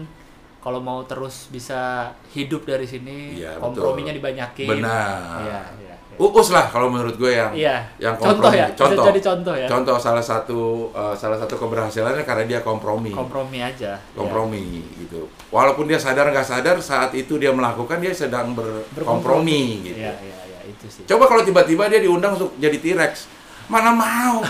Kalau 0.59 0.83
mau 0.83 1.01
terus 1.05 1.47
bisa 1.49 2.11
hidup 2.35 2.67
dari 2.67 2.83
sini, 2.83 3.39
Iya, 3.39 3.57
komprominya 3.57 4.11
betul. 4.11 4.21
dibanyakin. 4.21 4.69
Benar. 4.69 5.17
Iya, 5.39 5.45
iya. 5.47 5.63
iya. 5.87 5.95
Uus 6.19 6.51
lah 6.51 6.67
kalau 6.67 6.91
menurut 6.91 7.15
gue 7.15 7.31
yang 7.31 7.55
Iya. 7.55 7.95
yang 8.03 8.19
Contoh 8.19 8.51
kompromi. 8.51 8.59
ya, 8.59 8.67
bisa 8.67 8.81
Contoh. 8.83 9.05
jadi 9.07 9.21
contoh 9.23 9.55
ya. 9.55 9.69
Contoh 9.71 9.97
salah 10.03 10.25
satu 10.25 10.61
eh, 10.91 11.15
salah 11.15 11.39
satu 11.39 11.55
keberhasilannya 11.55 12.25
karena 12.27 12.45
dia 12.45 12.61
kompromi. 12.61 13.15
Kompromi 13.15 13.63
aja. 13.63 14.03
kompromi 14.19 14.83
gitu. 14.99 15.31
Walaupun 15.55 15.87
dia 15.87 15.97
sadar 15.97 16.27
nggak 16.35 16.43
sadar 16.45 16.77
saat 16.83 17.15
itu 17.15 17.39
dia 17.39 17.55
melakukan 17.55 18.03
dia 18.03 18.11
sedang 18.11 18.51
berkompromi 18.53 19.87
gitu. 19.87 20.01
Iya, 20.03 20.11
iya, 20.19 20.37
iya, 20.43 20.58
itu 20.69 20.87
sih. 20.87 21.03
Coba 21.09 21.25
kalau 21.27 21.43
tiba-tiba 21.43 21.89
dia 21.89 21.99
diundang 21.99 22.37
untuk 22.37 22.53
jadi 22.57 22.77
T-Rex, 22.77 23.25
mana 23.67 23.91
mau? 23.91 24.45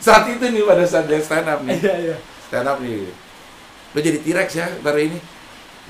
Saat 0.00 0.32
itu 0.32 0.40
nih 0.48 0.64
pada 0.64 0.80
saat 0.88 1.04
dia 1.04 1.20
stand 1.20 1.44
up 1.44 1.60
nih, 1.60 1.76
Iya, 1.76 1.94
iya. 2.00 2.16
stand 2.48 2.64
up 2.64 2.80
nih, 2.80 3.12
lo 3.92 3.98
jadi 4.00 4.18
T-Rex 4.24 4.48
ya 4.56 4.66
ntar 4.80 4.96
ini, 4.96 5.20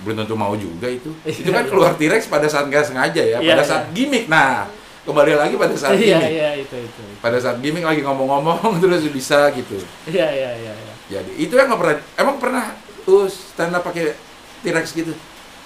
belum 0.02 0.26
tentu 0.26 0.34
mau 0.34 0.50
juga 0.58 0.90
itu. 0.90 1.14
Iya, 1.22 1.46
itu 1.46 1.50
kan 1.54 1.62
iya. 1.62 1.70
keluar 1.70 1.92
T-Rex 1.94 2.26
pada 2.26 2.50
saat 2.50 2.66
nggak 2.66 2.90
sengaja 2.90 3.22
ya, 3.22 3.38
Iya, 3.38 3.54
pada 3.54 3.62
iya. 3.62 3.70
saat 3.70 3.84
gimmick. 3.94 4.26
Nah, 4.26 4.66
kembali 5.06 5.38
lagi 5.38 5.54
pada 5.54 5.74
saat 5.78 5.94
Iya, 5.94 6.18
gimmick. 6.18 6.30
iya, 6.34 6.50
itu, 6.58 6.74
itu. 6.74 7.00
itu. 7.06 7.22
Pada 7.22 7.38
saat 7.38 7.62
gimmick 7.62 7.86
lagi 7.86 8.02
ngomong-ngomong 8.02 8.58
terus 8.82 9.06
bisa 9.14 9.46
gitu. 9.54 9.78
Iya, 10.10 10.26
iya, 10.26 10.50
iya, 10.58 10.72
iya. 10.74 10.94
Jadi 11.10 11.30
itu 11.38 11.54
yang 11.54 11.70
nggak 11.70 11.78
pernah, 11.78 11.96
emang 12.18 12.36
pernah 12.42 12.64
tuh 13.06 13.30
stand 13.30 13.78
up 13.78 13.86
pakai 13.86 14.18
T-Rex 14.66 14.90
gitu? 14.90 15.14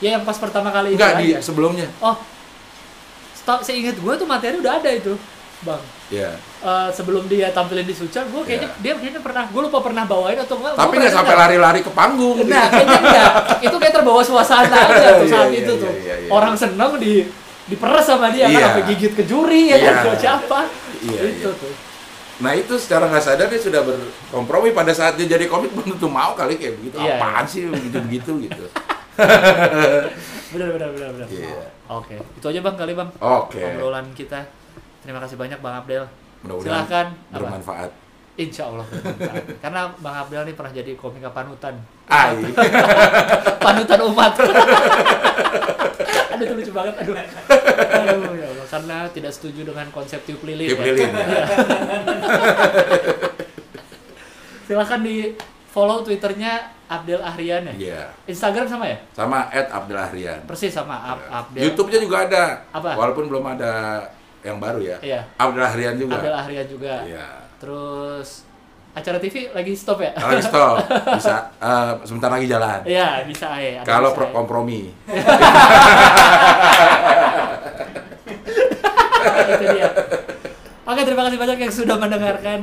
Ya 0.05 0.11
yang 0.11 0.23
pas 0.23 0.37
pertama 0.37 0.69
kali 0.69 0.93
itu 0.93 1.01
Enggak 1.01 1.17
di 1.17 1.27
aja. 1.33 1.41
sebelumnya. 1.41 1.89
Oh, 1.99 2.13
stop, 3.35 3.61
seingat 3.61 3.97
gue 3.97 4.13
tuh 4.15 4.27
materi 4.27 4.57
udah 4.57 4.77
ada 4.77 4.91
itu, 4.91 5.17
bang. 5.61 5.81
Ya. 6.07 6.37
Eh, 6.61 6.89
sebelum 6.93 7.25
dia 7.25 7.49
tampilin 7.51 7.83
di 7.83 7.93
Suca, 7.93 8.21
gue 8.23 8.43
kayaknya 8.43 8.69
Iya. 8.71 8.81
dia 8.81 8.93
kayaknya 8.95 9.21
pernah, 9.21 9.45
gue 9.47 9.63
lupa 9.63 9.81
pernah 9.81 10.05
bawain 10.05 10.37
atau 10.37 10.57
enggak. 10.57 10.73
Tapi 10.75 10.95
nggak 10.95 11.15
sampai 11.15 11.35
lari-lari 11.35 11.81
ke 11.81 11.89
panggung. 11.91 12.37
gitu. 12.37 12.49
Nah, 12.49 12.69
kayaknya 12.69 13.01
enggak. 13.01 13.31
Itu 13.63 13.77
kayak 13.79 13.95
terbawa 13.95 14.21
suasana 14.21 14.77
aja 14.77 15.09
tuh 15.15 15.25
Iya, 15.25 15.33
saat 15.33 15.49
iya, 15.49 15.59
itu 15.59 15.73
iya, 15.73 15.81
tuh. 15.81 15.93
iya, 15.99 16.15
iya. 16.21 16.29
Orang 16.29 16.53
seneng 16.55 16.93
di 16.97 17.25
diperes 17.65 18.05
sama 18.05 18.29
dia 18.29 18.45
kan 18.45 18.53
Iya. 18.53 18.67
sampai 18.71 18.85
gigit 18.87 19.13
ke 19.15 19.25
juri 19.25 19.73
ya 19.73 19.77
kan 19.79 19.89
Iya. 19.91 20.03
ke 20.05 20.11
siapa. 20.19 20.61
Iya, 21.03 21.21
itu 21.27 21.49
iya. 21.49 21.53
tuh. 21.57 21.73
Nah 22.35 22.53
itu 22.53 22.75
secara 22.75 23.07
nggak 23.07 23.23
sadar 23.23 23.47
dia 23.47 23.57
sudah 23.57 23.81
berkompromi 23.81 24.69
pada 24.71 24.91
saat 24.91 25.15
dia 25.15 25.25
jadi 25.31 25.47
komik 25.47 25.71
belum 25.71 25.95
tentu 25.95 26.11
mau 26.11 26.35
kali 26.35 26.57
kayak 26.57 26.77
begitu. 26.77 26.97
Iya, 26.99 27.17
Apaan 27.17 27.45
sih 27.47 27.65
begitu 27.65 27.97
begitu 28.03 28.31
gitu. 28.43 28.65
Benar 30.55 30.69
benar 30.79 30.89
benar 30.95 31.09
benar. 31.15 31.29
Iya. 31.31 31.67
Oke, 31.91 32.17
itu 32.17 32.47
aja 32.49 32.61
Bang 32.65 32.77
kali 32.79 32.93
Bang. 32.97 33.11
Oke. 33.19 33.61
Obrolan 33.61 34.07
kita. 34.17 34.41
Terima 35.05 35.21
kasih 35.21 35.37
banyak 35.37 35.59
Bang 35.61 35.85
Abdel. 35.85 36.09
Mudah-mudahan 36.47 36.87
Silakan. 36.87 37.07
Apa? 37.13 37.37
bermanfaat. 37.43 37.91
Insya 38.35 38.73
Allah 38.73 38.87
bermanfaat. 38.89 39.45
Karena 39.63 39.81
Bang 40.01 40.17
Abdel 40.17 40.43
nih 40.49 40.55
pernah 40.57 40.73
jadi 40.73 40.93
komika 40.97 41.29
panutan. 41.35 41.75
Ai. 42.09 42.41
panutan 43.67 44.01
umat. 44.09 44.33
Aduh 46.35 46.45
itu 46.47 46.55
lucu 46.57 46.73
banget. 46.73 46.95
Aduh. 47.05 47.15
Aduh 47.15 48.33
ya 48.35 48.47
Allah. 48.49 48.67
Karena 48.67 48.97
tidak 49.13 49.33
setuju 49.37 49.61
dengan 49.69 49.87
konsep 49.93 50.25
tiup 50.25 50.43
lilin. 50.43 50.73
Tiup 50.73 50.81
ya. 50.81 50.87
lilin, 50.89 51.11
ya. 51.13 51.25
Iya. 51.29 51.45
Silahkan 54.65 55.01
di 55.05 55.37
follow 55.69 56.01
twitternya 56.01 56.73
Abdel 56.95 57.21
Ahrian 57.23 57.63
ya. 57.71 57.75
Iya. 57.75 58.03
Instagram 58.31 58.67
sama 58.71 58.85
ya? 58.87 58.99
Sama 59.11 59.51
Ed 59.51 59.67
Abdul 59.71 59.99
Ahrian. 59.99 60.41
Persis 60.47 60.71
sama 60.71 60.95
Ab 60.95 61.19
Abdel. 61.27 61.71
YouTube-nya 61.71 61.99
juga 61.99 62.17
ada. 62.31 62.45
Apa? 62.71 62.95
Walaupun 62.95 63.27
belum 63.27 63.45
ada 63.59 64.05
yang 64.47 64.63
baru 64.63 64.81
ya. 64.83 64.97
Iya. 65.03 65.21
Abdul 65.41 65.65
Ahrian 65.65 65.95
juga. 65.99 66.21
Abdel 66.21 66.37
Ahrian 66.37 66.67
juga. 66.71 67.03
Iya. 67.03 67.27
Terus 67.59 68.45
acara 68.95 69.19
TV 69.19 69.51
lagi 69.51 69.75
stop 69.75 69.99
ya? 69.99 70.15
Lagi 70.15 70.43
stop, 70.47 70.79
bisa 71.19 71.51
eh, 71.59 71.93
sebentar 72.07 72.31
lagi 72.31 72.47
jalan. 72.47 72.79
Iya, 72.87 73.27
bisa 73.27 73.59
ya. 73.59 73.83
Kalau 73.83 74.15
pro 74.15 74.31
ya. 74.31 74.33
kompromi. 74.33 74.95
itu 79.45 79.65
dia. 79.75 79.91
Oke, 80.85 81.01
terima 81.03 81.23
kasih 81.27 81.39
banyak 81.41 81.59
yang 81.59 81.73
sudah 81.73 81.97
mendengarkan. 81.97 82.63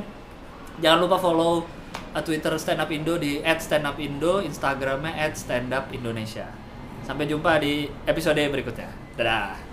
Jangan 0.82 1.00
lupa 1.04 1.18
follow 1.18 1.62
uh, 1.62 1.81
Twitter 2.20 2.52
Stand 2.60 2.84
Up 2.84 2.92
Indo 2.92 3.16
di 3.16 3.40
@standupindo, 3.40 4.44
Instagramnya 4.44 5.16
@standupindonesia. 5.32 6.52
Sampai 7.08 7.32
jumpa 7.32 7.56
di 7.64 7.88
episode 8.04 8.44
berikutnya. 8.52 8.92
Dadah. 9.16 9.71